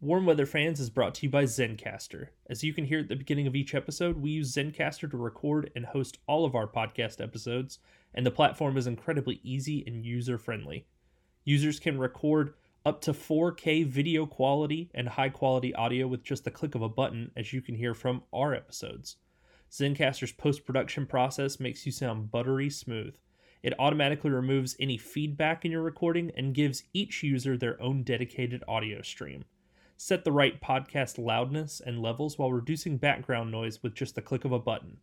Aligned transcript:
Warm 0.00 0.26
Weather 0.26 0.46
Fans 0.46 0.78
is 0.78 0.90
brought 0.90 1.16
to 1.16 1.26
you 1.26 1.30
by 1.30 1.42
Zencastr. 1.42 2.28
As 2.48 2.62
you 2.62 2.72
can 2.72 2.84
hear 2.84 3.00
at 3.00 3.08
the 3.08 3.16
beginning 3.16 3.48
of 3.48 3.56
each 3.56 3.74
episode, 3.74 4.16
we 4.16 4.30
use 4.30 4.54
Zencastr 4.54 5.10
to 5.10 5.16
record 5.16 5.72
and 5.74 5.86
host 5.86 6.18
all 6.28 6.44
of 6.44 6.54
our 6.54 6.68
podcast 6.68 7.20
episodes, 7.20 7.80
and 8.14 8.24
the 8.24 8.30
platform 8.30 8.76
is 8.76 8.86
incredibly 8.86 9.40
easy 9.42 9.82
and 9.88 10.06
user 10.06 10.38
friendly. 10.38 10.86
Users 11.44 11.80
can 11.80 11.98
record 11.98 12.54
up 12.86 13.00
to 13.00 13.12
4K 13.12 13.84
video 13.88 14.24
quality 14.24 14.88
and 14.94 15.08
high 15.08 15.30
quality 15.30 15.74
audio 15.74 16.06
with 16.06 16.22
just 16.22 16.44
the 16.44 16.52
click 16.52 16.76
of 16.76 16.82
a 16.82 16.88
button, 16.88 17.32
as 17.36 17.52
you 17.52 17.60
can 17.60 17.74
hear 17.74 17.92
from 17.92 18.22
our 18.32 18.54
episodes. 18.54 19.16
Zencastr's 19.68 20.30
post 20.30 20.64
production 20.64 21.06
process 21.06 21.58
makes 21.58 21.84
you 21.84 21.90
sound 21.90 22.30
buttery 22.30 22.70
smooth. 22.70 23.16
It 23.64 23.74
automatically 23.80 24.30
removes 24.30 24.76
any 24.78 24.96
feedback 24.96 25.64
in 25.64 25.72
your 25.72 25.82
recording 25.82 26.30
and 26.36 26.54
gives 26.54 26.84
each 26.92 27.24
user 27.24 27.56
their 27.56 27.82
own 27.82 28.04
dedicated 28.04 28.62
audio 28.68 29.02
stream. 29.02 29.44
Set 30.00 30.22
the 30.22 30.30
right 30.30 30.60
podcast 30.62 31.18
loudness 31.18 31.82
and 31.84 32.00
levels 32.00 32.38
while 32.38 32.52
reducing 32.52 32.98
background 32.98 33.50
noise 33.50 33.82
with 33.82 33.94
just 33.94 34.14
the 34.14 34.22
click 34.22 34.44
of 34.44 34.52
a 34.52 34.58
button. 34.60 34.98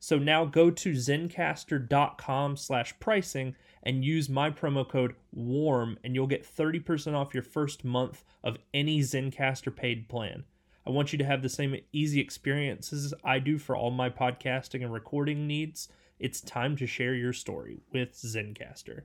So 0.00 0.18
now 0.18 0.44
go 0.44 0.72
to 0.72 0.92
zencastr.com 0.92 2.56
slash 2.56 2.98
pricing 2.98 3.54
and 3.80 4.04
use 4.04 4.28
my 4.28 4.50
promo 4.50 4.86
code 4.88 5.14
WARM 5.32 6.00
and 6.02 6.16
you'll 6.16 6.26
get 6.26 6.44
30% 6.44 7.14
off 7.14 7.32
your 7.32 7.44
first 7.44 7.84
month 7.84 8.24
of 8.42 8.58
any 8.74 9.00
Zencastr 9.02 9.74
paid 9.74 10.08
plan. 10.08 10.42
I 10.84 10.90
want 10.90 11.12
you 11.12 11.18
to 11.18 11.24
have 11.24 11.42
the 11.42 11.48
same 11.48 11.76
easy 11.92 12.18
experiences 12.20 13.04
as 13.04 13.14
I 13.22 13.38
do 13.38 13.56
for 13.56 13.76
all 13.76 13.92
my 13.92 14.10
podcasting 14.10 14.82
and 14.82 14.92
recording 14.92 15.46
needs. 15.46 15.86
It's 16.18 16.40
time 16.40 16.74
to 16.78 16.88
share 16.88 17.14
your 17.14 17.32
story 17.32 17.78
with 17.92 18.14
Zencastr. 18.14 19.02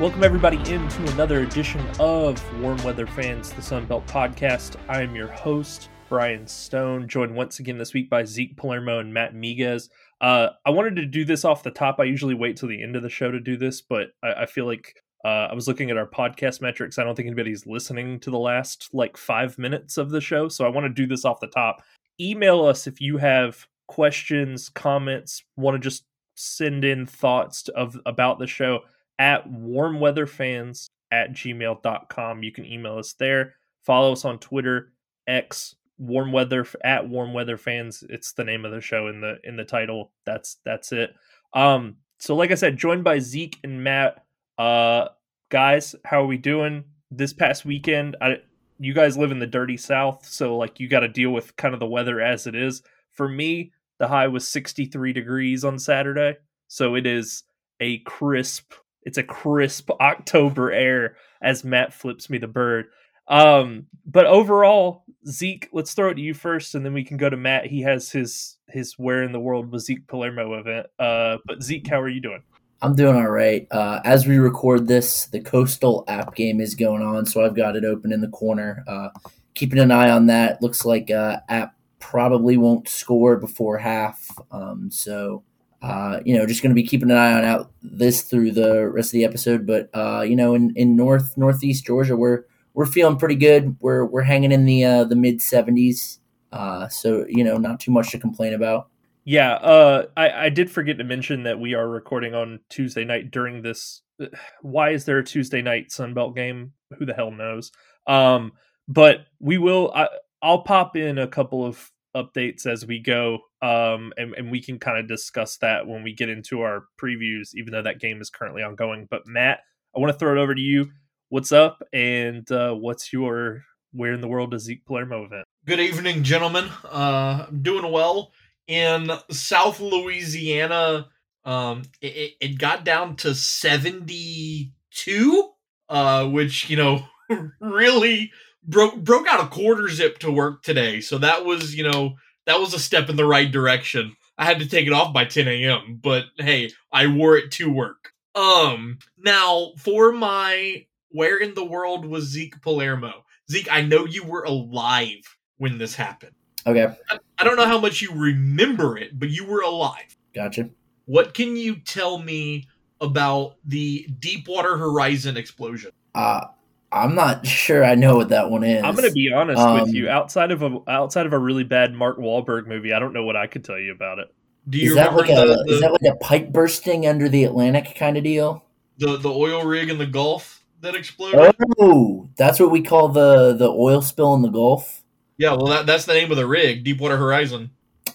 Welcome, 0.00 0.22
everybody, 0.22 0.58
into 0.72 1.02
another 1.12 1.40
edition 1.40 1.84
of 1.98 2.62
Warm 2.62 2.80
Weather 2.84 3.04
Fans, 3.04 3.50
the 3.50 3.60
Sunbelt 3.60 4.06
Podcast. 4.06 4.76
I 4.88 5.02
am 5.02 5.16
your 5.16 5.26
host, 5.26 5.88
Brian 6.08 6.46
Stone, 6.46 7.08
joined 7.08 7.34
once 7.34 7.58
again 7.58 7.78
this 7.78 7.94
week 7.94 8.08
by 8.08 8.22
Zeke 8.22 8.56
Palermo 8.56 9.00
and 9.00 9.12
Matt 9.12 9.34
Miguez. 9.34 9.88
Uh, 10.20 10.50
I 10.64 10.70
wanted 10.70 10.94
to 10.96 11.04
do 11.04 11.24
this 11.24 11.44
off 11.44 11.64
the 11.64 11.72
top. 11.72 11.98
I 11.98 12.04
usually 12.04 12.36
wait 12.36 12.56
till 12.56 12.68
the 12.68 12.80
end 12.80 12.94
of 12.94 13.02
the 13.02 13.10
show 13.10 13.32
to 13.32 13.40
do 13.40 13.56
this, 13.56 13.82
but 13.82 14.10
I, 14.22 14.42
I 14.42 14.46
feel 14.46 14.66
like 14.66 14.94
uh, 15.24 15.48
I 15.50 15.54
was 15.54 15.66
looking 15.66 15.90
at 15.90 15.96
our 15.96 16.06
podcast 16.06 16.62
metrics. 16.62 16.96
I 16.96 17.02
don't 17.02 17.16
think 17.16 17.26
anybody's 17.26 17.66
listening 17.66 18.20
to 18.20 18.30
the 18.30 18.38
last 18.38 18.90
like 18.92 19.16
five 19.16 19.58
minutes 19.58 19.96
of 19.96 20.10
the 20.10 20.20
show, 20.20 20.48
so 20.48 20.64
I 20.64 20.68
want 20.68 20.84
to 20.84 20.90
do 20.90 21.08
this 21.08 21.24
off 21.24 21.40
the 21.40 21.48
top. 21.48 21.82
Email 22.20 22.64
us 22.64 22.86
if 22.86 23.00
you 23.00 23.16
have 23.16 23.66
questions, 23.88 24.68
comments, 24.68 25.42
want 25.56 25.74
to 25.74 25.80
just 25.80 26.04
send 26.36 26.84
in 26.84 27.04
thoughts 27.04 27.66
of 27.70 27.98
about 28.06 28.38
the 28.38 28.46
show 28.46 28.82
at 29.18 29.48
warmweatherfans 29.48 30.88
at 31.10 31.32
gmail.com. 31.32 32.42
You 32.42 32.52
can 32.52 32.66
email 32.66 32.98
us 32.98 33.14
there. 33.14 33.54
Follow 33.84 34.12
us 34.12 34.24
on 34.24 34.38
Twitter, 34.38 34.92
X, 35.26 35.74
warm 35.98 36.32
weather 36.32 36.66
at 36.84 37.08
warm 37.08 37.32
weather 37.32 37.56
fans. 37.56 38.04
It's 38.08 38.32
the 38.32 38.44
name 38.44 38.64
of 38.64 38.72
the 38.72 38.80
show 38.80 39.08
in 39.08 39.20
the 39.20 39.36
in 39.44 39.56
the 39.56 39.64
title. 39.64 40.12
That's 40.24 40.58
that's 40.64 40.92
it. 40.92 41.14
Um, 41.54 41.96
so 42.18 42.36
like 42.36 42.50
I 42.50 42.56
said, 42.56 42.76
joined 42.76 43.04
by 43.04 43.18
Zeke 43.18 43.58
and 43.64 43.82
Matt. 43.82 44.24
Uh 44.58 45.08
guys, 45.50 45.94
how 46.04 46.22
are 46.22 46.26
we 46.26 46.38
doing? 46.38 46.84
This 47.10 47.32
past 47.32 47.64
weekend, 47.64 48.16
I 48.20 48.38
you 48.78 48.94
guys 48.94 49.18
live 49.18 49.32
in 49.32 49.38
the 49.38 49.46
dirty 49.46 49.76
south, 49.76 50.26
so 50.26 50.56
like 50.56 50.78
you 50.78 50.88
gotta 50.88 51.08
deal 51.08 51.30
with 51.30 51.56
kind 51.56 51.74
of 51.74 51.80
the 51.80 51.86
weather 51.86 52.20
as 52.20 52.46
it 52.46 52.54
is. 52.54 52.82
For 53.12 53.28
me, 53.28 53.72
the 53.98 54.08
high 54.08 54.28
was 54.28 54.46
63 54.46 55.12
degrees 55.12 55.64
on 55.64 55.78
Saturday. 55.78 56.36
So 56.68 56.94
it 56.94 57.06
is 57.06 57.44
a 57.80 57.98
crisp 58.00 58.72
it's 59.02 59.18
a 59.18 59.22
crisp 59.22 59.90
October 60.00 60.72
air 60.72 61.16
as 61.42 61.64
Matt 61.64 61.92
flips 61.92 62.28
me 62.28 62.38
the 62.38 62.48
bird. 62.48 62.86
Um, 63.28 63.86
but 64.06 64.26
overall, 64.26 65.04
Zeke, 65.26 65.68
let's 65.72 65.92
throw 65.92 66.10
it 66.10 66.14
to 66.14 66.20
you 66.20 66.34
first, 66.34 66.74
and 66.74 66.84
then 66.84 66.94
we 66.94 67.04
can 67.04 67.18
go 67.18 67.28
to 67.28 67.36
Matt. 67.36 67.66
He 67.66 67.82
has 67.82 68.10
his 68.10 68.56
his 68.68 68.94
Where 68.98 69.22
in 69.22 69.32
the 69.32 69.40
World 69.40 69.70
was 69.70 69.84
Zeke 69.84 70.06
Palermo 70.06 70.54
event. 70.54 70.86
Uh, 70.98 71.38
but 71.46 71.62
Zeke, 71.62 71.86
how 71.88 72.00
are 72.00 72.08
you 72.08 72.20
doing? 72.20 72.42
I'm 72.80 72.94
doing 72.94 73.16
all 73.16 73.28
right. 73.28 73.66
Uh, 73.70 74.00
as 74.04 74.26
we 74.26 74.38
record 74.38 74.86
this, 74.86 75.26
the 75.26 75.40
Coastal 75.40 76.04
app 76.06 76.34
game 76.34 76.60
is 76.60 76.74
going 76.74 77.02
on, 77.02 77.26
so 77.26 77.44
I've 77.44 77.56
got 77.56 77.76
it 77.76 77.84
open 77.84 78.12
in 78.12 78.20
the 78.20 78.28
corner. 78.28 78.84
Uh, 78.86 79.08
keeping 79.54 79.80
an 79.80 79.90
eye 79.90 80.10
on 80.10 80.26
that. 80.26 80.62
Looks 80.62 80.84
like 80.84 81.10
uh, 81.10 81.40
app 81.48 81.74
probably 81.98 82.56
won't 82.56 82.88
score 82.88 83.36
before 83.36 83.78
half. 83.78 84.30
Um, 84.52 84.90
so 84.90 85.42
uh, 85.80 86.20
you 86.24 86.36
know, 86.36 86.46
just 86.46 86.62
going 86.62 86.70
to 86.70 86.80
be 86.80 86.86
keeping 86.86 87.10
an 87.10 87.16
eye 87.16 87.32
on 87.32 87.44
out 87.44 87.70
this 87.82 88.22
through 88.22 88.50
the 88.50 88.88
rest 88.88 89.08
of 89.08 89.12
the 89.12 89.24
episode. 89.24 89.66
But 89.66 89.90
uh, 89.94 90.22
you 90.22 90.34
know, 90.34 90.54
in, 90.54 90.72
in 90.76 90.96
north 90.96 91.36
northeast 91.36 91.86
Georgia, 91.86 92.16
we're 92.16 92.44
we're 92.74 92.86
feeling 92.86 93.16
pretty 93.16 93.36
good. 93.36 93.76
We're 93.80 94.04
we're 94.04 94.22
hanging 94.22 94.52
in 94.52 94.64
the 94.64 94.84
uh, 94.84 95.04
the 95.04 95.16
mid 95.16 95.40
seventies. 95.40 96.18
Uh, 96.52 96.88
so 96.88 97.24
you 97.28 97.44
know, 97.44 97.58
not 97.58 97.78
too 97.80 97.92
much 97.92 98.10
to 98.10 98.18
complain 98.18 98.54
about. 98.54 98.88
Yeah, 99.24 99.54
uh, 99.54 100.06
I 100.16 100.30
I 100.46 100.48
did 100.48 100.70
forget 100.70 100.98
to 100.98 101.04
mention 101.04 101.44
that 101.44 101.60
we 101.60 101.74
are 101.74 101.88
recording 101.88 102.34
on 102.34 102.60
Tuesday 102.68 103.04
night 103.04 103.30
during 103.30 103.62
this. 103.62 104.02
Why 104.62 104.90
is 104.90 105.04
there 105.04 105.18
a 105.18 105.24
Tuesday 105.24 105.62
night 105.62 105.90
Sunbelt 105.90 106.34
game? 106.34 106.72
Who 106.98 107.06
the 107.06 107.14
hell 107.14 107.30
knows? 107.30 107.70
Um, 108.06 108.52
but 108.88 109.26
we 109.38 109.58
will. 109.58 109.92
I, 109.94 110.08
I'll 110.42 110.62
pop 110.62 110.96
in 110.96 111.18
a 111.18 111.28
couple 111.28 111.64
of 111.64 111.90
updates 112.16 112.66
as 112.66 112.86
we 112.86 112.98
go 112.98 113.40
um, 113.62 114.12
and, 114.16 114.34
and 114.34 114.50
we 114.50 114.62
can 114.62 114.78
kind 114.78 114.98
of 114.98 115.08
discuss 115.08 115.56
that 115.58 115.86
when 115.86 116.02
we 116.02 116.12
get 116.12 116.28
into 116.28 116.62
our 116.62 116.84
previews 117.00 117.50
even 117.54 117.72
though 117.72 117.82
that 117.82 118.00
game 118.00 118.20
is 118.20 118.30
currently 118.30 118.62
ongoing. 118.62 119.06
But 119.10 119.26
matt 119.26 119.60
i 119.96 120.00
want 120.00 120.12
to 120.12 120.18
throw 120.18 120.38
it 120.38 120.40
over 120.40 120.54
to 120.54 120.60
you. 120.60 120.90
What's 121.30 121.52
up? 121.52 121.82
And 121.92 122.50
uh, 122.50 122.74
what's 122.74 123.12
your 123.12 123.64
where 123.92 124.12
in 124.12 124.20
the 124.20 124.28
world 124.28 124.54
is 124.54 124.64
zeke 124.64 124.84
palermo 124.86 125.24
event? 125.24 125.44
Good 125.66 125.80
evening 125.80 126.22
gentlemen. 126.22 126.68
Uh, 126.84 127.46
i'm 127.48 127.62
doing 127.62 127.90
well 127.90 128.32
in 128.66 129.10
south 129.30 129.80
louisiana. 129.80 131.08
Um, 131.44 131.82
it, 132.00 132.34
it 132.40 132.58
got 132.58 132.84
down 132.84 133.16
to 133.16 133.34
72 133.34 135.50
uh, 135.88 136.26
which 136.26 136.68
you 136.68 136.76
know 136.76 137.06
really 137.60 138.32
broke 138.62 139.02
broke 139.02 139.26
out 139.26 139.44
a 139.44 139.48
quarter 139.48 139.88
zip 139.88 140.18
to 140.18 140.30
work 140.30 140.62
today. 140.62 141.00
So 141.00 141.18
that 141.18 141.44
was, 141.44 141.74
you 141.74 141.84
know, 141.84 142.16
that 142.48 142.58
was 142.58 142.72
a 142.72 142.78
step 142.78 143.10
in 143.10 143.16
the 143.16 143.26
right 143.26 143.52
direction. 143.52 144.16
I 144.38 144.46
had 144.46 144.58
to 144.60 144.66
take 144.66 144.86
it 144.86 144.92
off 144.94 145.12
by 145.12 145.26
10 145.26 145.46
a.m., 145.48 146.00
but 146.02 146.24
hey, 146.38 146.70
I 146.90 147.06
wore 147.06 147.36
it 147.36 147.50
to 147.52 147.70
work. 147.70 148.12
Um, 148.34 148.98
now 149.18 149.72
for 149.76 150.12
my 150.12 150.86
where 151.10 151.36
in 151.38 151.52
the 151.52 151.64
world 151.64 152.06
was 152.06 152.24
Zeke 152.24 152.60
Palermo? 152.62 153.26
Zeke, 153.50 153.70
I 153.70 153.82
know 153.82 154.06
you 154.06 154.24
were 154.24 154.44
alive 154.44 155.36
when 155.58 155.76
this 155.76 155.94
happened. 155.94 156.32
Okay. 156.66 156.86
I, 157.10 157.18
I 157.38 157.44
don't 157.44 157.56
know 157.56 157.66
how 157.66 157.80
much 157.80 158.00
you 158.00 158.12
remember 158.14 158.96
it, 158.96 159.18
but 159.18 159.28
you 159.28 159.44
were 159.44 159.60
alive. 159.60 160.16
Gotcha. 160.34 160.70
What 161.04 161.34
can 161.34 161.54
you 161.54 161.76
tell 161.76 162.16
me 162.18 162.66
about 163.02 163.56
the 163.66 164.08
Deepwater 164.20 164.78
Horizon 164.78 165.36
explosion? 165.36 165.90
Uh, 166.14 166.46
I'm 166.90 167.14
not 167.14 167.46
sure 167.46 167.84
I 167.84 167.94
know 167.94 168.16
what 168.16 168.30
that 168.30 168.50
one 168.50 168.64
is. 168.64 168.82
I'm 168.82 168.94
going 168.94 169.08
to 169.08 169.12
be 169.12 169.32
honest 169.32 169.60
um, 169.60 169.80
with 169.80 169.94
you. 169.94 170.08
Outside 170.08 170.50
of 170.50 170.62
a 170.62 170.78
outside 170.88 171.26
of 171.26 171.32
a 171.32 171.38
really 171.38 171.64
bad 171.64 171.94
Mark 171.94 172.18
Wahlberg 172.18 172.66
movie, 172.66 172.92
I 172.92 172.98
don't 172.98 173.12
know 173.12 173.24
what 173.24 173.36
I 173.36 173.46
could 173.46 173.64
tell 173.64 173.78
you 173.78 173.92
about 173.92 174.18
it. 174.18 174.32
Do 174.68 174.78
you 174.78 174.90
is 174.90 174.94
that 174.96 175.14
like 175.14 175.28
the, 175.28 175.42
a 175.42 175.46
the, 175.46 175.64
is 175.68 175.80
that 175.80 175.92
like 175.92 176.12
a 176.12 176.16
pipe 176.16 176.52
bursting 176.52 177.06
under 177.06 177.28
the 177.28 177.44
Atlantic 177.44 177.94
kind 177.96 178.16
of 178.16 178.24
deal? 178.24 178.64
The 178.98 179.16
the 179.16 179.30
oil 179.30 179.64
rig 179.64 179.88
in 179.90 179.98
the 179.98 180.06
Gulf 180.06 180.62
that 180.80 180.94
exploded. 180.94 181.54
Oh, 181.78 182.28
that's 182.36 182.60
what 182.60 182.70
we 182.70 182.82
call 182.82 183.08
the 183.08 183.54
the 183.54 183.68
oil 183.68 184.02
spill 184.02 184.34
in 184.34 184.42
the 184.42 184.50
Gulf. 184.50 185.02
Yeah, 185.38 185.50
well, 185.50 185.66
that, 185.66 185.86
that's 185.86 186.04
the 186.04 186.14
name 186.14 186.32
of 186.32 186.36
the 186.36 186.46
rig, 186.46 186.82
Deepwater 186.82 187.16
Horizon. 187.16 187.70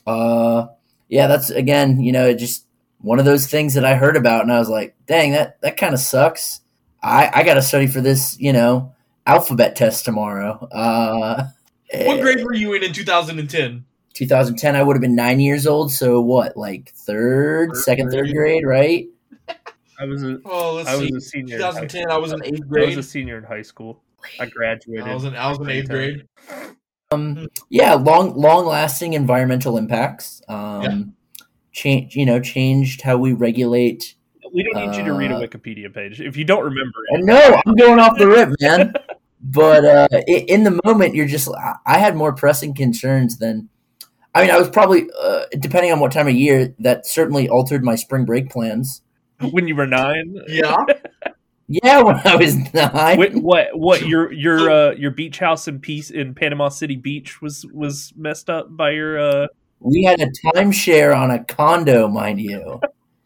Uh, 0.05 0.67
yeah, 1.07 1.27
that's 1.27 1.49
again, 1.49 2.01
you 2.01 2.11
know, 2.11 2.33
just 2.33 2.65
one 2.99 3.17
of 3.17 3.25
those 3.25 3.47
things 3.47 3.73
that 3.75 3.85
I 3.85 3.95
heard 3.95 4.17
about, 4.17 4.43
and 4.43 4.51
I 4.51 4.59
was 4.59 4.69
like, 4.69 4.95
dang, 5.05 5.31
that 5.31 5.61
that 5.61 5.77
kind 5.77 5.93
of 5.93 5.99
sucks. 5.99 6.61
I, 7.03 7.29
I 7.33 7.43
got 7.43 7.55
to 7.55 7.61
study 7.61 7.87
for 7.87 8.01
this, 8.01 8.39
you 8.39 8.53
know, 8.53 8.93
alphabet 9.25 9.75
test 9.75 10.05
tomorrow. 10.05 10.67
Uh, 10.71 11.49
what 12.05 12.21
grade 12.21 12.43
were 12.43 12.53
you 12.53 12.73
in 12.73 12.83
in 12.83 12.93
2010? 12.93 13.85
2010, 14.13 14.75
I 14.75 14.83
would 14.83 14.95
have 14.95 15.01
been 15.01 15.15
nine 15.15 15.39
years 15.39 15.67
old. 15.67 15.91
So 15.91 16.21
what, 16.21 16.55
like 16.55 16.91
third, 16.95 17.71
third 17.73 17.77
second, 17.83 18.11
third 18.11 18.31
grade, 18.31 18.65
right? 18.65 19.07
I 19.99 20.05
was 20.05 20.23
a, 20.23 20.39
oh, 20.45 20.73
let's 20.75 20.89
I 20.89 20.97
see. 20.97 21.11
was 21.11 21.25
a 21.25 21.29
senior. 21.29 21.57
2010, 21.57 22.09
I 22.09 22.17
was 22.17 22.31
in 22.31 22.43
eighth 22.45 22.67
grade. 22.67 22.83
I 22.83 22.95
was 22.95 23.05
a 23.05 23.09
senior 23.09 23.37
in 23.37 23.43
high 23.43 23.61
school. 23.61 24.01
I 24.39 24.45
graduated. 24.45 25.07
I 25.07 25.13
was 25.13 25.25
in, 25.25 25.35
I 25.35 25.49
was 25.49 25.59
in 25.59 25.69
eighth 25.69 25.89
grade. 25.89 26.27
Um, 27.11 27.47
yeah, 27.69 27.93
long, 27.95 28.35
long 28.35 28.65
lasting 28.65 29.13
environmental 29.13 29.77
impacts. 29.77 30.41
Um, 30.47 30.83
yeah. 30.83 31.45
change, 31.71 32.15
you 32.15 32.25
know, 32.25 32.39
changed 32.39 33.01
how 33.01 33.17
we 33.17 33.33
regulate 33.33 34.15
we 34.53 34.63
don't 34.63 34.85
need 34.85 34.97
you 34.97 35.03
to 35.05 35.13
read 35.13 35.31
a 35.31 35.35
uh, 35.37 35.41
Wikipedia 35.41 35.93
page 35.93 36.21
if 36.21 36.37
you 36.37 36.45
don't 36.45 36.63
remember 36.63 36.99
it. 37.09 37.25
No, 37.25 37.61
I'm 37.65 37.75
going 37.75 37.99
off 37.99 38.17
the 38.17 38.27
rip, 38.27 38.49
man. 38.61 38.93
but 39.41 39.83
uh, 39.83 40.07
in 40.27 40.63
the 40.63 40.79
moment, 40.85 41.15
you're 41.15 41.27
just. 41.27 41.49
I 41.85 41.97
had 41.97 42.15
more 42.15 42.33
pressing 42.33 42.73
concerns 42.73 43.37
than. 43.37 43.69
I 44.35 44.41
mean, 44.41 44.51
I 44.51 44.57
was 44.57 44.69
probably 44.69 45.07
uh, 45.19 45.45
depending 45.59 45.91
on 45.91 45.99
what 45.99 46.11
time 46.11 46.27
of 46.27 46.33
year 46.33 46.73
that 46.79 47.05
certainly 47.05 47.49
altered 47.49 47.83
my 47.83 47.95
spring 47.95 48.25
break 48.25 48.49
plans. 48.49 49.01
when 49.51 49.67
you 49.67 49.75
were 49.75 49.87
nine. 49.87 50.37
Yeah. 50.47 50.77
Yeah, 51.69 52.01
when 52.01 52.19
I 52.25 52.35
was 52.35 52.55
nine. 52.73 53.17
What 53.17 53.33
what, 53.35 53.67
what 53.73 54.01
your 54.05 54.31
your 54.33 54.69
uh, 54.69 54.91
your 54.91 55.11
beach 55.11 55.39
house 55.39 55.67
in 55.67 55.79
peace 55.79 56.11
in 56.11 56.35
Panama 56.35 56.67
City 56.69 56.97
Beach 56.97 57.41
was 57.41 57.65
was 57.73 58.13
messed 58.17 58.49
up 58.49 58.75
by 58.75 58.91
your 58.91 59.17
uh 59.17 59.47
We 59.79 60.03
had 60.03 60.19
a 60.19 60.27
timeshare 60.45 61.15
on 61.15 61.31
a 61.31 61.43
condo, 61.45 62.09
mind 62.09 62.41
you. 62.41 62.81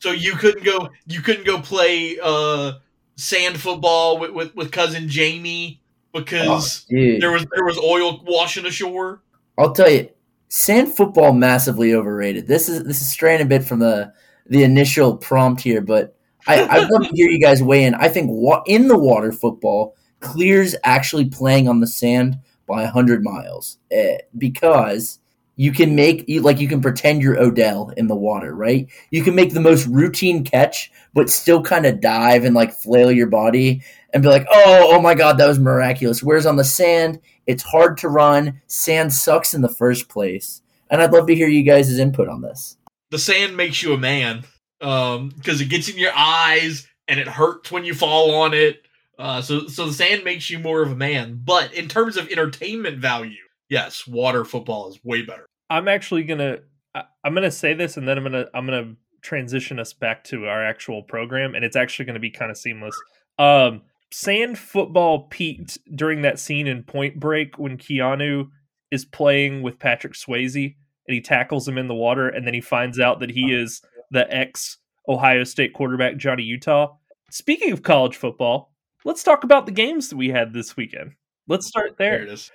So 0.07 0.13
you 0.13 0.36
couldn't 0.36 0.63
go. 0.63 0.88
You 1.06 1.19
couldn't 1.21 1.45
go 1.45 1.59
play 1.59 2.18
uh, 2.24 2.74
sand 3.18 3.59
football 3.59 4.19
with, 4.19 4.31
with, 4.31 4.56
with 4.56 4.71
cousin 4.71 5.09
Jamie 5.09 5.81
Oh, 6.13 6.19
because 6.21 6.86
dude. 6.86 7.21
there 7.21 7.31
was 7.31 7.45
there 7.54 7.65
was 7.65 7.77
oil 7.77 8.24
washing 8.25 8.65
ashore. 8.65 9.21
I'll 9.57 9.74
tell 9.74 9.89
you, 9.89 10.09
sand 10.48 10.95
football 10.95 11.33
massively 11.33 11.94
overrated. 11.94 12.48
This 12.48 12.69
is 12.69 12.86
this 12.86 13.01
is 13.01 13.09
straying 13.12 13.42
a 13.42 13.45
bit 13.45 13.65
from 13.65 13.80
the 13.80 14.13
the 14.45 14.63
initial 14.63 15.18
prompt 15.18 15.62
here, 15.62 15.81
but 15.81 16.15
I, 16.48 16.63
I'd 16.65 16.89
love 16.89 17.03
to 17.03 17.10
hear 17.13 17.30
you 17.30 17.42
guys 17.42 17.62
weigh 17.62 17.83
in. 17.83 17.94
I 17.95 18.07
think 18.07 18.30
wa- 18.31 18.63
in 18.65 18.88
the 18.88 18.98
water 18.98 19.33
football 19.33 19.98
clears 20.21 20.74
actually 20.86 21.25
playing 21.25 21.68
on 21.68 21.81
the 21.81 21.88
sand 21.88 22.39
by 22.65 22.86
hundred 22.86 23.24
miles 23.25 23.77
eh, 23.92 24.19
because 24.38 25.19
you 25.57 25.71
can 25.71 25.95
make 25.95 26.24
you 26.30 26.42
like 26.42 26.59
you 26.59 26.68
can 26.68 26.81
pretend 26.81 27.21
you're 27.21 27.39
Odell 27.39 27.92
in 27.98 28.07
the 28.07 28.15
water, 28.15 28.56
right? 28.56 28.88
You 29.09 29.24
can 29.24 29.36
make 29.36 29.54
the 29.54 29.59
most 29.59 29.88
routine 29.88 30.44
catch, 30.44 30.92
but 31.13 31.30
still 31.30 31.62
kind 31.62 31.86
of 31.86 32.00
dive 32.00 32.45
and 32.45 32.56
like 32.56 32.71
flail 32.71 33.12
your 33.12 33.27
body 33.27 33.81
and 34.13 34.24
be 34.24 34.30
like, 34.30 34.45
oh, 34.50 34.92
oh 34.94 35.01
my 35.01 35.15
god, 35.15 35.38
that 35.38 35.48
was 35.48 35.59
miraculous. 35.59 36.24
Whereas 36.24 36.45
on 36.45 36.56
the 36.56 36.63
sand, 36.63 37.19
it's 37.48 37.63
hard 37.63 37.98
to 37.98 38.07
run. 38.07 38.62
Sand 38.68 39.12
sucks 39.12 39.54
in 39.54 39.62
the 39.62 39.68
first 39.68 40.09
place. 40.09 40.62
And 40.89 41.01
I'd 41.01 41.12
love 41.12 41.27
to 41.27 41.36
hear 41.36 41.50
you 41.50 41.63
guys' 41.63 41.98
input 41.98 42.30
on 42.30 42.42
this. 42.42 42.77
The 43.10 43.19
sand 43.19 43.57
makes 43.57 43.81
you 43.81 43.94
a 43.94 43.98
man 43.98 44.44
because 44.80 45.60
it 45.60 45.69
gets 45.69 45.89
in 45.89 45.98
your 45.98 46.13
eyes 46.15 46.88
and 47.07 47.19
it 47.19 47.27
hurts 47.27 47.71
when 47.71 47.83
you 47.83 47.95
fall 47.95 48.36
on 48.36 48.53
it. 48.53 48.83
Uh, 49.18 49.42
so 49.42 49.68
so 49.68 49.88
the 49.88 49.94
sand 49.94 50.24
makes 50.24 50.51
you 50.51 50.60
more 50.60 50.83
of 50.83 50.92
a 50.92 50.95
man. 50.95 51.42
But 51.44 51.74
in 51.74 51.88
terms 51.88 52.15
of 52.15 52.30
entertainment 52.30 53.00
value, 53.00 53.47
yes, 53.69 54.08
water 54.08 54.46
football 54.46 54.90
is 54.90 55.00
way 55.04 55.22
better. 55.24 55.46
I'm 55.69 55.88
actually 55.88 56.24
gonna 56.24 56.60
I'm 56.96 57.34
gonna 57.34 57.52
say 57.52 57.74
this 57.74 57.98
and 57.98 58.08
then 58.08 58.18
I'm 58.18 58.24
gonna 58.24 58.46
I'm 58.54 58.66
gonna 58.66 58.96
transition 59.22 59.80
us 59.80 59.94
back 59.94 60.24
to 60.25 60.46
our 60.48 60.64
actual 60.64 61.04
program 61.04 61.56
and 61.56 61.66
it's 61.66 61.75
actually 61.75 62.06
gonna 62.06 62.19
be 62.19 62.31
kind 62.31 62.52
of 62.52 62.58
seamless. 62.58 62.96
Um 63.38 63.81
sand 64.12 64.58
football 64.58 65.28
peaked 65.28 65.78
during 65.96 66.22
that 66.22 66.40
scene 66.40 66.68
in 66.68 66.84
Point 66.84 67.19
Break 67.19 67.60
when 67.60 67.78
Keanu 67.78 68.50
is 68.92 69.04
playing 69.04 69.62
with 69.62 69.80
Patrick 69.80 70.13
Swayze 70.13 70.75
and 71.08 71.13
he 71.13 71.22
tackles 71.22 71.68
him 71.68 71.78
in 71.78 71.88
the 71.88 71.96
water 71.96 72.30
and 72.30 72.48
then 72.48 72.54
he 72.54 72.62
finds 72.62 73.00
out 73.00 73.20
that 73.20 73.31
he 73.31 73.54
is 73.54 73.81
the 74.12 74.31
ex 74.34 74.78
Ohio 75.10 75.44
State 75.44 75.74
quarterback 75.74 76.18
Johnny 76.18 76.44
Utah. 76.44 76.96
Speaking 77.30 77.72
of 77.72 77.84
college 77.84 78.16
football, 78.16 78.74
let's 79.04 79.24
talk 79.24 79.44
about 79.44 79.66
the 79.66 79.72
games 79.72 80.10
that 80.10 80.18
we 80.18 80.30
had 80.30 80.54
this 80.54 80.78
weekend. 80.78 81.13
Let's 81.48 81.68
start 81.68 81.98
there. 81.98 82.20
There 82.20 82.28
it 82.28 82.34
is. 82.34 82.52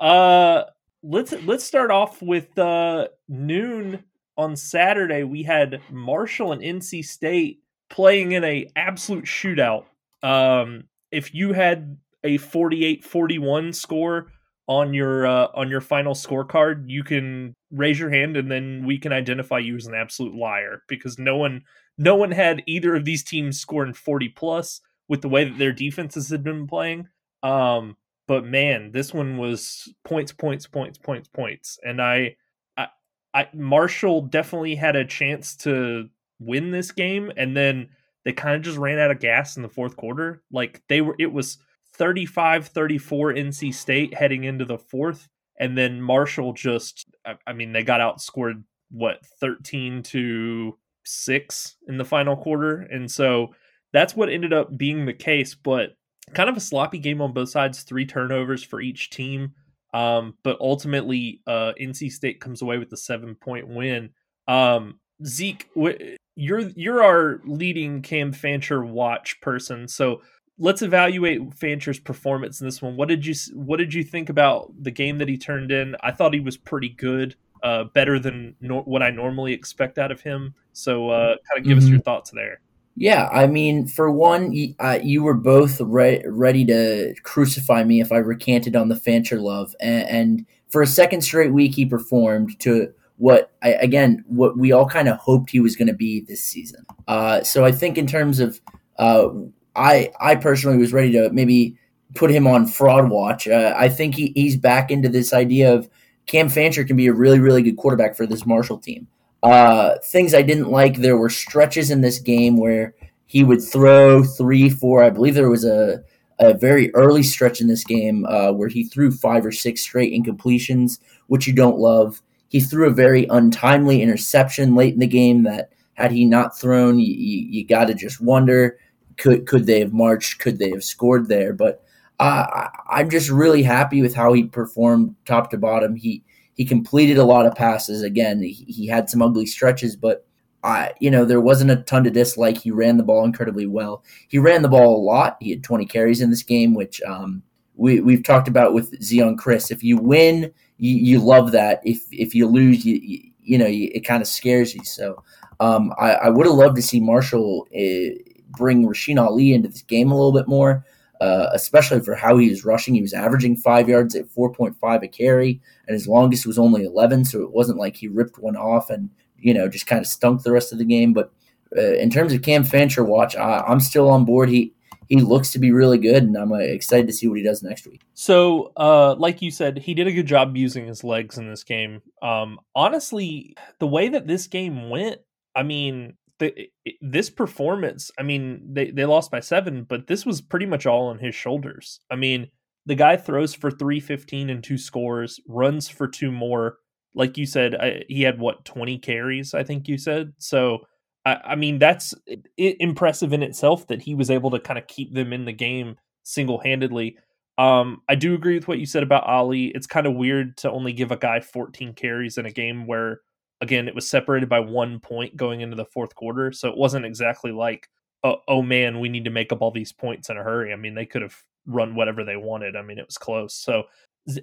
Uh 0.00 0.64
let's 1.02 1.32
let's 1.44 1.64
start 1.64 1.90
off 1.90 2.20
with 2.22 2.58
uh 2.58 3.08
noon 3.28 4.04
on 4.36 4.56
Saturday. 4.56 5.22
We 5.24 5.42
had 5.42 5.80
Marshall 5.90 6.52
and 6.52 6.62
NC 6.62 7.04
State 7.04 7.60
playing 7.88 8.32
in 8.32 8.44
a 8.44 8.70
absolute 8.76 9.24
shootout. 9.24 9.84
Um 10.22 10.84
if 11.10 11.34
you 11.34 11.52
had 11.52 11.98
a 12.24 12.38
48-41 12.38 13.74
score 13.74 14.32
on 14.68 14.92
your 14.92 15.26
uh, 15.26 15.48
on 15.54 15.70
your 15.70 15.80
final 15.80 16.14
scorecard, 16.14 16.84
you 16.88 17.04
can 17.04 17.54
raise 17.70 17.98
your 17.98 18.10
hand 18.10 18.36
and 18.36 18.50
then 18.50 18.84
we 18.84 18.98
can 18.98 19.12
identify 19.12 19.58
you 19.58 19.76
as 19.76 19.86
an 19.86 19.94
absolute 19.94 20.34
liar 20.34 20.82
because 20.88 21.18
no 21.18 21.36
one 21.36 21.62
no 21.98 22.14
one 22.14 22.32
had 22.32 22.62
either 22.66 22.94
of 22.94 23.04
these 23.04 23.22
teams 23.22 23.58
scoring 23.60 23.94
40 23.94 24.28
plus 24.30 24.80
with 25.08 25.22
the 25.22 25.28
way 25.28 25.44
that 25.44 25.58
their 25.58 25.72
defenses 25.72 26.28
had 26.28 26.42
been 26.42 26.66
playing. 26.66 27.08
Um 27.42 27.96
but 28.26 28.44
man, 28.44 28.90
this 28.92 29.14
one 29.14 29.38
was 29.38 29.92
points, 30.04 30.32
points, 30.32 30.66
points, 30.66 30.98
points, 30.98 31.28
points, 31.28 31.78
and 31.84 32.02
I, 32.02 32.36
I, 32.76 32.88
I 33.32 33.48
Marshall 33.54 34.22
definitely 34.22 34.74
had 34.74 34.96
a 34.96 35.04
chance 35.04 35.56
to 35.58 36.08
win 36.38 36.70
this 36.70 36.90
game, 36.92 37.32
and 37.36 37.56
then 37.56 37.88
they 38.24 38.32
kind 38.32 38.56
of 38.56 38.62
just 38.62 38.78
ran 38.78 38.98
out 38.98 39.10
of 39.10 39.20
gas 39.20 39.56
in 39.56 39.62
the 39.62 39.68
fourth 39.68 39.96
quarter. 39.96 40.42
Like 40.50 40.82
they 40.88 41.00
were, 41.00 41.14
it 41.18 41.32
was 41.32 41.58
35-34 41.98 42.70
NC 42.70 43.72
State 43.72 44.14
heading 44.14 44.44
into 44.44 44.64
the 44.64 44.78
fourth, 44.78 45.28
and 45.58 45.78
then 45.78 46.00
Marshall 46.00 46.52
just, 46.52 47.06
I, 47.24 47.36
I 47.46 47.52
mean, 47.52 47.72
they 47.72 47.84
got 47.84 48.00
outscored 48.00 48.64
what 48.90 49.24
thirteen 49.40 50.02
to 50.04 50.78
six 51.04 51.76
in 51.88 51.98
the 51.98 52.04
final 52.04 52.36
quarter, 52.36 52.80
and 52.80 53.10
so 53.10 53.54
that's 53.92 54.16
what 54.16 54.28
ended 54.28 54.52
up 54.52 54.76
being 54.76 55.06
the 55.06 55.12
case, 55.12 55.54
but 55.54 55.90
kind 56.34 56.48
of 56.48 56.56
a 56.56 56.60
sloppy 56.60 56.98
game 56.98 57.20
on 57.20 57.32
both 57.32 57.48
sides, 57.50 57.82
three 57.82 58.06
turnovers 58.06 58.62
for 58.62 58.80
each 58.80 59.10
team. 59.10 59.52
Um, 59.94 60.34
but 60.42 60.58
ultimately, 60.60 61.40
uh, 61.46 61.72
NC 61.80 62.10
State 62.12 62.40
comes 62.40 62.60
away 62.62 62.78
with 62.78 62.90
the 62.90 62.96
seven 62.96 63.34
point 63.34 63.66
win. 63.68 64.10
Um, 64.48 64.98
Zeke, 65.24 65.68
w- 65.74 66.16
you're 66.34 66.60
you're 66.70 67.02
our 67.02 67.40
leading 67.44 68.02
Cam 68.02 68.32
Fancher 68.32 68.84
watch 68.84 69.40
person, 69.40 69.88
so 69.88 70.20
let's 70.58 70.82
evaluate 70.82 71.40
Fancher's 71.54 71.98
performance 71.98 72.60
in 72.60 72.66
this 72.66 72.82
one. 72.82 72.96
What 72.96 73.08
did 73.08 73.24
you 73.24 73.34
what 73.54 73.78
did 73.78 73.94
you 73.94 74.02
think 74.04 74.28
about 74.28 74.70
the 74.82 74.90
game 74.90 75.16
that 75.18 75.28
he 75.28 75.38
turned 75.38 75.72
in? 75.72 75.96
I 76.02 76.12
thought 76.12 76.34
he 76.34 76.40
was 76.40 76.58
pretty 76.58 76.90
good, 76.90 77.34
uh, 77.62 77.84
better 77.84 78.18
than 78.18 78.54
nor- 78.60 78.82
what 78.82 79.02
I 79.02 79.10
normally 79.10 79.54
expect 79.54 79.98
out 79.98 80.12
of 80.12 80.20
him. 80.20 80.54
So, 80.72 81.08
uh, 81.08 81.36
kind 81.48 81.58
of 81.58 81.64
give 81.64 81.78
us 81.78 81.84
Mhm. 81.84 81.90
your 81.92 82.00
thoughts 82.00 82.30
there. 82.32 82.60
Yeah, 82.98 83.28
I 83.30 83.46
mean, 83.46 83.86
for 83.86 84.10
one, 84.10 84.52
you, 84.52 84.74
uh, 84.80 84.98
you 85.02 85.22
were 85.22 85.34
both 85.34 85.80
re- 85.82 86.24
ready 86.26 86.64
to 86.64 87.14
crucify 87.22 87.84
me 87.84 88.00
if 88.00 88.10
I 88.10 88.16
recanted 88.16 88.74
on 88.74 88.88
the 88.88 88.96
Fancher 88.96 89.38
love, 89.38 89.74
and, 89.80 90.08
and 90.08 90.46
for 90.70 90.80
a 90.80 90.86
second 90.86 91.20
straight 91.20 91.52
week, 91.52 91.74
he 91.74 91.84
performed 91.84 92.58
to 92.60 92.92
what 93.18 93.52
I, 93.62 93.70
again 93.70 94.24
what 94.26 94.58
we 94.58 94.72
all 94.72 94.86
kind 94.86 95.08
of 95.08 95.16
hoped 95.18 95.50
he 95.50 95.60
was 95.60 95.76
going 95.76 95.88
to 95.88 95.94
be 95.94 96.20
this 96.20 96.42
season. 96.42 96.84
Uh, 97.06 97.42
so 97.42 97.64
I 97.64 97.72
think 97.72 97.98
in 97.98 98.06
terms 98.06 98.40
of, 98.40 98.60
uh, 98.98 99.28
I 99.74 100.10
I 100.18 100.36
personally 100.36 100.78
was 100.78 100.94
ready 100.94 101.12
to 101.12 101.30
maybe 101.30 101.76
put 102.14 102.30
him 102.30 102.46
on 102.46 102.66
fraud 102.66 103.10
watch. 103.10 103.46
Uh, 103.46 103.74
I 103.76 103.90
think 103.90 104.14
he, 104.14 104.32
he's 104.34 104.56
back 104.56 104.90
into 104.90 105.10
this 105.10 105.34
idea 105.34 105.74
of 105.74 105.90
Cam 106.26 106.48
Fancher 106.48 106.84
can 106.84 106.96
be 106.96 107.08
a 107.08 107.12
really 107.12 107.40
really 107.40 107.62
good 107.62 107.76
quarterback 107.76 108.16
for 108.16 108.26
this 108.26 108.46
Marshall 108.46 108.78
team. 108.78 109.06
Uh, 109.42 109.96
things 110.04 110.34
I 110.34 110.42
didn't 110.42 110.70
like. 110.70 110.96
There 110.96 111.16
were 111.16 111.30
stretches 111.30 111.90
in 111.90 112.00
this 112.00 112.18
game 112.18 112.56
where 112.56 112.94
he 113.26 113.44
would 113.44 113.62
throw 113.62 114.22
three, 114.22 114.70
four. 114.70 115.02
I 115.02 115.10
believe 115.10 115.34
there 115.34 115.50
was 115.50 115.64
a 115.64 116.02
a 116.38 116.52
very 116.52 116.94
early 116.94 117.22
stretch 117.22 117.62
in 117.62 117.66
this 117.66 117.82
game 117.82 118.26
uh, 118.26 118.52
where 118.52 118.68
he 118.68 118.84
threw 118.84 119.10
five 119.10 119.46
or 119.46 119.52
six 119.52 119.80
straight 119.80 120.12
incompletions, 120.12 120.98
which 121.28 121.46
you 121.46 121.54
don't 121.54 121.78
love. 121.78 122.20
He 122.48 122.60
threw 122.60 122.86
a 122.86 122.92
very 122.92 123.26
untimely 123.30 124.02
interception 124.02 124.74
late 124.74 124.92
in 124.92 125.00
the 125.00 125.06
game 125.06 125.44
that 125.44 125.72
had 125.94 126.12
he 126.12 126.26
not 126.26 126.58
thrown, 126.58 126.98
you, 126.98 127.06
you, 127.06 127.46
you 127.48 127.66
got 127.66 127.86
to 127.86 127.94
just 127.94 128.20
wonder 128.20 128.78
could 129.16 129.46
could 129.46 129.66
they 129.66 129.80
have 129.80 129.92
marched? 129.92 130.38
Could 130.38 130.58
they 130.58 130.70
have 130.70 130.84
scored 130.84 131.28
there? 131.28 131.52
But 131.52 131.82
uh, 132.20 132.46
I, 132.48 132.68
I'm 132.88 133.10
just 133.10 133.30
really 133.30 133.62
happy 133.62 134.02
with 134.02 134.14
how 134.14 134.32
he 134.32 134.44
performed 134.44 135.14
top 135.24 135.50
to 135.50 135.58
bottom. 135.58 135.96
He 135.96 136.22
he 136.56 136.64
completed 136.64 137.18
a 137.18 137.24
lot 137.24 137.46
of 137.46 137.54
passes. 137.54 138.02
Again, 138.02 138.42
he, 138.42 138.52
he 138.66 138.86
had 138.86 139.08
some 139.08 139.22
ugly 139.22 139.46
stretches, 139.46 139.94
but 139.94 140.26
I, 140.64 140.92
you 140.98 141.10
know, 141.10 141.24
there 141.24 141.40
wasn't 141.40 141.70
a 141.70 141.76
ton 141.76 142.02
to 142.04 142.10
dislike. 142.10 142.58
He 142.58 142.70
ran 142.70 142.96
the 142.96 143.02
ball 143.02 143.24
incredibly 143.24 143.66
well. 143.66 144.02
He 144.28 144.38
ran 144.38 144.62
the 144.62 144.68
ball 144.68 144.96
a 144.96 145.04
lot. 145.04 145.36
He 145.40 145.50
had 145.50 145.62
20 145.62 145.86
carries 145.86 146.20
in 146.20 146.30
this 146.30 146.42
game, 146.42 146.74
which 146.74 147.00
um, 147.02 147.42
we 147.76 148.00
we've 148.00 148.24
talked 148.24 148.48
about 148.48 148.74
with 148.74 148.98
Zeon 149.00 149.38
Chris. 149.38 149.70
If 149.70 149.84
you 149.84 149.98
win, 149.98 150.52
you, 150.78 150.96
you 150.96 151.20
love 151.20 151.52
that. 151.52 151.80
If 151.84 152.02
if 152.10 152.34
you 152.34 152.48
lose, 152.48 152.84
you 152.84 152.96
you, 152.96 153.30
you 153.42 153.58
know 153.58 153.66
you, 153.66 153.90
it 153.94 154.00
kind 154.00 154.22
of 154.22 154.26
scares 154.26 154.74
you. 154.74 154.82
So 154.84 155.22
um, 155.60 155.92
I, 155.98 156.12
I 156.12 156.28
would 156.30 156.46
have 156.46 156.56
loved 156.56 156.76
to 156.76 156.82
see 156.82 157.00
Marshall 157.00 157.68
uh, 157.74 158.18
bring 158.48 158.86
Rasheen 158.86 159.20
Ali 159.20 159.52
into 159.52 159.68
this 159.68 159.82
game 159.82 160.10
a 160.10 160.14
little 160.14 160.32
bit 160.32 160.48
more. 160.48 160.84
Uh, 161.20 161.48
especially 161.52 162.00
for 162.00 162.14
how 162.14 162.36
he 162.36 162.50
was 162.50 162.64
rushing. 162.64 162.94
He 162.94 163.00
was 163.00 163.14
averaging 163.14 163.56
five 163.56 163.88
yards 163.88 164.14
at 164.14 164.28
4.5 164.28 165.02
a 165.02 165.08
carry, 165.08 165.60
and 165.86 165.94
his 165.94 166.06
longest 166.06 166.46
was 166.46 166.58
only 166.58 166.84
11. 166.84 167.24
So 167.24 167.42
it 167.42 167.52
wasn't 167.52 167.78
like 167.78 167.96
he 167.96 168.08
ripped 168.08 168.38
one 168.38 168.56
off 168.56 168.90
and 168.90 169.08
you 169.38 169.54
know 169.54 169.68
just 169.68 169.86
kind 169.86 170.00
of 170.00 170.06
stunk 170.06 170.42
the 170.42 170.52
rest 170.52 170.72
of 170.72 170.78
the 170.78 170.84
game. 170.84 171.12
But 171.12 171.32
uh, 171.76 171.94
in 171.94 172.10
terms 172.10 172.32
of 172.32 172.42
Cam 172.42 172.64
Fancher 172.64 173.04
watch, 173.04 173.36
I, 173.36 173.60
I'm 173.60 173.80
still 173.80 174.08
on 174.08 174.24
board. 174.24 174.48
He 174.48 174.72
he 175.08 175.20
looks 175.20 175.52
to 175.52 175.58
be 175.58 175.70
really 175.70 175.98
good, 175.98 176.24
and 176.24 176.36
I'm 176.36 176.52
uh, 176.52 176.56
excited 176.56 177.06
to 177.06 177.12
see 177.12 177.28
what 177.28 177.38
he 177.38 177.44
does 177.44 177.62
next 177.62 177.86
week. 177.86 178.02
So, 178.14 178.72
uh, 178.76 179.14
like 179.16 179.40
you 179.40 179.50
said, 179.50 179.78
he 179.78 179.94
did 179.94 180.08
a 180.08 180.12
good 180.12 180.26
job 180.26 180.56
using 180.56 180.86
his 180.86 181.04
legs 181.04 181.38
in 181.38 181.48
this 181.48 181.62
game. 181.62 182.02
Um, 182.22 182.58
honestly, 182.74 183.56
the 183.78 183.86
way 183.86 184.08
that 184.08 184.26
this 184.26 184.48
game 184.48 184.90
went, 184.90 185.20
I 185.54 185.62
mean, 185.62 186.14
the, 186.38 186.68
this 187.00 187.30
performance, 187.30 188.10
I 188.18 188.22
mean, 188.22 188.60
they, 188.72 188.90
they 188.90 189.04
lost 189.04 189.30
by 189.30 189.40
seven, 189.40 189.84
but 189.84 190.06
this 190.06 190.26
was 190.26 190.40
pretty 190.40 190.66
much 190.66 190.86
all 190.86 191.08
on 191.08 191.18
his 191.18 191.34
shoulders. 191.34 192.00
I 192.10 192.16
mean, 192.16 192.48
the 192.84 192.94
guy 192.94 193.16
throws 193.16 193.54
for 193.54 193.70
315 193.70 194.50
and 194.50 194.62
two 194.62 194.78
scores, 194.78 195.40
runs 195.48 195.88
for 195.88 196.06
two 196.06 196.30
more. 196.30 196.78
Like 197.14 197.36
you 197.36 197.46
said, 197.46 197.74
I, 197.74 198.04
he 198.08 198.22
had 198.22 198.38
what, 198.38 198.64
20 198.64 198.98
carries, 198.98 199.54
I 199.54 199.64
think 199.64 199.88
you 199.88 199.98
said. 199.98 200.34
So, 200.38 200.80
I, 201.24 201.40
I 201.44 201.54
mean, 201.56 201.78
that's 201.78 202.14
impressive 202.56 203.32
in 203.32 203.42
itself 203.42 203.86
that 203.88 204.02
he 204.02 204.14
was 204.14 204.30
able 204.30 204.50
to 204.52 204.60
kind 204.60 204.78
of 204.78 204.86
keep 204.86 205.14
them 205.14 205.32
in 205.32 205.44
the 205.44 205.52
game 205.52 205.96
single 206.22 206.60
handedly. 206.60 207.16
Um, 207.58 208.02
I 208.08 208.14
do 208.14 208.34
agree 208.34 208.54
with 208.54 208.68
what 208.68 208.78
you 208.78 208.86
said 208.86 209.02
about 209.02 209.24
Ali. 209.24 209.72
It's 209.74 209.86
kind 209.86 210.06
of 210.06 210.14
weird 210.14 210.58
to 210.58 210.70
only 210.70 210.92
give 210.92 211.10
a 211.10 211.16
guy 211.16 211.40
14 211.40 211.94
carries 211.94 212.38
in 212.38 212.46
a 212.46 212.52
game 212.52 212.86
where, 212.86 213.20
again, 213.60 213.88
it 213.88 213.94
was 213.94 214.08
separated 214.08 214.48
by 214.48 214.60
one 214.60 215.00
point 215.00 215.36
going 215.36 215.60
into 215.60 215.76
the 215.76 215.84
fourth 215.84 216.14
quarter. 216.14 216.52
So 216.52 216.68
it 216.68 216.76
wasn't 216.76 217.06
exactly 217.06 217.52
like, 217.52 217.88
oh, 218.24 218.38
oh 218.48 218.62
man, 218.62 219.00
we 219.00 219.08
need 219.08 219.24
to 219.24 219.30
make 219.30 219.52
up 219.52 219.62
all 219.62 219.70
these 219.70 219.92
points 219.92 220.30
in 220.30 220.36
a 220.36 220.42
hurry. 220.42 220.72
I 220.72 220.76
mean, 220.76 220.94
they 220.94 221.06
could 221.06 221.22
have 221.22 221.36
run 221.66 221.94
whatever 221.94 222.24
they 222.24 222.36
wanted. 222.36 222.76
I 222.76 222.82
mean, 222.82 222.98
it 222.98 223.06
was 223.06 223.18
close. 223.18 223.54
So, 223.54 223.84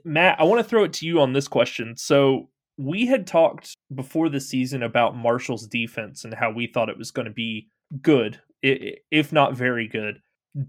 Matt, 0.04 0.40
I 0.40 0.44
want 0.44 0.64
to 0.64 0.68
throw 0.68 0.84
it 0.84 0.94
to 0.94 1.06
you 1.06 1.20
on 1.20 1.34
this 1.34 1.48
question. 1.48 1.96
So 1.98 2.50
we 2.78 3.06
had 3.06 3.28
talked 3.28 3.76
before 3.94 4.30
the 4.30 4.40
season 4.40 4.82
about 4.84 5.16
Marshall's 5.16 5.68
defense 5.68 6.24
and 6.24 6.34
how 6.34 6.52
we 6.52 6.68
thought 6.68 6.90
it 6.90 6.98
was 6.98 7.12
going 7.12 7.28
to 7.28 7.34
be 7.34 7.68
good, 8.02 8.40
if 8.62 9.32
not 9.32 9.56
very 9.56 9.88
good 9.88 10.20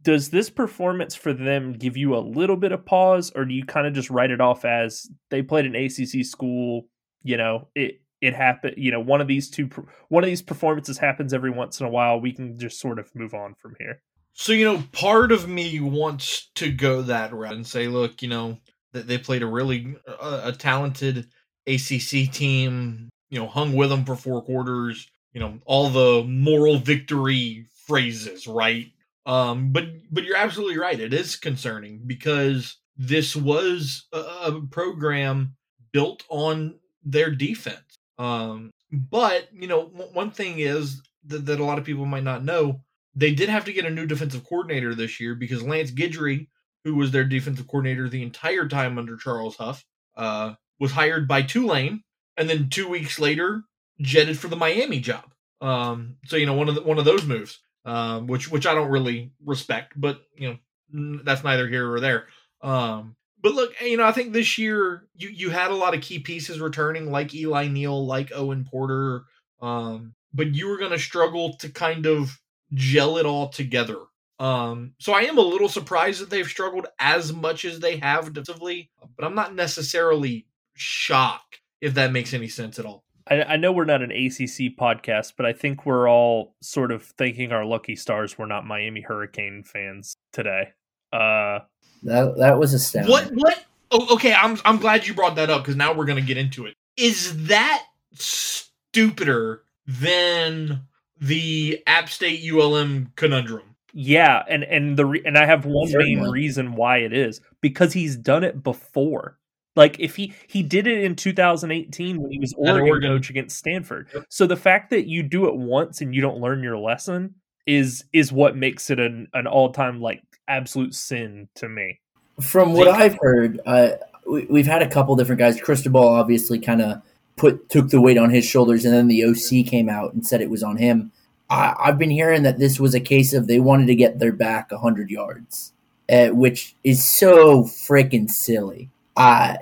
does 0.03 0.31
this 0.31 0.49
performance 0.49 1.15
for 1.15 1.33
them 1.33 1.75
give 1.75 1.97
you 1.97 2.17
a 2.17 2.19
little 2.19 2.57
bit 2.57 2.73
of 2.73 2.87
pause 2.87 3.31
or 3.35 3.45
do 3.45 3.55
you 3.55 3.65
kind 3.65 3.87
of 3.87 3.93
just 3.93 4.09
write 4.09 4.31
it 4.31 4.41
off 4.41 4.65
as 4.65 5.11
they 5.31 5.43
played 5.43 5.67
an 5.67 5.77
ACC 5.77 6.25
school 6.25 6.87
you 7.23 7.37
know 7.37 7.69
it 7.75 8.01
it 8.25 8.35
happened 8.35 8.75
you 8.77 8.91
know 8.91 9.01
one 9.01 9.21
of 9.21 9.27
these 9.27 9.51
two 9.51 9.69
one 10.09 10.25
of 10.25 10.29
these 10.29 10.43
performances 10.43 10.99
happens 10.99 11.33
every 11.33 11.51
once 11.51 11.81
in 11.81 11.87
a 11.87 11.91
while 11.91 12.21
we 12.21 12.33
can 12.33 12.59
just 12.59 12.81
sort 12.81 12.99
of 12.99 13.15
move 13.15 13.35
on 13.35 13.55
from 13.61 13.75
here 13.79 14.01
so 14.33 14.53
you 14.53 14.65
know 14.65 14.83
part 14.93 15.33
of 15.33 15.49
me 15.49 15.81
wants 15.81 16.51
to 16.55 16.73
go 16.73 17.03
that 17.03 17.33
route 17.33 17.55
and 17.55 17.67
say 17.67 17.89
look 17.89 18.23
you 18.23 18.29
know 18.29 18.59
that 18.93 19.07
they 19.07 19.19
played 19.19 19.43
a 19.43 19.47
really 19.47 19.97
uh, 20.07 20.43
a 20.45 20.53
talented 20.53 21.27
ACC 21.67 22.31
team 22.33 23.09
you 23.31 23.39
know 23.39 23.47
hung 23.47 23.75
with 23.75 23.91
them 23.91 24.05
for 24.05 24.17
four 24.17 24.43
quarters 24.43 25.09
you 25.33 25.41
know 25.41 25.59
all 25.67 25.91
the 25.91 26.25
moral 26.25 26.79
victory 26.79 27.67
phrases 27.87 28.47
right 28.47 28.93
um, 29.27 29.73
but 29.73 29.85
but 30.11 30.25
you're 30.25 30.37
absolutely 30.37 30.79
right. 30.79 30.99
It 30.99 31.15
is 31.15 31.37
concerning 31.37 32.03
because 32.07 32.77
this 32.97 33.35
was 33.35 34.07
a, 34.13 34.19
a 34.19 34.61
program 34.71 35.57
built 35.93 36.25
on 36.29 36.79
their 37.03 37.31
defense. 37.31 37.94
Um, 38.19 38.71
but 38.93 39.49
you 39.53 39.67
know, 39.67 39.89
w- 39.89 40.13
one 40.13 40.31
thing 40.31 40.59
is 40.59 41.03
that, 41.27 41.47
that 41.47 41.61
a 41.61 41.65
lot 41.65 41.79
of 41.79 41.85
people 41.85 42.07
might 42.07 42.25
not 42.25 42.45
know. 42.45 42.81
They 43.15 43.33
did 43.35 43.49
have 43.49 43.65
to 43.67 43.73
get 43.73 43.87
a 43.87 43.91
new 43.91 44.07
defensive 44.07 44.45
coordinator 44.45 44.95
this 44.95 45.21
year 45.21 45.35
because 45.35 45.63
Lance 45.63 45.91
Guidry, 45.91 46.49
who 46.85 46.95
was 46.95 47.11
their 47.11 47.25
defensive 47.25 47.67
coordinator 47.67 48.09
the 48.09 48.23
entire 48.23 48.69
time 48.69 48.99
under 48.99 49.17
Charles 49.17 49.57
Huff, 49.57 49.85
uh, 50.17 50.55
was 50.81 50.93
hired 50.93 51.29
by 51.29 51.43
Tulane, 51.43 52.03
and 52.37 52.49
then 52.49 52.69
two 52.69 52.89
weeks 52.89 53.19
later 53.19 53.63
jetted 54.01 54.39
for 54.39 54.49
the 54.49 54.57
Miami 54.57 55.01
job. 55.01 55.25
Um, 55.61 56.17
so 56.27 56.37
you 56.37 56.47
know, 56.47 56.55
one 56.55 56.69
of 56.69 56.75
the, 56.75 56.83
one 56.83 56.99
of 56.99 57.05
those 57.05 57.25
moves 57.25 57.61
um, 57.85 58.27
which 58.27 58.51
which 58.51 58.67
I 58.67 58.75
don't 58.75 58.91
really 58.91 59.33
respect, 59.45 59.93
but 59.97 60.23
you 60.37 60.59
know 60.93 61.21
that's 61.25 61.45
neither 61.45 61.69
here 61.69 61.91
or 61.91 62.01
there. 62.01 62.27
Um, 62.63 63.17
but 63.45 63.55
look, 63.55 63.79
you 63.83 63.99
know, 63.99 64.07
I 64.07 64.13
think 64.13 64.33
this 64.33 64.57
year 64.57 65.07
you 65.15 65.29
you 65.29 65.51
had 65.51 65.71
a 65.71 65.77
lot 65.77 65.95
of 65.95 66.01
key 66.01 66.19
pieces 66.19 66.61
returning, 66.61 67.13
like 67.13 67.35
Eli 67.35 67.69
Neal, 67.69 68.07
like 68.07 68.33
Owen 68.35 68.65
Porter, 68.65 69.25
um, 69.61 70.15
but 70.33 70.55
you 70.55 70.67
were 70.67 70.79
going 70.79 70.93
to 70.93 70.99
struggle 70.99 71.53
to 71.59 71.69
kind 71.69 72.07
of 72.07 72.41
gel 72.73 73.19
it 73.19 73.27
all 73.27 73.51
together. 73.51 73.99
Um, 74.41 74.95
so 74.99 75.13
I 75.13 75.21
am 75.21 75.37
a 75.37 75.43
little 75.43 75.69
surprised 75.69 76.23
that 76.23 76.31
they've 76.31 76.47
struggled 76.47 76.87
as 76.99 77.35
much 77.35 77.67
as 77.67 77.81
they 77.81 77.99
have 77.99 78.33
defensively, 78.33 78.91
but 79.15 79.27
I'm 79.27 79.35
not 79.35 79.55
necessarily 79.55 80.47
shocked 80.75 81.61
if 81.83 81.93
that 81.95 82.13
makes 82.13 82.33
any 82.33 82.49
sense 82.49 82.79
at 82.79 82.87
all. 82.87 83.05
I, 83.29 83.43
I, 83.43 83.57
know 83.57 83.73
we're 83.73 83.85
not 83.85 84.03
an 84.03 84.11
ACC 84.11 84.77
podcast, 84.77 85.35
but 85.37 85.45
I 85.45 85.53
think 85.53 85.85
we're 85.85 86.09
all 86.09 86.57
sort 86.63 86.93
of 86.93 87.03
thanking 87.03 87.53
our 87.53 87.65
lucky 87.65 87.95
stars 87.95 88.39
we're 88.39 88.47
not 88.47 88.67
Miami 88.67 89.03
Hurricane 89.03 89.65
fans 89.65 90.15
today. 90.33 90.73
Uh, 91.13 91.61
that 92.05 92.37
that 92.39 92.59
was 92.59 92.75
astounding. 92.75 93.11
What 93.11 93.31
what? 93.35 93.65
Oh, 93.91 94.15
okay, 94.15 94.33
I'm 94.35 94.59
I'm 94.65 94.79
glad 94.79 95.07
you 95.07 95.15
brought 95.15 95.37
that 95.37 95.51
up 95.51 95.63
because 95.63 95.77
now 95.77 95.93
we're 95.93 96.07
gonna 96.07 96.21
get 96.21 96.37
into 96.37 96.67
it. 96.67 96.75
Is 96.97 97.47
that 97.47 97.85
stupider 98.13 99.63
than 99.87 100.83
the 101.21 101.83
App 101.87 102.09
State 102.09 102.41
ULM 102.51 103.13
conundrum? 103.17 103.75
Yeah, 103.93 104.43
and 104.49 104.65
and 104.65 104.97
the 104.97 105.07
re- 105.07 105.23
and 105.25 105.39
I 105.39 105.47
have 105.47 105.67
one 105.67 105.89
Certainly. 105.89 106.17
main 106.17 106.31
reason 106.31 106.75
why 106.75 106.99
it 106.99 107.13
is 107.13 107.41
because 107.61 107.93
he's 107.93 108.17
done 108.17 108.43
it 108.45 108.63
before. 108.63 109.39
Like 109.77 109.99
if 109.99 110.17
he 110.17 110.33
he 110.49 110.63
did 110.63 110.87
it 110.87 111.05
in 111.05 111.17
2018 111.17 112.21
when 112.21 112.31
he 112.31 112.39
was 112.39 112.55
Oregon, 112.57 112.89
Oregon. 112.89 113.11
coach 113.17 113.31
against 113.31 113.57
Stanford. 113.57 114.09
Yep. 114.15 114.25
So 114.29 114.47
the 114.47 114.57
fact 114.57 114.91
that 114.91 115.07
you 115.07 115.23
do 115.23 115.47
it 115.49 115.57
once 115.57 116.01
and 116.01 116.15
you 116.15 116.21
don't 116.21 116.41
learn 116.41 116.63
your 116.63 116.79
lesson 116.79 117.35
is 117.67 118.05
is 118.13 118.33
what 118.33 118.57
makes 118.57 118.91
it 118.91 119.01
an 119.01 119.29
an 119.33 119.47
all 119.47 119.73
time 119.73 120.01
like 120.01 120.23
absolute 120.49 120.95
sin 120.95 121.49
to 121.57 121.69
me. 121.69 122.01
From 122.41 122.73
what 122.73 122.89
I've 122.89 123.17
heard, 123.21 123.61
uh, 123.65 123.91
we, 124.27 124.61
have 124.61 124.67
had 124.67 124.83
a 124.83 124.89
couple 124.89 125.15
different 125.17 125.39
guys. 125.39 125.61
Cristobal 125.61 126.07
obviously 126.07 126.59
kind 126.59 126.83
of 126.83 127.03
put 127.37 127.69
took 127.69 127.89
the 127.89 128.01
weight 128.01 128.19
on 128.19 128.31
his 128.31 128.45
shoulders, 128.45 128.85
and 128.85 128.95
then 128.95 129.09
the 129.09 129.25
OC 129.25 129.67
came 129.67 129.89
out 129.89 130.15
and 130.15 130.27
said 130.27 130.41
it 130.41 130.51
was 130.51 130.63
on 130.63 130.77
him. 130.77 131.13
I, 131.51 131.75
have 131.85 131.99
been 131.99 132.11
hearing 132.11 132.43
that 132.43 132.59
this 132.59 132.81
was 132.81 132.95
a 132.95 133.01
case 133.01 133.33
of 133.33 133.47
they 133.47 133.61
wanted 133.61 133.87
to 133.87 133.95
get 133.95 134.19
their 134.19 134.33
back 134.33 134.73
hundred 134.73 135.11
yards, 135.11 135.73
uh, 136.11 136.29
which 136.29 136.75
is 136.83 137.05
so 137.05 137.63
freaking 137.63 138.31
silly. 138.31 138.91
I 139.17 139.59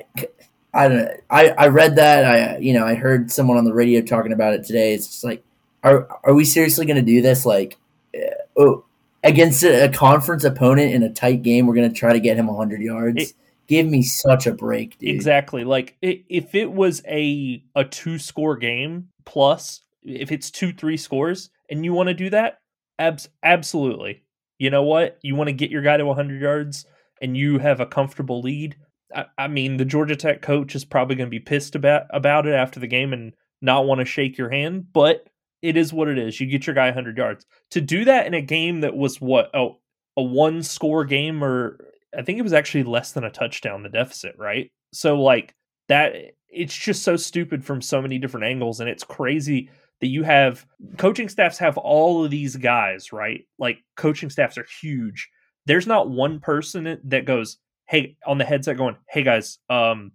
I 0.72 0.88
don't 0.88 0.98
know. 0.98 1.14
I, 1.28 1.48
I 1.50 1.66
read 1.68 1.96
that. 1.96 2.24
I 2.24 2.58
you 2.58 2.72
know 2.72 2.86
I 2.86 2.94
heard 2.94 3.30
someone 3.30 3.58
on 3.58 3.64
the 3.64 3.74
radio 3.74 4.00
talking 4.00 4.32
about 4.32 4.54
it 4.54 4.64
today. 4.64 4.94
It's 4.94 5.08
just 5.08 5.24
like, 5.24 5.44
are 5.82 6.08
are 6.24 6.34
we 6.34 6.44
seriously 6.44 6.86
going 6.86 6.96
to 6.96 7.02
do 7.02 7.20
this? 7.20 7.44
Like, 7.44 7.76
uh, 8.16 8.34
oh, 8.56 8.84
against 9.23 9.62
a, 9.62 9.88
conference 9.88 10.45
opponent 10.45 10.93
in 10.93 11.02
a 11.02 11.12
tight 11.12 11.43
game, 11.43 11.67
we're 11.67 11.75
going 11.75 11.93
to 11.93 11.99
try 11.99 12.12
to 12.12 12.21
get 12.21 12.37
him 12.37 12.49
hundred 12.49 12.83
yards. 12.83 13.23
It, 13.23 13.33
Give 13.69 13.87
me 13.87 14.02
such 14.02 14.47
a 14.47 14.52
break, 14.52 14.99
dude. 14.99 15.11
Exactly. 15.11 15.64
Like 15.64 15.97
if 16.02 16.55
it 16.55 16.71
was 16.71 17.00
a 17.09 17.64
a 17.75 17.85
two 17.85 18.19
score 18.19 18.57
game 18.57 19.09
plus, 19.25 19.83
if 20.02 20.33
it's 20.33 20.50
two 20.50 20.73
three 20.73 20.97
scores, 20.97 21.49
and 21.71 21.85
you 21.85 21.93
want 21.93 22.09
to 22.09 22.14
do 22.14 22.29
that, 22.31 22.59
abs- 22.99 23.29
absolutely. 23.43 24.25
You 24.59 24.71
know 24.71 24.83
what? 24.83 25.19
You 25.23 25.37
want 25.37 25.49
to 25.49 25.55
get 25.55 25.71
your 25.71 25.81
guy 25.81 25.97
to 25.97 26.12
hundred 26.12 26.43
yards, 26.43 26.87
and 27.23 27.37
you 27.37 27.61
have 27.61 27.81
a 27.81 27.87
comfortable 27.87 28.41
lead 28.43 28.76
I, 29.14 29.26
I 29.38 29.49
mean, 29.49 29.76
the 29.76 29.85
Georgia 29.85 30.17
Tech 30.17 30.43
coach 30.43 30.75
is 30.75 30.85
probably 30.85 31.17
going 31.17 31.26
to 31.26 31.31
be 31.31 31.41
pissed 31.41 31.75
about 31.75 32.05
about 32.11 32.47
it 32.47 32.55
after 32.55 32.81
the 32.81 32.87
game 32.87 33.12
and 33.12 33.33
not 33.61 33.87
want 33.87 34.00
to 34.00 34.05
shake 34.05 34.38
your 34.38 34.50
hand, 34.50 34.93
but 34.93 35.26
it 35.62 35.76
is 35.76 35.92
what 35.92 36.09
it 36.09 36.19
is. 36.19 36.40
You 36.40 36.47
get 36.47 36.66
your 36.66 36.75
guy 36.75 36.87
100 36.87 37.16
yards. 37.16 37.47
To 37.71 37.81
do 37.81 38.04
that 38.04 38.26
in 38.26 38.35
a 38.35 38.42
game 38.42 38.81
that 38.81 38.97
was 38.97 39.21
what 39.21 39.50
oh, 39.54 39.78
a 40.16 40.23
one 40.23 40.62
score 40.62 41.04
game 41.04 41.42
or 41.42 41.78
I 42.16 42.23
think 42.23 42.38
it 42.38 42.42
was 42.42 42.52
actually 42.52 42.85
less 42.85 43.12
than 43.12 43.25
a 43.25 43.31
touchdown 43.31 43.83
the 43.83 43.88
deficit, 43.88 44.35
right? 44.37 44.71
So 44.92 45.21
like 45.21 45.54
that 45.88 46.14
it's 46.49 46.76
just 46.76 47.02
so 47.02 47.16
stupid 47.16 47.64
from 47.64 47.81
so 47.81 48.02
many 48.02 48.19
different 48.19 48.47
angles 48.47 48.81
and 48.81 48.90
it's 48.90 49.04
crazy 49.04 49.71
that 50.00 50.09
you 50.09 50.23
have 50.25 50.66
coaching 50.99 51.28
staffs 51.28 51.59
have 51.59 51.78
all 51.78 52.25
of 52.25 52.31
these 52.31 52.57
guys, 52.57 53.12
right? 53.12 53.47
Like 53.59 53.78
coaching 53.97 54.31
staffs 54.31 54.59
are 54.59 54.66
huge. 54.81 55.31
There's 55.64 55.87
not 55.87 56.11
one 56.11 56.40
person 56.40 57.00
that 57.04 57.25
goes, 57.25 57.59
hey 57.87 58.16
on 58.26 58.38
the 58.38 58.45
headset 58.45 58.76
going, 58.76 58.97
"Hey 59.09 59.23
guys, 59.23 59.59
um 59.71 60.12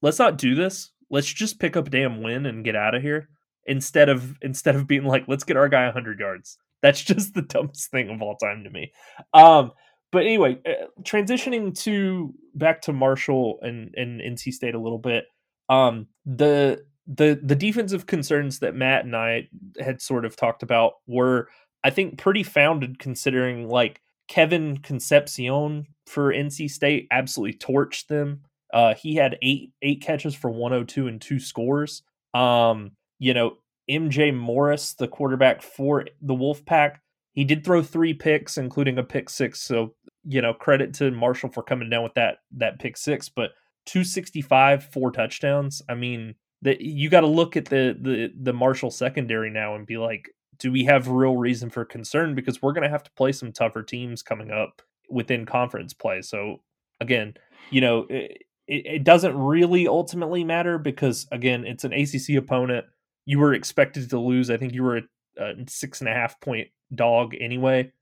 let's 0.00 0.18
not 0.18 0.38
do 0.38 0.54
this. 0.54 0.92
Let's 1.10 1.32
just 1.32 1.60
pick 1.60 1.76
up 1.76 1.86
a 1.86 1.90
damn 1.90 2.22
win 2.22 2.46
and 2.46 2.64
get 2.64 2.76
out 2.76 2.94
of 2.94 3.02
here." 3.02 3.28
Instead 3.66 4.08
of 4.08 4.36
instead 4.42 4.76
of 4.76 4.86
being 4.86 5.04
like, 5.04 5.24
"Let's 5.28 5.44
get 5.44 5.56
our 5.56 5.68
guy 5.68 5.84
100 5.84 6.18
yards." 6.20 6.58
That's 6.82 7.02
just 7.04 7.34
the 7.34 7.42
dumbest 7.42 7.90
thing 7.90 8.10
of 8.10 8.22
all 8.22 8.36
time 8.36 8.64
to 8.64 8.70
me. 8.70 8.92
Um 9.34 9.72
but 10.12 10.22
anyway, 10.24 10.58
uh, 10.64 10.86
transitioning 11.02 11.76
to 11.82 12.32
back 12.54 12.82
to 12.82 12.92
Marshall 12.92 13.58
and 13.62 13.92
and 13.96 14.20
NC 14.20 14.52
State 14.52 14.74
a 14.74 14.80
little 14.80 14.98
bit. 14.98 15.24
Um 15.68 16.06
the 16.24 16.84
the 17.06 17.40
the 17.42 17.54
defensive 17.54 18.06
concerns 18.06 18.60
that 18.60 18.74
Matt 18.74 19.04
and 19.04 19.14
I 19.16 19.48
had 19.80 20.00
sort 20.00 20.24
of 20.24 20.36
talked 20.36 20.62
about 20.62 20.94
were 21.06 21.48
I 21.84 21.90
think 21.90 22.18
pretty 22.18 22.42
founded 22.42 22.98
considering 22.98 23.68
like 23.68 24.00
Kevin 24.28 24.78
Concepcion 24.78 25.86
for 26.06 26.32
NC 26.32 26.70
State 26.70 27.06
absolutely 27.10 27.58
torched 27.58 28.08
them. 28.08 28.42
Uh, 28.72 28.94
he 28.94 29.14
had 29.14 29.38
eight 29.42 29.72
eight 29.82 30.02
catches 30.02 30.34
for 30.34 30.50
102 30.50 31.06
and 31.06 31.20
two 31.20 31.38
scores. 31.38 32.02
Um, 32.34 32.92
you 33.18 33.34
know, 33.34 33.58
MJ 33.90 34.34
Morris, 34.34 34.94
the 34.94 35.08
quarterback 35.08 35.62
for 35.62 36.06
the 36.20 36.34
Wolfpack, 36.34 36.96
he 37.32 37.44
did 37.44 37.64
throw 37.64 37.82
three 37.82 38.14
picks, 38.14 38.58
including 38.58 38.98
a 38.98 39.02
pick 39.02 39.28
six. 39.30 39.60
So, 39.60 39.94
you 40.24 40.40
know, 40.40 40.54
credit 40.54 40.94
to 40.94 41.10
Marshall 41.10 41.50
for 41.50 41.62
coming 41.62 41.90
down 41.90 42.02
with 42.02 42.14
that 42.14 42.38
that 42.56 42.78
pick 42.78 42.96
six, 42.96 43.28
but 43.28 43.50
265, 43.86 44.84
four 44.84 45.12
touchdowns. 45.12 45.82
I 45.88 45.94
mean, 45.94 46.34
that 46.62 46.80
you 46.80 47.08
got 47.08 47.20
to 47.20 47.26
look 47.26 47.56
at 47.56 47.66
the 47.66 47.96
the 48.00 48.32
the 48.40 48.52
Marshall 48.52 48.90
secondary 48.90 49.50
now 49.50 49.74
and 49.74 49.86
be 49.86 49.98
like, 49.98 50.30
do 50.58 50.72
we 50.72 50.84
have 50.84 51.08
real 51.08 51.36
reason 51.36 51.70
for 51.70 51.84
concern? 51.84 52.34
Because 52.34 52.60
we're 52.60 52.72
going 52.72 52.84
to 52.84 52.90
have 52.90 53.04
to 53.04 53.12
play 53.12 53.32
some 53.32 53.52
tougher 53.52 53.82
teams 53.82 54.22
coming 54.22 54.50
up 54.50 54.82
within 55.08 55.46
conference 55.46 55.94
play. 55.94 56.22
So 56.22 56.62
again, 57.00 57.34
you 57.70 57.80
know, 57.80 58.06
it, 58.08 58.42
it, 58.66 59.04
doesn't 59.04 59.36
really 59.36 59.86
ultimately 59.86 60.44
matter 60.44 60.78
because 60.78 61.26
again, 61.30 61.64
it's 61.64 61.84
an 61.84 61.92
ACC 61.92 62.36
opponent. 62.36 62.86
You 63.26 63.38
were 63.38 63.52
expected 63.52 64.08
to 64.10 64.18
lose. 64.18 64.50
I 64.50 64.56
think 64.56 64.72
you 64.72 64.82
were 64.82 65.02
a 65.38 65.52
six 65.68 66.00
and 66.00 66.08
a 66.08 66.14
half 66.14 66.40
point 66.40 66.68
dog 66.94 67.34
anyway. 67.38 67.92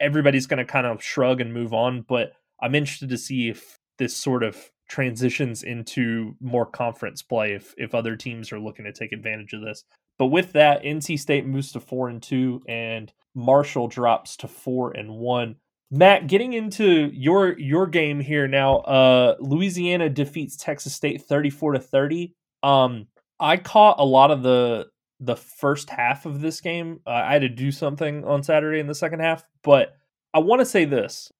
Everybody's 0.00 0.46
going 0.46 0.64
to 0.64 0.64
kind 0.64 0.86
of 0.86 1.02
shrug 1.02 1.40
and 1.40 1.52
move 1.52 1.74
on, 1.74 2.02
but 2.02 2.32
I'm 2.60 2.74
interested 2.74 3.08
to 3.10 3.18
see 3.18 3.48
if 3.48 3.78
this 3.98 4.16
sort 4.16 4.42
of 4.42 4.70
transitions 4.88 5.62
into 5.62 6.36
more 6.40 6.66
conference 6.66 7.20
play 7.22 7.52
if 7.52 7.74
if 7.76 7.94
other 7.94 8.16
teams 8.16 8.52
are 8.52 8.60
looking 8.60 8.84
to 8.84 8.92
take 8.92 9.12
advantage 9.12 9.52
of 9.52 9.62
this. 9.62 9.84
But 10.18 10.26
with 10.26 10.52
that, 10.52 10.82
NC 10.82 11.18
State 11.18 11.46
moves 11.46 11.72
to 11.72 11.80
four 11.80 12.08
and 12.08 12.22
two, 12.22 12.62
and 12.66 13.12
Marshall 13.34 13.88
drops 13.88 14.36
to 14.38 14.48
four 14.48 14.92
and 14.92 15.10
one. 15.16 15.56
Matt, 15.90 16.26
getting 16.26 16.52
into 16.52 17.10
your 17.12 17.58
your 17.58 17.86
game 17.86 18.20
here 18.20 18.48
now, 18.48 18.78
uh, 18.78 19.36
Louisiana 19.40 20.08
defeats 20.08 20.56
Texas 20.56 20.94
State 20.94 21.22
thirty 21.22 21.50
four 21.50 21.72
to 21.72 21.78
thirty. 21.78 22.34
Um, 22.62 23.08
I 23.38 23.56
caught 23.56 23.98
a 23.98 24.04
lot 24.04 24.30
of 24.30 24.42
the 24.42 24.86
the 25.20 25.36
first 25.36 25.90
half 25.90 26.26
of 26.26 26.40
this 26.40 26.60
game. 26.60 27.00
Uh, 27.06 27.10
I 27.10 27.32
had 27.32 27.42
to 27.42 27.48
do 27.48 27.70
something 27.70 28.24
on 28.24 28.42
Saturday 28.42 28.80
in 28.80 28.86
the 28.86 28.94
second 28.94 29.20
half, 29.20 29.44
but 29.62 29.96
I 30.34 30.40
want 30.40 30.60
to 30.60 30.66
say 30.66 30.84
this. 30.84 31.32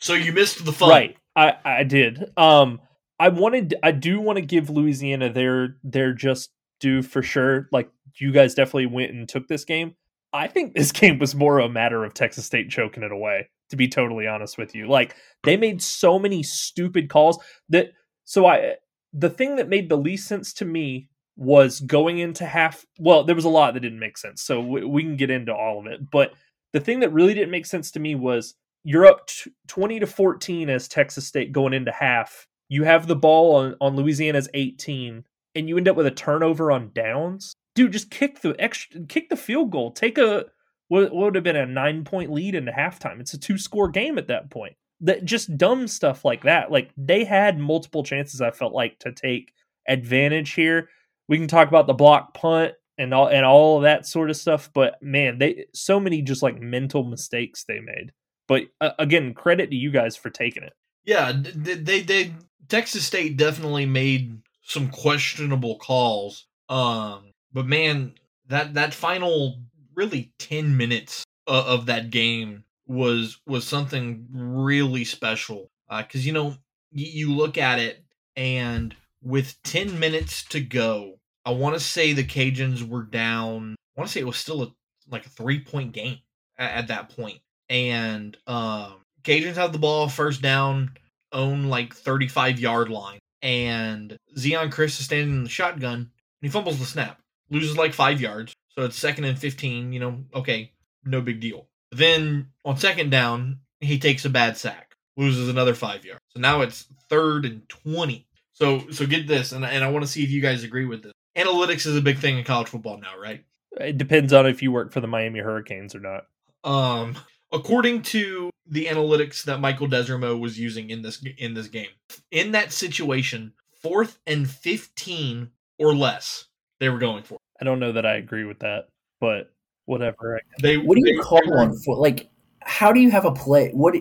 So 0.00 0.14
you 0.14 0.32
missed 0.32 0.64
the 0.64 0.72
fun, 0.72 0.88
right? 0.88 1.16
I 1.36 1.54
I 1.64 1.84
did. 1.84 2.32
Um, 2.36 2.80
I 3.18 3.28
wanted. 3.28 3.74
I 3.82 3.92
do 3.92 4.20
want 4.20 4.36
to 4.38 4.44
give 4.44 4.70
Louisiana 4.70 5.30
their 5.32 5.76
their 5.84 6.12
just 6.12 6.50
due 6.80 7.02
for 7.02 7.22
sure. 7.22 7.68
Like 7.70 7.90
you 8.18 8.32
guys 8.32 8.54
definitely 8.54 8.86
went 8.86 9.12
and 9.12 9.28
took 9.28 9.46
this 9.46 9.64
game. 9.64 9.94
I 10.32 10.48
think 10.48 10.74
this 10.74 10.90
game 10.90 11.18
was 11.18 11.34
more 11.34 11.58
a 11.58 11.68
matter 11.68 12.04
of 12.04 12.14
Texas 12.14 12.46
State 12.46 12.70
choking 12.70 13.02
it 13.02 13.12
away. 13.12 13.50
To 13.68 13.76
be 13.76 13.86
totally 13.86 14.26
honest 14.26 14.58
with 14.58 14.74
you, 14.74 14.88
like 14.88 15.14
they 15.44 15.56
made 15.56 15.80
so 15.80 16.18
many 16.18 16.42
stupid 16.42 17.08
calls 17.08 17.38
that. 17.68 17.92
So 18.24 18.46
I 18.46 18.76
the 19.12 19.30
thing 19.30 19.56
that 19.56 19.68
made 19.68 19.88
the 19.88 19.96
least 19.96 20.26
sense 20.26 20.52
to 20.54 20.64
me 20.64 21.08
was 21.36 21.80
going 21.80 22.18
into 22.18 22.44
half. 22.44 22.84
Well, 22.98 23.24
there 23.24 23.34
was 23.34 23.44
a 23.44 23.50
lot 23.50 23.74
that 23.74 23.80
didn't 23.80 23.98
make 23.98 24.18
sense, 24.18 24.42
so 24.42 24.60
we, 24.60 24.84
we 24.84 25.02
can 25.02 25.16
get 25.16 25.30
into 25.30 25.54
all 25.54 25.80
of 25.80 25.86
it. 25.86 26.10
But 26.10 26.32
the 26.72 26.80
thing 26.80 27.00
that 27.00 27.12
really 27.12 27.34
didn't 27.34 27.50
make 27.50 27.66
sense 27.66 27.90
to 27.92 28.00
me 28.00 28.14
was 28.14 28.54
you're 28.84 29.06
up 29.06 29.26
t- 29.26 29.50
20 29.68 30.00
to 30.00 30.06
14 30.06 30.70
as 30.70 30.88
Texas 30.88 31.26
State 31.26 31.52
going 31.52 31.72
into 31.72 31.92
half. 31.92 32.46
You 32.68 32.84
have 32.84 33.06
the 33.06 33.16
ball 33.16 33.56
on, 33.56 33.74
on 33.80 33.96
Louisiana's 33.96 34.48
18 34.54 35.24
and 35.54 35.68
you 35.68 35.76
end 35.76 35.88
up 35.88 35.96
with 35.96 36.06
a 36.06 36.12
turnover 36.12 36.70
on 36.70 36.92
downs. 36.94 37.54
Dude, 37.74 37.92
just 37.92 38.10
kick 38.10 38.40
the 38.40 38.54
extra 38.58 39.00
kick 39.02 39.28
the 39.28 39.36
field 39.36 39.70
goal. 39.70 39.92
Take 39.92 40.18
a 40.18 40.46
what 40.88 41.14
would 41.14 41.34
have 41.34 41.44
been 41.44 41.56
a 41.56 41.66
9 41.66 42.04
point 42.04 42.32
lead 42.32 42.54
into 42.54 42.72
halftime. 42.72 43.20
It's 43.20 43.34
a 43.34 43.38
two 43.38 43.58
score 43.58 43.88
game 43.88 44.18
at 44.18 44.28
that 44.28 44.50
point. 44.50 44.74
That 45.00 45.24
just 45.24 45.56
dumb 45.56 45.88
stuff 45.88 46.24
like 46.24 46.42
that. 46.42 46.70
Like 46.70 46.90
they 46.96 47.24
had 47.24 47.58
multiple 47.58 48.02
chances 48.02 48.40
I 48.40 48.50
felt 48.50 48.72
like 48.72 48.98
to 49.00 49.12
take 49.12 49.52
advantage 49.88 50.52
here. 50.52 50.88
We 51.30 51.38
can 51.38 51.48
talk 51.48 51.68
about 51.68 51.86
the 51.86 51.94
block 51.94 52.34
punt 52.34 52.74
and 52.98 53.14
all 53.14 53.28
and 53.28 53.46
all 53.46 53.78
of 53.78 53.84
that 53.84 54.06
sort 54.06 54.28
of 54.28 54.36
stuff, 54.36 54.70
but 54.74 55.02
man, 55.02 55.38
they 55.38 55.64
so 55.72 55.98
many 55.98 56.20
just 56.20 56.42
like 56.42 56.60
mental 56.60 57.04
mistakes 57.04 57.64
they 57.64 57.80
made. 57.80 58.12
But 58.46 58.64
uh, 58.80 58.90
again, 58.98 59.32
credit 59.32 59.70
to 59.70 59.76
you 59.76 59.90
guys 59.90 60.16
for 60.16 60.28
taking 60.28 60.64
it. 60.64 60.74
Yeah, 61.04 61.32
they, 61.54 62.02
they 62.02 62.32
Texas 62.68 63.06
State 63.06 63.36
definitely 63.36 63.86
made 63.86 64.42
some 64.62 64.90
questionable 64.90 65.78
calls. 65.78 66.46
Um, 66.68 67.32
but 67.52 67.66
man, 67.66 68.14
that 68.48 68.74
that 68.74 68.92
final 68.92 69.62
really 69.94 70.32
ten 70.38 70.76
minutes 70.76 71.24
of, 71.46 71.66
of 71.66 71.86
that 71.86 72.10
game 72.10 72.64
was 72.86 73.40
was 73.46 73.66
something 73.66 74.26
really 74.32 75.04
special. 75.04 75.70
Because 75.88 76.22
uh, 76.22 76.26
you 76.26 76.32
know 76.32 76.54
you 76.90 77.32
look 77.32 77.56
at 77.56 77.78
it, 77.78 78.04
and 78.36 78.94
with 79.22 79.62
ten 79.62 79.98
minutes 79.98 80.44
to 80.46 80.60
go, 80.60 81.19
I 81.44 81.52
want 81.52 81.74
to 81.74 81.80
say 81.80 82.12
the 82.12 82.24
Cajuns 82.24 82.86
were 82.86 83.02
down. 83.02 83.74
I 83.96 84.00
want 84.00 84.08
to 84.08 84.12
say 84.12 84.20
it 84.20 84.26
was 84.26 84.36
still 84.36 84.62
a 84.62 84.72
like 85.10 85.26
a 85.26 85.30
three 85.30 85.60
point 85.60 85.92
game 85.92 86.18
at, 86.58 86.72
at 86.72 86.88
that 86.88 87.10
point. 87.16 87.40
and 87.68 88.36
um, 88.46 88.96
Cajuns 89.24 89.54
have 89.56 89.72
the 89.72 89.78
ball 89.78 90.08
first 90.08 90.42
down, 90.42 90.92
own 91.32 91.64
like 91.64 91.94
35 91.94 92.58
yard 92.60 92.88
line, 92.88 93.18
and 93.42 94.16
Zeon 94.36 94.70
Chris 94.72 94.98
is 94.98 95.06
standing 95.06 95.36
in 95.36 95.44
the 95.44 95.50
shotgun, 95.50 95.98
and 95.98 96.08
he 96.42 96.48
fumbles 96.48 96.78
the 96.78 96.84
snap, 96.86 97.20
loses 97.50 97.76
like 97.76 97.92
five 97.94 98.20
yards, 98.20 98.54
so 98.70 98.82
it's 98.82 98.96
second 98.96 99.24
and 99.24 99.38
15. 99.38 99.92
You 99.92 100.00
know, 100.00 100.24
okay, 100.34 100.72
no 101.04 101.20
big 101.20 101.40
deal. 101.40 101.66
Then 101.92 102.48
on 102.64 102.76
second 102.76 103.10
down, 103.10 103.60
he 103.80 103.98
takes 103.98 104.24
a 104.24 104.30
bad 104.30 104.56
sack, 104.56 104.94
loses 105.16 105.48
another 105.48 105.74
five 105.74 106.04
yards. 106.04 106.22
So 106.30 106.40
now 106.40 106.60
it's 106.60 106.86
third 107.08 107.44
and 107.44 107.68
20. 107.68 108.26
So 108.52 108.88
so 108.90 109.06
get 109.06 109.26
this, 109.26 109.52
and 109.52 109.64
and 109.64 109.84
I 109.84 109.90
want 109.90 110.04
to 110.04 110.10
see 110.10 110.22
if 110.22 110.30
you 110.30 110.40
guys 110.40 110.64
agree 110.64 110.84
with 110.86 111.02
this. 111.02 111.12
Analytics 111.36 111.86
is 111.86 111.96
a 111.96 112.00
big 112.00 112.18
thing 112.18 112.38
in 112.38 112.44
college 112.44 112.68
football 112.68 112.98
now, 112.98 113.18
right? 113.18 113.44
It 113.78 113.98
depends 113.98 114.32
on 114.32 114.46
if 114.46 114.62
you 114.62 114.72
work 114.72 114.92
for 114.92 115.00
the 115.00 115.06
Miami 115.06 115.38
Hurricanes 115.38 115.94
or 115.94 116.00
not. 116.00 116.26
Um, 116.64 117.16
according 117.52 118.02
to 118.02 118.50
the 118.66 118.86
analytics 118.86 119.44
that 119.44 119.60
Michael 119.60 119.88
Desormeaux 119.88 120.38
was 120.38 120.58
using 120.58 120.90
in 120.90 121.02
this 121.02 121.24
in 121.38 121.54
this 121.54 121.68
game, 121.68 121.88
in 122.30 122.52
that 122.52 122.72
situation, 122.72 123.52
fourth 123.80 124.18
and 124.26 124.48
fifteen 124.48 125.50
or 125.78 125.94
less, 125.94 126.46
they 126.78 126.88
were 126.88 126.98
going 126.98 127.22
for. 127.22 127.38
I 127.60 127.64
don't 127.64 127.80
know 127.80 127.92
that 127.92 128.06
I 128.06 128.16
agree 128.16 128.44
with 128.44 128.58
that, 128.60 128.88
but 129.20 129.52
whatever. 129.84 130.40
They 130.62 130.76
what 130.76 130.96
do 130.96 131.02
you 131.04 131.16
they, 131.16 131.22
call 131.22 131.58
on 131.58 131.76
for? 131.78 131.96
Like, 131.96 132.28
how 132.60 132.92
do 132.92 133.00
you 133.00 133.10
have 133.10 133.24
a 133.24 133.32
play? 133.32 133.70
What? 133.70 133.94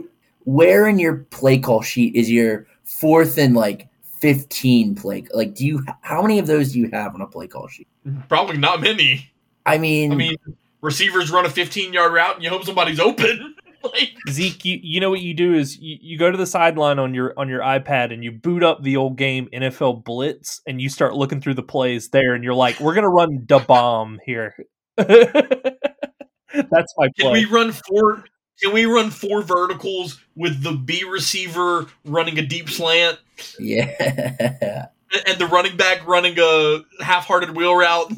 Where 0.45 0.87
in 0.87 0.97
your 0.97 1.17
play 1.17 1.59
call 1.59 1.81
sheet 1.81 2.15
is 2.15 2.31
your 2.31 2.65
fourth 2.83 3.37
and 3.37 3.55
like 3.55 3.87
15 4.19 4.95
play 4.95 5.25
like 5.33 5.55
do 5.55 5.65
you 5.65 5.85
how 6.01 6.21
many 6.21 6.39
of 6.39 6.47
those 6.47 6.73
do 6.73 6.79
you 6.79 6.89
have 6.91 7.15
on 7.15 7.21
a 7.21 7.27
play 7.27 7.47
call 7.47 7.67
sheet 7.67 7.87
probably 8.27 8.57
not 8.57 8.81
many 8.81 9.31
i 9.65 9.77
mean 9.77 10.11
i 10.11 10.15
mean 10.15 10.35
receivers 10.81 11.31
run 11.31 11.45
a 11.45 11.49
15 11.49 11.93
yard 11.93 12.13
route 12.13 12.35
and 12.35 12.43
you 12.43 12.49
hope 12.49 12.63
somebody's 12.63 12.99
open. 12.99 13.55
like 13.83 14.13
Zeke, 14.29 14.65
you, 14.65 14.79
you 14.81 14.99
know 14.99 15.09
what 15.09 15.21
you 15.21 15.33
do 15.33 15.53
is 15.53 15.77
you, 15.77 15.97
you 16.01 16.17
go 16.17 16.31
to 16.31 16.37
the 16.37 16.45
sideline 16.45 16.99
on 16.99 17.13
your 17.13 17.33
on 17.37 17.47
your 17.49 17.61
iPad 17.61 18.13
and 18.13 18.23
you 18.23 18.31
boot 18.31 18.63
up 18.63 18.83
the 18.83 18.97
old 18.97 19.17
game 19.17 19.47
NFL 19.53 20.03
Blitz 20.03 20.61
and 20.67 20.81
you 20.81 20.89
start 20.89 21.15
looking 21.15 21.41
through 21.41 21.53
the 21.55 21.63
plays 21.63 22.09
there 22.09 22.33
and 22.33 22.43
you're 22.43 22.53
like, 22.53 22.79
we're 22.79 22.95
gonna 22.95 23.09
run 23.09 23.45
the 23.47 23.59
bomb 23.59 24.19
here. 24.25 24.55
That's 24.97 26.93
my 26.97 27.07
play. 27.07 27.11
Can 27.17 27.31
we 27.31 27.45
run 27.45 27.71
four 27.71 28.25
can 28.61 28.73
we 28.73 28.85
run 28.85 29.09
four 29.09 29.41
verticals 29.41 30.19
with 30.35 30.63
the 30.63 30.73
B 30.73 31.03
receiver 31.03 31.87
running 32.05 32.37
a 32.39 32.41
deep 32.41 32.69
slant? 32.69 33.19
Yeah. 33.57 34.87
And 35.25 35.39
the 35.39 35.47
running 35.47 35.75
back 35.75 36.05
running 36.07 36.37
a 36.39 36.83
half 37.03 37.25
hearted 37.25 37.55
wheel 37.55 37.75
route? 37.75 38.13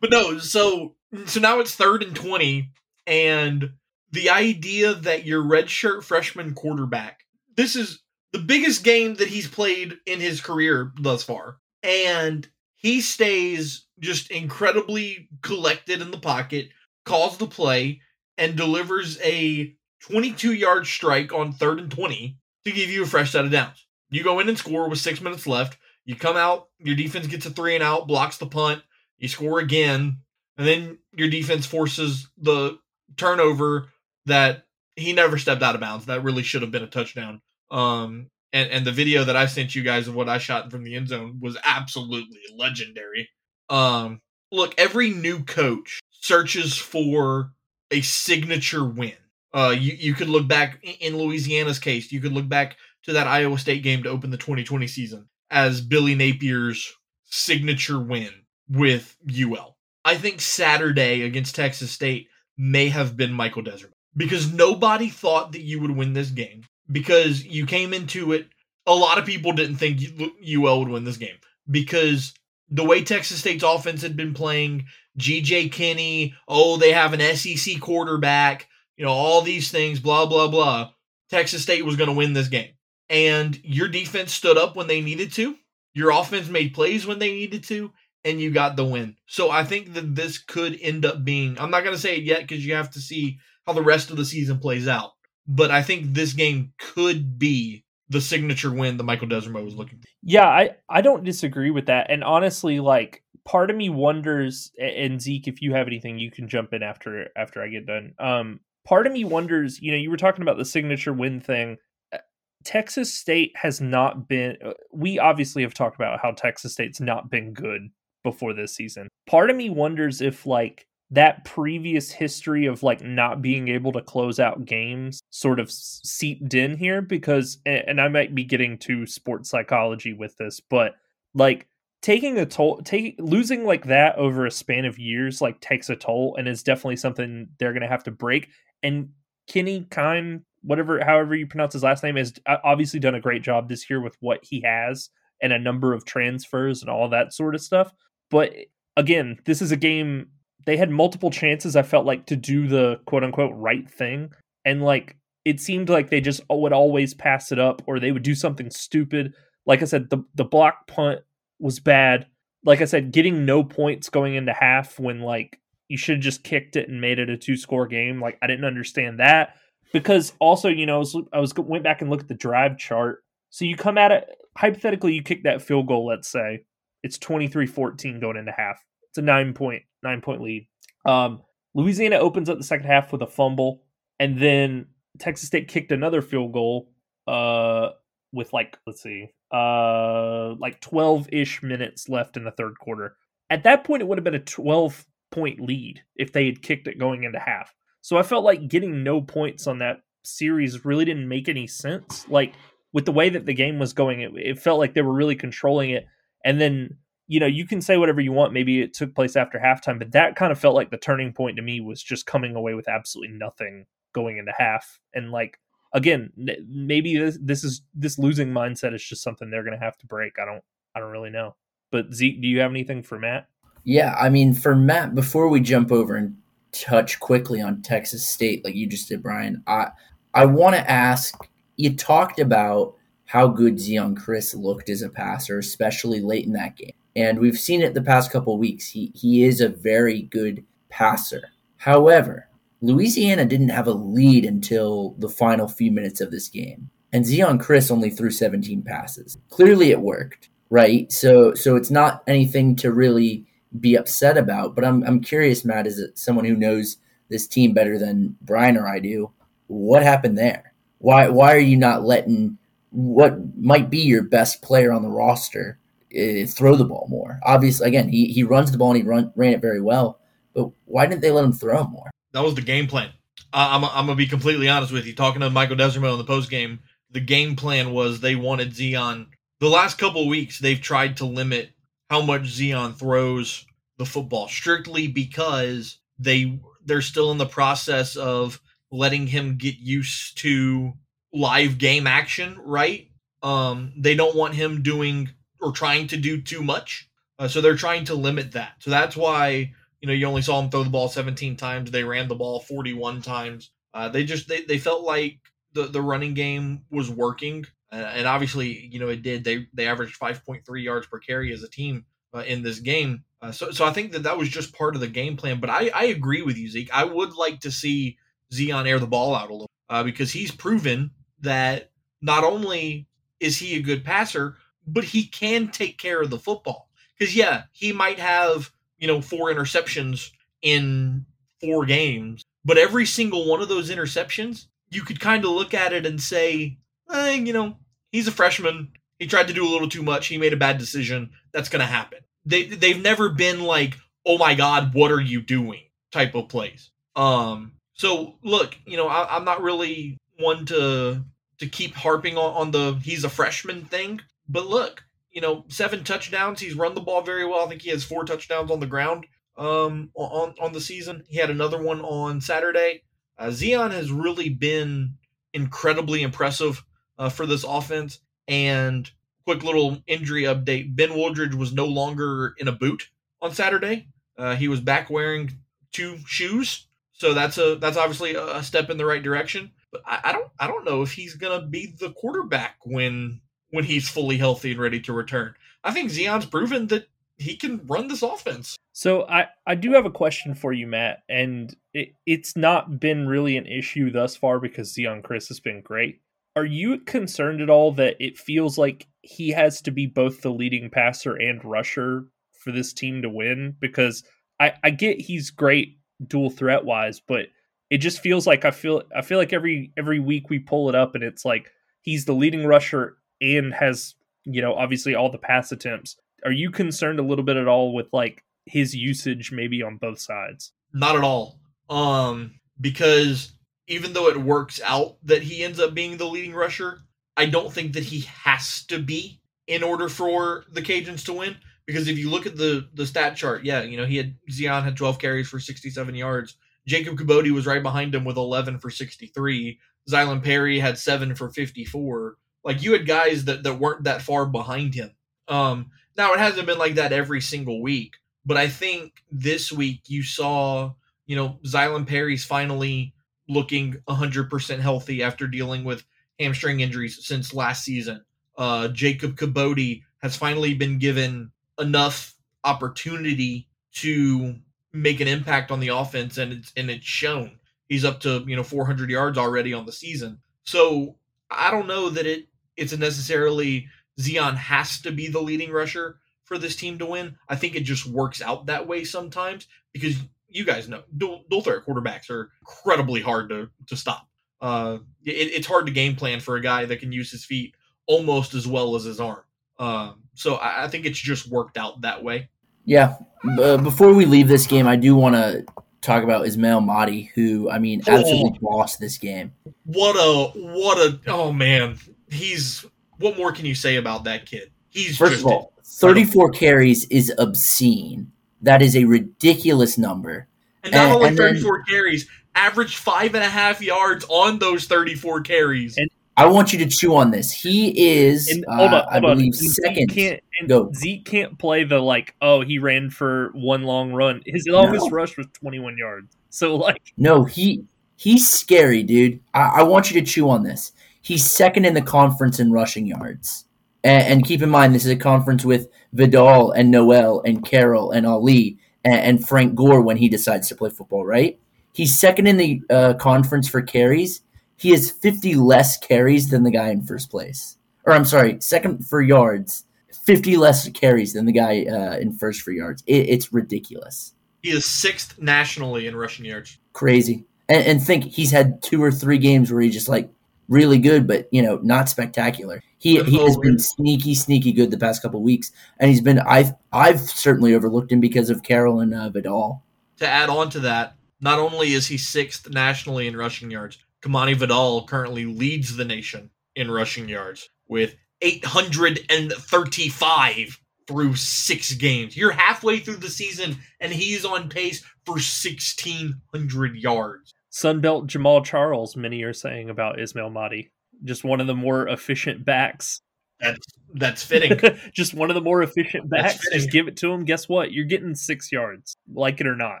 But 0.00 0.10
no, 0.10 0.38
so 0.38 0.94
so 1.26 1.40
now 1.40 1.58
it's 1.60 1.74
third 1.74 2.02
and 2.02 2.14
20, 2.14 2.70
and 3.06 3.70
the 4.12 4.30
idea 4.30 4.94
that 4.94 5.26
your 5.26 5.42
redshirt 5.42 6.02
freshman 6.02 6.54
quarterback, 6.54 7.24
this 7.56 7.76
is 7.76 8.00
the 8.32 8.38
biggest 8.38 8.84
game 8.84 9.14
that 9.16 9.28
he's 9.28 9.48
played 9.48 9.96
in 10.06 10.20
his 10.20 10.40
career 10.40 10.92
thus 11.00 11.22
far, 11.22 11.58
and 11.82 12.48
he 12.76 13.00
stays 13.00 13.86
just 13.98 14.30
incredibly 14.30 15.28
collected 15.42 16.00
in 16.00 16.10
the 16.10 16.18
pocket, 16.18 16.68
calls 17.04 17.38
the 17.38 17.46
play, 17.46 18.00
and 18.38 18.56
delivers 18.56 19.20
a 19.22 19.74
22 20.00 20.54
yard 20.54 20.86
strike 20.86 21.32
on 21.32 21.52
third 21.52 21.80
and 21.80 21.90
20 21.90 22.38
to 22.64 22.72
give 22.72 22.88
you 22.88 23.02
a 23.02 23.06
fresh 23.06 23.32
set 23.32 23.44
of 23.44 23.50
downs. 23.50 23.86
You 24.10 24.24
go 24.24 24.38
in 24.40 24.48
and 24.48 24.56
score 24.56 24.88
with 24.88 24.98
six 24.98 25.20
minutes 25.20 25.46
left. 25.46 25.76
You 26.04 26.16
come 26.16 26.36
out, 26.36 26.68
your 26.78 26.96
defense 26.96 27.26
gets 27.26 27.44
a 27.44 27.50
three 27.50 27.74
and 27.74 27.84
out, 27.84 28.06
blocks 28.06 28.38
the 28.38 28.46
punt, 28.46 28.82
you 29.18 29.28
score 29.28 29.58
again, 29.58 30.18
and 30.56 30.66
then 30.66 30.98
your 31.12 31.28
defense 31.28 31.66
forces 31.66 32.28
the 32.38 32.78
turnover 33.16 33.90
that 34.24 34.64
he 34.96 35.12
never 35.12 35.36
stepped 35.36 35.62
out 35.62 35.74
of 35.74 35.82
bounds. 35.82 36.06
That 36.06 36.24
really 36.24 36.42
should 36.42 36.62
have 36.62 36.70
been 36.70 36.82
a 36.82 36.88
touchdown. 36.88 37.42
Um, 37.70 38.30
and 38.54 38.70
and 38.70 38.86
the 38.86 38.92
video 38.92 39.24
that 39.24 39.36
I 39.36 39.46
sent 39.46 39.74
you 39.74 39.82
guys 39.82 40.08
of 40.08 40.14
what 40.14 40.28
I 40.28 40.38
shot 40.38 40.70
from 40.70 40.84
the 40.84 40.94
end 40.94 41.08
zone 41.08 41.38
was 41.40 41.58
absolutely 41.62 42.40
legendary. 42.56 43.28
Um, 43.68 44.22
look, 44.50 44.74
every 44.78 45.10
new 45.10 45.44
coach 45.44 46.00
searches 46.10 46.76
for 46.76 47.52
a 47.90 48.00
signature 48.00 48.84
win. 48.84 49.16
Uh, 49.52 49.74
you 49.78 49.94
you 49.94 50.14
could 50.14 50.28
look 50.28 50.46
back 50.46 50.82
in 51.00 51.16
Louisiana's 51.16 51.78
case. 51.78 52.12
You 52.12 52.20
could 52.20 52.32
look 52.32 52.48
back 52.48 52.76
to 53.04 53.12
that 53.14 53.26
Iowa 53.26 53.58
State 53.58 53.82
game 53.82 54.02
to 54.02 54.10
open 54.10 54.30
the 54.30 54.36
2020 54.36 54.86
season 54.86 55.28
as 55.50 55.80
Billy 55.80 56.14
Napier's 56.14 56.92
signature 57.24 57.98
win 57.98 58.30
with 58.68 59.16
UL. 59.28 59.76
I 60.04 60.16
think 60.16 60.40
Saturday 60.40 61.22
against 61.22 61.54
Texas 61.54 61.90
State 61.90 62.28
may 62.56 62.88
have 62.88 63.16
been 63.16 63.32
Michael 63.32 63.62
Desert 63.62 63.92
because 64.16 64.52
nobody 64.52 65.08
thought 65.08 65.52
that 65.52 65.62
you 65.62 65.80
would 65.80 65.90
win 65.90 66.12
this 66.12 66.30
game 66.30 66.62
because 66.90 67.44
you 67.44 67.66
came 67.66 67.94
into 67.94 68.32
it. 68.32 68.48
A 68.86 68.94
lot 68.94 69.18
of 69.18 69.26
people 69.26 69.52
didn't 69.52 69.76
think 69.76 70.00
UL 70.46 70.80
would 70.80 70.88
win 70.88 71.04
this 71.04 71.18
game 71.18 71.36
because 71.70 72.32
the 72.70 72.84
way 72.84 73.02
Texas 73.02 73.40
State's 73.40 73.62
offense 73.64 74.02
had 74.02 74.16
been 74.16 74.34
playing, 74.34 74.86
GJ 75.18 75.72
Kinne, 75.72 76.34
oh, 76.46 76.76
they 76.76 76.92
have 76.92 77.12
an 77.12 77.36
SEC 77.36 77.80
quarterback, 77.80 78.68
you 78.96 79.04
know, 79.04 79.12
all 79.12 79.42
these 79.42 79.70
things, 79.70 80.00
blah, 80.00 80.26
blah, 80.26 80.48
blah. 80.48 80.90
Texas 81.30 81.62
State 81.62 81.84
was 81.84 81.96
going 81.96 82.08
to 82.08 82.16
win 82.16 82.32
this 82.32 82.48
game. 82.48 82.70
And 83.10 83.58
your 83.64 83.88
defense 83.88 84.32
stood 84.32 84.58
up 84.58 84.76
when 84.76 84.86
they 84.86 85.00
needed 85.00 85.32
to. 85.34 85.56
Your 85.94 86.10
offense 86.10 86.48
made 86.48 86.74
plays 86.74 87.06
when 87.06 87.18
they 87.18 87.32
needed 87.32 87.64
to 87.64 87.92
and 88.24 88.40
you 88.40 88.50
got 88.50 88.76
the 88.76 88.84
win. 88.84 89.16
So 89.26 89.50
I 89.50 89.64
think 89.64 89.94
that 89.94 90.14
this 90.14 90.38
could 90.38 90.78
end 90.80 91.04
up 91.04 91.24
being. 91.24 91.58
I'm 91.58 91.70
not 91.70 91.82
going 91.82 91.94
to 91.94 92.00
say 92.00 92.16
it 92.16 92.24
yet 92.24 92.40
because 92.42 92.64
you 92.64 92.74
have 92.74 92.90
to 92.92 93.00
see 93.00 93.38
how 93.66 93.72
the 93.72 93.82
rest 93.82 94.10
of 94.10 94.16
the 94.16 94.24
season 94.24 94.58
plays 94.58 94.88
out. 94.88 95.12
But 95.46 95.70
I 95.70 95.82
think 95.82 96.12
this 96.12 96.34
game 96.34 96.72
could 96.78 97.38
be 97.38 97.84
the 98.10 98.20
signature 98.20 98.72
win 98.72 98.96
that 98.96 99.04
Michael 99.04 99.28
Desormeaux 99.28 99.64
was 99.64 99.74
looking 99.74 99.98
for. 99.98 100.06
Yeah, 100.22 100.46
I 100.46 100.76
I 100.88 101.00
don't 101.00 101.24
disagree 101.24 101.70
with 101.70 101.86
that. 101.86 102.10
And 102.10 102.24
honestly, 102.24 102.80
like 102.80 103.22
part 103.48 103.70
of 103.70 103.76
me 103.76 103.88
wonders 103.88 104.70
and 104.78 105.20
Zeke 105.20 105.48
if 105.48 105.62
you 105.62 105.72
have 105.72 105.86
anything 105.86 106.18
you 106.18 106.30
can 106.30 106.48
jump 106.48 106.74
in 106.74 106.82
after 106.82 107.28
after 107.34 107.62
I 107.62 107.68
get 107.68 107.86
done. 107.86 108.12
Um 108.18 108.60
part 108.86 109.06
of 109.06 109.12
me 109.12 109.24
wonders, 109.24 109.80
you 109.80 109.90
know, 109.90 109.96
you 109.96 110.10
were 110.10 110.18
talking 110.18 110.42
about 110.42 110.58
the 110.58 110.64
signature 110.64 111.12
win 111.12 111.40
thing. 111.40 111.78
Uh, 112.12 112.18
Texas 112.64 113.12
State 113.12 113.52
has 113.56 113.80
not 113.80 114.28
been 114.28 114.56
uh, 114.64 114.74
we 114.92 115.18
obviously 115.18 115.62
have 115.62 115.72
talked 115.72 115.96
about 115.96 116.20
how 116.20 116.32
Texas 116.32 116.74
State's 116.74 117.00
not 117.00 117.30
been 117.30 117.54
good 117.54 117.88
before 118.22 118.52
this 118.52 118.74
season. 118.74 119.08
Part 119.26 119.48
of 119.48 119.56
me 119.56 119.70
wonders 119.70 120.20
if 120.20 120.44
like 120.44 120.86
that 121.10 121.46
previous 121.46 122.12
history 122.12 122.66
of 122.66 122.82
like 122.82 123.02
not 123.02 123.40
being 123.40 123.68
able 123.68 123.92
to 123.92 124.02
close 124.02 124.38
out 124.38 124.66
games 124.66 125.22
sort 125.30 125.58
of 125.58 125.70
seeped 125.70 126.52
in 126.52 126.76
here 126.76 127.00
because 127.00 127.56
and 127.64 127.98
I 127.98 128.08
might 128.08 128.34
be 128.34 128.44
getting 128.44 128.76
to 128.80 129.06
sports 129.06 129.48
psychology 129.48 130.12
with 130.12 130.36
this 130.36 130.60
but 130.60 130.96
like 131.34 131.66
taking 132.00 132.38
a 132.38 132.46
toll 132.46 132.80
taking 132.84 133.14
losing 133.18 133.64
like 133.64 133.84
that 133.86 134.16
over 134.16 134.46
a 134.46 134.50
span 134.50 134.84
of 134.84 134.98
years 134.98 135.40
like 135.40 135.60
takes 135.60 135.90
a 135.90 135.96
toll 135.96 136.36
and 136.38 136.46
is 136.46 136.62
definitely 136.62 136.96
something 136.96 137.48
they're 137.58 137.72
going 137.72 137.82
to 137.82 137.88
have 137.88 138.04
to 138.04 138.10
break. 138.10 138.48
And 138.82 139.10
Kenny 139.48 139.86
Kine 139.90 140.44
whatever 140.62 141.04
however 141.04 141.34
you 141.34 141.46
pronounce 141.46 141.72
his 141.72 141.82
last 141.82 142.02
name 142.02 142.16
has 142.16 142.34
uh, 142.46 142.56
obviously 142.64 143.00
done 143.00 143.14
a 143.14 143.20
great 143.20 143.42
job 143.42 143.68
this 143.68 143.88
year 143.88 144.00
with 144.00 144.16
what 144.20 144.40
he 144.42 144.60
has 144.60 145.10
and 145.40 145.52
a 145.52 145.58
number 145.58 145.92
of 145.92 146.04
transfers 146.04 146.82
and 146.82 146.90
all 146.90 147.08
that 147.08 147.32
sort 147.32 147.54
of 147.54 147.60
stuff. 147.60 147.92
But 148.30 148.54
again 148.96 149.38
this 149.44 149.62
is 149.62 149.72
a 149.72 149.76
game 149.76 150.28
they 150.66 150.76
had 150.76 150.90
multiple 150.90 151.30
chances 151.30 151.76
i 151.76 151.82
felt 151.82 152.04
like 152.04 152.26
to 152.26 152.34
do 152.34 152.66
the 152.66 152.98
quote 153.06 153.24
unquote 153.24 153.52
right 153.54 153.88
thing. 153.90 154.30
And 154.64 154.82
like 154.82 155.16
it 155.44 155.60
seemed 155.60 155.88
like 155.88 156.10
they 156.10 156.20
just 156.20 156.42
oh, 156.50 156.58
would 156.58 156.72
always 156.72 157.14
pass 157.14 157.50
it 157.50 157.58
up 157.58 157.82
or 157.86 157.98
they 157.98 158.12
would 158.12 158.22
do 158.22 158.34
something 158.34 158.70
stupid. 158.70 159.34
Like 159.66 159.82
i 159.82 159.84
said 159.84 160.10
the 160.10 160.22
the 160.36 160.44
block 160.44 160.86
punt 160.86 161.20
was 161.58 161.80
bad 161.80 162.26
like 162.64 162.80
i 162.80 162.84
said 162.84 163.12
getting 163.12 163.44
no 163.44 163.62
points 163.62 164.08
going 164.08 164.34
into 164.34 164.52
half 164.52 164.98
when 164.98 165.20
like 165.20 165.60
you 165.88 165.96
should 165.96 166.16
have 166.16 166.24
just 166.24 166.44
kicked 166.44 166.76
it 166.76 166.88
and 166.88 167.00
made 167.00 167.18
it 167.18 167.30
a 167.30 167.36
two 167.36 167.56
score 167.56 167.86
game 167.86 168.20
like 168.20 168.38
i 168.42 168.46
didn't 168.46 168.64
understand 168.64 169.20
that 169.20 169.54
because 169.92 170.32
also 170.38 170.68
you 170.68 170.86
know 170.86 170.96
I 170.96 170.98
was, 170.98 171.16
I 171.32 171.40
was 171.40 171.54
went 171.54 171.84
back 171.84 172.00
and 172.00 172.10
looked 172.10 172.24
at 172.24 172.28
the 172.28 172.34
drive 172.34 172.78
chart 172.78 173.22
so 173.50 173.64
you 173.64 173.76
come 173.76 173.98
at 173.98 174.12
it 174.12 174.28
hypothetically 174.56 175.14
you 175.14 175.22
kick 175.22 175.44
that 175.44 175.62
field 175.62 175.86
goal 175.86 176.06
let's 176.06 176.28
say 176.28 176.64
it's 177.02 177.18
23-14 177.18 178.20
going 178.20 178.36
into 178.36 178.52
half 178.52 178.82
it's 179.10 179.18
a 179.18 179.22
nine 179.22 179.52
point 179.54 179.82
nine 180.02 180.20
point 180.20 180.42
lead. 180.42 180.68
Um, 181.04 181.42
Louisiana 181.74 182.16
opens 182.16 182.48
up 182.48 182.58
the 182.58 182.64
second 182.64 182.86
half 182.86 183.12
with 183.12 183.22
a 183.22 183.26
fumble, 183.26 183.82
and 184.18 184.38
then 184.40 184.86
Texas 185.18 185.48
State 185.48 185.68
kicked 185.68 185.92
another 185.92 186.22
field 186.22 186.52
goal. 186.52 186.90
Uh, 187.26 187.90
with 188.32 188.52
like 188.52 188.78
let's 188.86 189.02
see, 189.02 189.30
uh, 189.52 190.54
like 190.58 190.80
twelve 190.80 191.28
ish 191.32 191.62
minutes 191.62 192.08
left 192.08 192.36
in 192.36 192.44
the 192.44 192.50
third 192.50 192.78
quarter. 192.78 193.16
At 193.50 193.64
that 193.64 193.84
point, 193.84 194.02
it 194.02 194.08
would 194.08 194.18
have 194.18 194.24
been 194.24 194.34
a 194.34 194.40
twelve 194.40 195.06
point 195.30 195.60
lead 195.60 196.02
if 196.16 196.32
they 196.32 196.46
had 196.46 196.62
kicked 196.62 196.86
it 196.86 196.98
going 196.98 197.24
into 197.24 197.38
half. 197.38 197.74
So 198.00 198.16
I 198.16 198.22
felt 198.22 198.44
like 198.44 198.68
getting 198.68 199.02
no 199.02 199.20
points 199.20 199.66
on 199.66 199.78
that 199.78 199.98
series 200.24 200.84
really 200.84 201.04
didn't 201.04 201.28
make 201.28 201.48
any 201.48 201.66
sense. 201.66 202.26
Like 202.28 202.54
with 202.92 203.04
the 203.04 203.12
way 203.12 203.28
that 203.28 203.46
the 203.46 203.54
game 203.54 203.78
was 203.78 203.92
going, 203.92 204.20
it, 204.20 204.32
it 204.36 204.58
felt 204.58 204.78
like 204.78 204.94
they 204.94 205.02
were 205.02 205.12
really 205.12 205.36
controlling 205.36 205.90
it. 205.90 206.06
And 206.44 206.60
then 206.60 206.98
you 207.28 207.40
know, 207.40 207.46
you 207.46 207.66
can 207.66 207.82
say 207.82 207.98
whatever 207.98 208.22
you 208.22 208.32
want. 208.32 208.54
Maybe 208.54 208.80
it 208.80 208.94
took 208.94 209.14
place 209.14 209.36
after 209.36 209.58
halftime, 209.58 209.98
but 209.98 210.12
that 210.12 210.34
kind 210.34 210.50
of 210.50 210.58
felt 210.58 210.74
like 210.74 210.90
the 210.90 210.96
turning 210.96 211.34
point 211.34 211.56
to 211.56 211.62
me 211.62 211.78
was 211.78 212.02
just 212.02 212.24
coming 212.24 212.56
away 212.56 212.72
with 212.72 212.88
absolutely 212.88 213.36
nothing 213.36 213.84
going 214.14 214.38
into 214.38 214.52
half. 214.56 214.98
And 215.12 215.30
like 215.30 215.58
again, 215.92 216.32
maybe 216.36 217.16
this, 217.16 217.38
this 217.40 217.64
is 217.64 217.82
this 217.94 218.18
losing 218.18 218.48
mindset 218.48 218.94
is 218.94 219.04
just 219.04 219.22
something 219.22 219.50
they're 219.50 219.64
going 219.64 219.78
to 219.78 219.84
have 219.84 219.98
to 219.98 220.06
break. 220.06 220.38
I 220.40 220.44
don't 220.44 220.62
I 220.94 221.00
don't 221.00 221.10
really 221.10 221.30
know. 221.30 221.56
But 221.90 222.12
Zeke, 222.12 222.40
do 222.40 222.48
you 222.48 222.60
have 222.60 222.70
anything 222.70 223.02
for 223.02 223.18
Matt? 223.18 223.48
Yeah, 223.84 224.14
I 224.18 224.28
mean, 224.28 224.52
for 224.52 224.74
Matt, 224.74 225.14
before 225.14 225.48
we 225.48 225.60
jump 225.60 225.90
over 225.90 226.16
and 226.16 226.36
touch 226.72 227.18
quickly 227.20 227.62
on 227.62 227.80
Texas 227.80 228.28
State, 228.28 228.64
like 228.64 228.74
you 228.74 228.86
just 228.86 229.08
did, 229.08 229.22
Brian, 229.22 229.62
I 229.66 229.88
I 230.34 230.46
want 230.46 230.76
to 230.76 230.90
ask. 230.90 231.34
You 231.76 231.94
talked 231.94 232.40
about 232.40 232.96
how 233.24 233.46
good 233.46 233.76
Zeon 233.76 234.16
Chris 234.16 234.52
looked 234.52 234.88
as 234.88 235.02
a 235.02 235.08
passer, 235.08 235.58
especially 235.58 236.20
late 236.20 236.44
in 236.44 236.52
that 236.54 236.76
game 236.76 236.92
and 237.18 237.40
we've 237.40 237.58
seen 237.58 237.82
it 237.82 237.94
the 237.94 238.02
past 238.02 238.30
couple 238.30 238.56
weeks. 238.58 238.88
He 238.88 239.10
he 239.14 239.42
is 239.42 239.60
a 239.60 239.68
very 239.68 240.22
good 240.22 240.64
passer. 240.88 241.50
However, 241.76 242.47
Louisiana 242.80 243.44
didn't 243.44 243.70
have 243.70 243.86
a 243.86 243.92
lead 243.92 244.44
until 244.44 245.14
the 245.18 245.28
final 245.28 245.68
few 245.68 245.90
minutes 245.90 246.20
of 246.20 246.30
this 246.30 246.48
game, 246.48 246.90
and 247.12 247.24
Zeon 247.24 247.60
Chris 247.60 247.90
only 247.90 248.10
threw 248.10 248.30
17 248.30 248.82
passes. 248.82 249.36
Clearly, 249.50 249.90
it 249.90 250.00
worked, 250.00 250.50
right? 250.70 251.10
So 251.10 251.54
so 251.54 251.76
it's 251.76 251.90
not 251.90 252.22
anything 252.26 252.76
to 252.76 252.92
really 252.92 253.46
be 253.80 253.96
upset 253.96 254.38
about. 254.38 254.74
But 254.74 254.84
I'm 254.84 255.02
I'm 255.04 255.20
curious, 255.20 255.64
Matt, 255.64 255.86
it 255.86 256.18
someone 256.18 256.44
who 256.44 256.56
knows 256.56 256.98
this 257.28 257.46
team 257.46 257.74
better 257.74 257.98
than 257.98 258.36
Brian 258.42 258.76
or 258.76 258.88
I 258.88 259.00
do? 259.00 259.30
What 259.66 260.02
happened 260.02 260.38
there? 260.38 260.72
Why 260.98 261.28
why 261.28 261.54
are 261.54 261.58
you 261.58 261.76
not 261.76 262.04
letting 262.04 262.58
what 262.90 263.38
might 263.56 263.90
be 263.90 263.98
your 263.98 264.22
best 264.22 264.62
player 264.62 264.92
on 264.92 265.02
the 265.02 265.10
roster 265.10 265.78
uh, 266.16 266.46
throw 266.46 266.74
the 266.74 266.84
ball 266.84 267.06
more. 267.10 267.38
Obviously, 267.42 267.86
again, 267.86 268.08
he, 268.08 268.26
he 268.26 268.42
runs 268.42 268.72
the 268.72 268.78
ball 268.78 268.92
and 268.92 269.02
he 269.02 269.08
run, 269.08 269.32
ran 269.36 269.52
it 269.52 269.60
very 269.60 269.80
well. 269.80 270.20
But 270.54 270.70
why 270.86 271.06
didn't 271.06 271.22
they 271.22 271.30
let 271.30 271.44
him 271.44 271.52
throw 271.52 271.84
more? 271.84 272.10
That 272.32 272.44
was 272.44 272.54
the 272.54 272.62
game 272.62 272.86
plan. 272.86 273.10
I, 273.52 273.76
I'm, 273.76 273.84
I'm 273.84 274.06
going 274.06 274.16
to 274.18 274.24
be 274.24 274.26
completely 274.26 274.68
honest 274.68 274.92
with 274.92 275.06
you. 275.06 275.14
Talking 275.14 275.40
to 275.40 275.50
Michael 275.50 275.76
Desormeaux 275.76 276.12
in 276.12 276.18
the 276.18 276.24
post 276.24 276.50
game, 276.50 276.80
the 277.10 277.20
game 277.20 277.56
plan 277.56 277.92
was 277.92 278.20
they 278.20 278.36
wanted 278.36 278.72
Zeon. 278.72 279.26
The 279.60 279.68
last 279.68 279.98
couple 279.98 280.28
weeks, 280.28 280.58
they've 280.58 280.80
tried 280.80 281.16
to 281.18 281.24
limit 281.24 281.70
how 282.10 282.22
much 282.22 282.42
Zeon 282.42 282.96
throws 282.96 283.66
the 283.98 284.06
football 284.06 284.48
strictly 284.48 285.08
because 285.08 285.98
they 286.18 286.60
they're 286.84 287.02
still 287.02 287.30
in 287.32 287.38
the 287.38 287.46
process 287.46 288.16
of 288.16 288.60
letting 288.90 289.26
him 289.26 289.56
get 289.56 289.76
used 289.78 290.38
to 290.38 290.94
live 291.32 291.78
game 291.78 292.06
action, 292.06 292.56
right? 292.64 293.10
Um, 293.42 293.92
they 293.96 294.14
don't 294.14 294.36
want 294.36 294.54
him 294.54 294.82
doing 294.82 295.28
or 295.60 295.72
trying 295.72 296.06
to 296.08 296.16
do 296.16 296.40
too 296.40 296.62
much. 296.62 297.08
Uh, 297.38 297.48
so 297.48 297.60
they're 297.60 297.76
trying 297.76 298.04
to 298.06 298.14
limit 298.14 298.52
that. 298.52 298.72
So 298.80 298.90
that's 298.90 299.16
why 299.16 299.74
you 300.00 300.06
know 300.08 300.14
you 300.14 300.26
only 300.26 300.42
saw 300.42 300.60
them 300.60 300.70
throw 300.70 300.84
the 300.84 300.90
ball 300.90 301.08
17 301.08 301.56
times. 301.56 301.90
They 301.90 302.04
ran 302.04 302.28
the 302.28 302.34
ball 302.34 302.60
41 302.60 303.22
times. 303.22 303.70
Uh, 303.94 304.08
they 304.08 304.24
just 304.24 304.48
they, 304.48 304.62
they 304.62 304.78
felt 304.78 305.02
like 305.04 305.38
the 305.72 305.84
the 305.84 306.02
running 306.02 306.34
game 306.34 306.82
was 306.90 307.10
working, 307.10 307.66
uh, 307.92 307.96
and 307.96 308.26
obviously 308.26 308.88
you 308.92 309.00
know 309.00 309.08
it 309.08 309.22
did. 309.22 309.44
They 309.44 309.66
they 309.74 309.86
averaged 309.86 310.18
5.3 310.18 310.82
yards 310.82 311.06
per 311.06 311.18
carry 311.18 311.52
as 311.52 311.62
a 311.62 311.70
team 311.70 312.04
uh, 312.34 312.40
in 312.40 312.62
this 312.62 312.80
game. 312.80 313.24
Uh, 313.40 313.52
so 313.52 313.70
so 313.70 313.84
I 313.84 313.92
think 313.92 314.12
that 314.12 314.24
that 314.24 314.38
was 314.38 314.48
just 314.48 314.74
part 314.74 314.94
of 314.94 315.00
the 315.00 315.08
game 315.08 315.36
plan. 315.36 315.60
But 315.60 315.70
I 315.70 315.90
I 315.94 316.04
agree 316.04 316.42
with 316.42 316.56
you, 316.56 316.68
Zeke. 316.68 316.92
I 316.92 317.04
would 317.04 317.34
like 317.34 317.60
to 317.60 317.70
see 317.70 318.18
Zeon 318.52 318.86
air 318.86 318.98
the 318.98 319.06
ball 319.06 319.34
out 319.34 319.50
a 319.50 319.52
little 319.52 319.70
uh, 319.88 320.02
because 320.02 320.32
he's 320.32 320.50
proven 320.50 321.10
that 321.40 321.90
not 322.20 322.44
only 322.44 323.06
is 323.40 323.58
he 323.58 323.76
a 323.76 323.82
good 323.82 324.04
passer, 324.04 324.56
but 324.86 325.04
he 325.04 325.24
can 325.26 325.68
take 325.68 325.98
care 325.98 326.20
of 326.20 326.30
the 326.30 326.38
football. 326.38 326.88
Because 327.18 327.34
yeah, 327.34 327.64
he 327.72 327.92
might 327.92 328.18
have 328.18 328.70
you 328.98 329.06
know 329.06 329.20
four 329.20 329.52
interceptions 329.52 330.30
in 330.62 331.24
four 331.60 331.86
games, 331.86 332.44
but 332.64 332.78
every 332.78 333.06
single 333.06 333.48
one 333.48 333.60
of 333.60 333.68
those 333.68 333.90
interceptions, 333.90 334.66
you 334.90 335.02
could 335.02 335.20
kind 335.20 335.44
of 335.44 335.50
look 335.50 335.74
at 335.74 335.92
it 335.92 336.06
and 336.06 336.20
say, 336.20 336.78
eh, 337.10 337.32
you 337.32 337.52
know, 337.52 337.76
he's 338.12 338.28
a 338.28 338.32
freshman. 338.32 338.92
He 339.18 339.26
tried 339.26 339.48
to 339.48 339.54
do 339.54 339.66
a 339.66 339.70
little 339.70 339.88
too 339.88 340.02
much. 340.02 340.28
He 340.28 340.38
made 340.38 340.52
a 340.52 340.56
bad 340.58 340.78
decision. 340.78 341.30
That's 341.52 341.68
going 341.68 341.80
to 341.80 341.86
happen. 341.86 342.20
They 342.44 342.64
they've 342.64 343.00
never 343.00 343.28
been 343.28 343.62
like, 343.62 343.96
oh 344.26 344.38
my 344.38 344.54
god, 344.54 344.94
what 344.94 345.12
are 345.12 345.20
you 345.20 345.40
doing? 345.42 345.82
Type 346.12 346.34
of 346.34 346.48
plays. 346.48 346.90
Um. 347.16 347.72
So 347.94 348.36
look, 348.44 348.76
you 348.86 348.96
know, 348.96 349.08
I, 349.08 349.36
I'm 349.36 349.44
not 349.44 349.62
really 349.62 350.18
one 350.38 350.66
to 350.66 351.24
to 351.58 351.66
keep 351.66 351.94
harping 351.94 352.36
on, 352.36 352.54
on 352.54 352.70
the 352.70 353.00
he's 353.02 353.24
a 353.24 353.28
freshman 353.28 353.84
thing 353.84 354.20
but 354.48 354.66
look, 354.66 355.04
you 355.38 355.42
know, 355.42 355.64
seven 355.68 356.02
touchdowns. 356.02 356.58
He's 356.58 356.74
run 356.74 356.96
the 356.96 357.00
ball 357.00 357.22
very 357.22 357.46
well. 357.46 357.64
I 357.64 357.68
think 357.68 357.82
he 357.82 357.90
has 357.90 358.02
four 358.02 358.24
touchdowns 358.24 358.72
on 358.72 358.80
the 358.80 358.88
ground 358.88 359.24
um, 359.56 360.10
on 360.16 360.56
on 360.60 360.72
the 360.72 360.80
season. 360.80 361.22
He 361.28 361.38
had 361.38 361.48
another 361.48 361.80
one 361.80 362.00
on 362.00 362.40
Saturday. 362.40 363.04
Uh, 363.38 363.46
Zeon 363.46 363.92
has 363.92 364.10
really 364.10 364.48
been 364.48 365.14
incredibly 365.54 366.22
impressive 366.22 366.84
uh, 367.20 367.28
for 367.28 367.46
this 367.46 367.62
offense. 367.62 368.18
And 368.48 369.08
quick 369.44 369.62
little 369.62 369.98
injury 370.08 370.42
update: 370.42 370.96
Ben 370.96 371.10
Wooldridge 371.10 371.54
was 371.54 371.72
no 371.72 371.86
longer 371.86 372.56
in 372.58 372.66
a 372.66 372.72
boot 372.72 373.08
on 373.40 373.54
Saturday. 373.54 374.08
Uh, 374.36 374.56
he 374.56 374.66
was 374.66 374.80
back 374.80 375.08
wearing 375.08 375.52
two 375.92 376.18
shoes, 376.26 376.88
so 377.12 377.32
that's 377.32 377.58
a 377.58 377.76
that's 377.76 377.96
obviously 377.96 378.34
a 378.34 378.60
step 378.64 378.90
in 378.90 378.96
the 378.96 379.06
right 379.06 379.22
direction. 379.22 379.70
But 379.92 380.02
I, 380.04 380.18
I 380.24 380.32
don't 380.32 380.50
I 380.58 380.66
don't 380.66 380.84
know 380.84 381.02
if 381.02 381.12
he's 381.12 381.34
gonna 381.34 381.64
be 381.64 381.94
the 381.96 382.10
quarterback 382.10 382.78
when 382.82 383.40
when 383.70 383.84
he's 383.84 384.08
fully 384.08 384.36
healthy 384.36 384.72
and 384.72 384.80
ready 384.80 385.00
to 385.00 385.12
return. 385.12 385.54
I 385.84 385.92
think 385.92 386.10
Zeon's 386.10 386.46
proven 386.46 386.86
that 386.88 387.08
he 387.36 387.56
can 387.56 387.80
run 387.86 388.08
this 388.08 388.22
offense. 388.22 388.76
So 388.92 389.26
I, 389.28 389.46
I 389.66 389.74
do 389.74 389.92
have 389.92 390.06
a 390.06 390.10
question 390.10 390.54
for 390.54 390.72
you, 390.72 390.86
Matt, 390.86 391.22
and 391.28 391.74
it, 391.94 392.14
it's 392.26 392.56
not 392.56 392.98
been 392.98 393.28
really 393.28 393.56
an 393.56 393.66
issue 393.66 394.10
thus 394.10 394.36
far 394.36 394.58
because 394.58 394.92
Zeon 394.92 395.22
Chris 395.22 395.48
has 395.48 395.60
been 395.60 395.80
great. 395.80 396.20
Are 396.56 396.64
you 396.64 396.98
concerned 396.98 397.60
at 397.60 397.70
all 397.70 397.92
that 397.92 398.16
it 398.18 398.36
feels 398.36 398.76
like 398.76 399.06
he 399.22 399.50
has 399.50 399.80
to 399.82 399.92
be 399.92 400.06
both 400.06 400.40
the 400.40 400.50
leading 400.50 400.90
passer 400.90 401.34
and 401.34 401.64
rusher 401.64 402.24
for 402.52 402.72
this 402.72 402.92
team 402.92 403.22
to 403.22 403.28
win? 403.28 403.76
Because 403.78 404.24
I, 404.58 404.72
I 404.82 404.90
get 404.90 405.20
he's 405.20 405.50
great 405.50 405.98
dual 406.26 406.50
threat 406.50 406.84
wise, 406.84 407.20
but 407.20 407.46
it 407.90 407.98
just 407.98 408.20
feels 408.20 408.46
like 408.46 408.64
I 408.64 408.72
feel 408.72 409.02
I 409.16 409.22
feel 409.22 409.38
like 409.38 409.52
every 409.52 409.92
every 409.96 410.18
week 410.18 410.50
we 410.50 410.58
pull 410.58 410.88
it 410.88 410.96
up 410.96 411.14
and 411.14 411.22
it's 411.22 411.44
like 411.44 411.70
he's 412.00 412.24
the 412.24 412.32
leading 412.32 412.66
rusher 412.66 413.17
and 413.40 413.72
has 413.74 414.14
you 414.44 414.62
know 414.62 414.74
obviously 414.74 415.14
all 415.14 415.30
the 415.30 415.38
pass 415.38 415.72
attempts. 415.72 416.16
Are 416.44 416.52
you 416.52 416.70
concerned 416.70 417.18
a 417.18 417.22
little 417.22 417.44
bit 417.44 417.56
at 417.56 417.68
all 417.68 417.92
with 417.92 418.06
like 418.12 418.44
his 418.66 418.94
usage 418.94 419.50
maybe 419.52 419.82
on 419.82 419.96
both 419.96 420.20
sides? 420.20 420.72
Not 420.92 421.16
at 421.16 421.24
all. 421.24 421.58
Um, 421.90 422.54
because 422.80 423.52
even 423.88 424.12
though 424.12 424.28
it 424.28 424.36
works 424.36 424.80
out 424.84 425.16
that 425.24 425.42
he 425.42 425.64
ends 425.64 425.80
up 425.80 425.94
being 425.94 426.16
the 426.16 426.26
leading 426.26 426.54
rusher, 426.54 427.00
I 427.36 427.46
don't 427.46 427.72
think 427.72 427.94
that 427.94 428.04
he 428.04 428.20
has 428.42 428.84
to 428.86 428.98
be 428.98 429.40
in 429.66 429.82
order 429.82 430.08
for 430.08 430.64
the 430.70 430.82
Cajuns 430.82 431.24
to 431.26 431.32
win. 431.32 431.56
Because 431.86 432.06
if 432.06 432.18
you 432.18 432.28
look 432.28 432.46
at 432.46 432.56
the 432.56 432.88
the 432.94 433.06
stat 433.06 433.36
chart, 433.36 433.64
yeah, 433.64 433.82
you 433.82 433.96
know 433.96 434.04
he 434.04 434.16
had 434.18 434.36
Zeon 434.50 434.84
had 434.84 434.96
12 434.96 435.18
carries 435.18 435.48
for 435.48 435.58
67 435.58 436.14
yards. 436.14 436.56
Jacob 436.86 437.18
Kibodi 437.18 437.50
was 437.50 437.66
right 437.66 437.82
behind 437.82 438.14
him 438.14 438.24
with 438.24 438.36
11 438.36 438.78
for 438.78 438.90
63. 438.90 439.78
Zylan 440.08 440.42
Perry 440.42 440.78
had 440.78 440.98
seven 440.98 441.34
for 441.34 441.50
54. 441.50 442.36
Like 442.68 442.82
you 442.82 442.92
had 442.92 443.06
guys 443.06 443.46
that 443.46 443.62
that 443.62 443.78
weren't 443.78 444.04
that 444.04 444.20
far 444.20 444.44
behind 444.44 444.94
him. 444.94 445.10
Um, 445.48 445.90
now 446.18 446.34
it 446.34 446.38
hasn't 446.38 446.66
been 446.66 446.76
like 446.76 446.96
that 446.96 447.14
every 447.14 447.40
single 447.40 447.80
week, 447.80 448.16
but 448.44 448.58
I 448.58 448.68
think 448.68 449.24
this 449.32 449.72
week 449.72 450.02
you 450.08 450.22
saw, 450.22 450.92
you 451.24 451.34
know, 451.34 451.60
Zylan 451.64 452.06
Perry's 452.06 452.44
finally 452.44 453.14
looking 453.48 453.94
100% 454.06 454.80
healthy 454.80 455.22
after 455.22 455.46
dealing 455.46 455.82
with 455.82 456.04
hamstring 456.38 456.80
injuries 456.80 457.26
since 457.26 457.54
last 457.54 457.84
season. 457.84 458.22
Uh, 458.58 458.88
Jacob 458.88 459.36
Kibodi 459.36 460.02
has 460.18 460.36
finally 460.36 460.74
been 460.74 460.98
given 460.98 461.50
enough 461.78 462.34
opportunity 462.64 463.66
to 463.92 464.56
make 464.92 465.20
an 465.20 465.28
impact 465.28 465.70
on 465.70 465.80
the 465.80 465.88
offense, 465.88 466.36
and 466.36 466.52
it's 466.52 466.70
and 466.76 466.90
it's 466.90 467.06
shown. 467.06 467.58
He's 467.88 468.04
up 468.04 468.20
to 468.20 468.44
you 468.46 468.56
know 468.56 468.62
400 468.62 469.08
yards 469.08 469.38
already 469.38 469.72
on 469.72 469.86
the 469.86 469.92
season. 469.92 470.40
So 470.64 471.16
I 471.50 471.70
don't 471.70 471.86
know 471.86 472.10
that 472.10 472.26
it 472.26 472.47
it's 472.78 472.96
necessarily 472.96 473.88
Zeon 474.20 474.56
has 474.56 475.00
to 475.02 475.12
be 475.12 475.28
the 475.28 475.40
leading 475.40 475.70
rusher 475.70 476.18
for 476.44 476.58
this 476.58 476.76
team 476.76 476.98
to 476.98 477.06
win. 477.06 477.36
I 477.48 477.56
think 477.56 477.76
it 477.76 477.82
just 477.82 478.06
works 478.06 478.40
out 478.40 478.66
that 478.66 478.86
way 478.86 479.04
sometimes 479.04 479.66
because 479.92 480.16
you 480.48 480.64
guys 480.64 480.88
know 480.88 481.02
dual, 481.16 481.44
dual 481.50 481.60
threat 481.60 481.84
quarterbacks 481.86 482.30
are 482.30 482.50
incredibly 482.60 483.20
hard 483.20 483.50
to 483.50 483.68
to 483.86 483.96
stop. 483.96 484.28
Uh, 484.60 484.98
it, 485.24 485.30
it's 485.30 485.66
hard 485.66 485.86
to 485.86 485.92
game 485.92 486.16
plan 486.16 486.40
for 486.40 486.56
a 486.56 486.60
guy 486.60 486.84
that 486.84 487.00
can 487.00 487.12
use 487.12 487.30
his 487.30 487.44
feet 487.44 487.74
almost 488.06 488.54
as 488.54 488.66
well 488.66 488.96
as 488.96 489.04
his 489.04 489.20
arm. 489.20 489.42
Uh, 489.78 490.12
so 490.34 490.56
I, 490.56 490.84
I 490.84 490.88
think 490.88 491.04
it's 491.06 491.18
just 491.18 491.48
worked 491.48 491.76
out 491.76 492.00
that 492.00 492.24
way. 492.24 492.48
Yeah. 492.84 493.16
B- 493.44 493.76
before 493.76 494.14
we 494.14 494.24
leave 494.24 494.48
this 494.48 494.66
game, 494.66 494.88
I 494.88 494.96
do 494.96 495.14
want 495.14 495.36
to 495.36 495.64
talk 496.00 496.24
about 496.24 496.46
Ismail 496.46 496.80
Mahdi, 496.80 497.30
who 497.34 497.70
I 497.70 497.78
mean 497.78 498.00
absolutely 498.06 498.58
oh, 498.62 498.76
lost 498.76 498.98
this 498.98 499.18
game. 499.18 499.52
What 499.84 500.16
a 500.16 500.58
what 500.58 500.98
a 500.98 501.20
oh 501.26 501.52
man, 501.52 501.98
he's 502.30 502.84
what 503.18 503.36
more 503.36 503.52
can 503.52 503.66
you 503.66 503.74
say 503.74 503.96
about 503.96 504.24
that 504.24 504.46
kid? 504.46 504.70
He's 504.90 505.16
first 505.16 505.40
of 505.40 505.46
all, 505.46 505.72
thirty 505.82 506.24
four 506.24 506.50
carries 506.50 507.04
is 507.06 507.32
obscene. 507.38 508.30
That 508.62 508.82
is 508.82 508.96
a 508.96 509.04
ridiculous 509.04 509.98
number. 509.98 510.48
And 510.82 510.92
not 510.92 511.06
and, 511.06 511.14
only 511.14 511.28
and 511.28 511.36
34 511.36 511.78
then, 511.78 511.84
carries, 511.94 512.28
average 512.54 512.96
five 512.96 513.34
and 513.34 513.44
a 513.44 513.48
half 513.48 513.80
yards 513.80 514.24
on 514.28 514.58
those 514.58 514.86
34 514.86 515.42
carries. 515.42 515.96
And 515.96 516.08
I 516.36 516.46
want 516.46 516.72
you 516.72 516.78
to 516.78 516.86
chew 516.86 517.16
on 517.16 517.30
this. 517.30 517.50
He 517.50 518.10
is, 518.10 518.48
and, 518.48 518.64
hold 518.68 518.94
uh, 518.94 519.02
hold 519.02 519.14
I 519.14 519.20
believe, 519.20 519.54
second. 519.54 520.08
Can't, 520.08 520.40
Go. 520.66 520.92
Zeke 520.92 521.24
can't 521.24 521.58
play 521.58 521.84
the 521.84 521.98
like, 521.98 522.34
oh, 522.42 522.60
he 522.60 522.78
ran 522.78 523.10
for 523.10 523.50
one 523.54 523.82
long 523.82 524.12
run. 524.12 524.42
His 524.46 524.66
longest 524.68 525.06
no. 525.06 525.10
rush 525.10 525.36
was 525.36 525.46
21 525.54 525.98
yards. 525.98 526.36
So 526.50 526.76
like, 526.76 527.12
no, 527.16 527.44
he 527.44 527.84
he's 528.16 528.48
scary, 528.48 529.02
dude. 529.02 529.40
I, 529.54 529.78
I 529.78 529.82
want 529.82 530.10
you 530.10 530.20
to 530.20 530.26
chew 530.26 530.48
on 530.48 530.62
this. 530.62 530.92
He's 531.28 531.44
second 531.44 531.84
in 531.84 531.92
the 531.92 532.00
conference 532.00 532.58
in 532.58 532.72
rushing 532.72 533.04
yards. 533.04 533.66
And, 534.02 534.26
and, 534.26 534.46
keep 534.46 534.62
in 534.62 534.70
mind, 534.70 534.94
this 534.94 535.04
is 535.04 535.10
a 535.10 535.16
conference 535.16 535.62
with 535.62 535.90
Vidal 536.14 536.72
and 536.72 536.90
Noel 536.90 537.42
and 537.44 537.62
Carroll 537.62 538.12
and 538.12 538.26
Ali 538.26 538.78
and, 539.04 539.20
and, 539.20 539.46
Frank 539.46 539.74
Gore 539.74 540.00
when 540.00 540.16
he 540.16 540.30
decides 540.30 540.68
to 540.68 540.74
play 540.74 540.88
football, 540.88 541.26
right? 541.26 541.60
He's 541.92 542.18
second 542.18 542.46
in 542.46 542.56
the 542.56 542.80
uh, 542.88 543.12
conference 543.14 543.68
for 543.68 543.82
carries. 543.82 544.40
He 544.76 544.88
has 544.92 545.10
50 545.10 545.56
less 545.56 545.98
carries 545.98 546.48
than 546.48 546.62
the 546.62 546.70
guy 546.70 546.88
in 546.88 547.02
first 547.02 547.30
place. 547.30 547.76
Or 548.04 548.14
I'm 548.14 548.24
sorry, 548.24 548.56
second 548.62 549.06
for 549.06 549.20
yards, 549.20 549.84
50 550.24 550.56
less 550.56 550.88
carries 550.92 551.34
than 551.34 551.44
the 551.44 551.52
guy 551.52 551.84
uh, 551.84 552.16
in 552.16 552.32
first 552.32 552.62
for 552.62 552.72
yards. 552.72 553.04
It, 553.06 553.28
it's 553.28 553.52
ridiculous. 553.52 554.32
He 554.62 554.70
is 554.70 554.86
sixth 554.86 555.38
nationally 555.38 556.06
in 556.06 556.16
rushing 556.16 556.46
yards. 556.46 556.78
Crazy. 556.94 557.44
And, 557.68 557.84
and 557.84 558.02
think 558.02 558.24
he's 558.24 558.50
had 558.50 558.80
two 558.80 559.02
or 559.02 559.12
three 559.12 559.36
games 559.36 559.70
where 559.70 559.82
he 559.82 559.90
just 559.90 560.08
like 560.08 560.30
really 560.68 560.98
good, 560.98 561.26
but 561.26 561.48
you 561.50 561.62
know, 561.62 561.80
not 561.82 562.08
spectacular. 562.08 562.82
He 562.98 563.22
he 563.24 563.38
has 563.38 563.56
been 563.56 563.78
sneaky, 563.78 564.34
sneaky 564.34 564.72
good 564.72 564.90
the 564.90 564.98
past 564.98 565.22
couple 565.22 565.42
weeks, 565.42 565.72
and 565.98 566.10
he's 566.10 566.20
been 566.20 566.38
I've 566.40 566.72
I've 566.92 567.20
certainly 567.20 567.74
overlooked 567.74 568.12
him 568.12 568.20
because 568.20 568.50
of 568.50 568.62
Carroll 568.62 569.00
and 569.00 569.14
uh, 569.14 569.30
Vidal. 569.30 569.82
To 570.18 570.26
add 570.26 570.50
on 570.50 570.68
to 570.70 570.80
that, 570.80 571.14
not 571.40 571.58
only 571.58 571.92
is 571.92 572.08
he 572.08 572.18
sixth 572.18 572.68
nationally 572.70 573.26
in 573.26 573.36
rushing 573.36 573.70
yards, 573.70 573.98
Kamani 574.22 574.56
Vidal 574.56 575.06
currently 575.06 575.44
leads 575.44 575.96
the 575.96 576.04
nation 576.04 576.50
in 576.74 576.90
rushing 576.90 577.28
yards 577.28 577.68
with 577.88 578.16
835 578.42 580.80
through 581.06 581.36
six 581.36 581.94
games. 581.94 582.36
You're 582.36 582.52
halfway 582.52 582.98
through 582.98 583.16
the 583.16 583.30
season, 583.30 583.78
and 584.00 584.12
he's 584.12 584.44
on 584.44 584.68
pace 584.68 585.02
for 585.24 585.32
1,600 585.32 586.96
yards. 586.96 587.54
Sunbelt 587.72 588.26
Jamaal 588.26 588.64
Charles, 588.64 589.16
many 589.16 589.42
are 589.42 589.52
saying 589.52 589.90
about 589.90 590.20
Ismail 590.20 590.50
Mahdi. 590.50 590.90
Just 591.24 591.44
one 591.44 591.60
of 591.60 591.66
the 591.66 591.74
more 591.74 592.08
efficient 592.08 592.64
backs. 592.64 593.20
That's 593.60 593.86
that's 594.14 594.44
fitting. 594.44 594.78
just 595.12 595.34
one 595.34 595.50
of 595.50 595.54
the 595.54 595.60
more 595.60 595.82
efficient 595.82 596.30
backs. 596.30 596.60
Just 596.72 596.90
give 596.90 597.08
it 597.08 597.16
to 597.18 597.32
him. 597.32 597.44
Guess 597.44 597.68
what? 597.68 597.92
You're 597.92 598.04
getting 598.04 598.34
six 598.34 598.70
yards, 598.70 599.16
like 599.32 599.60
it 599.60 599.66
or 599.66 599.76
not. 599.76 600.00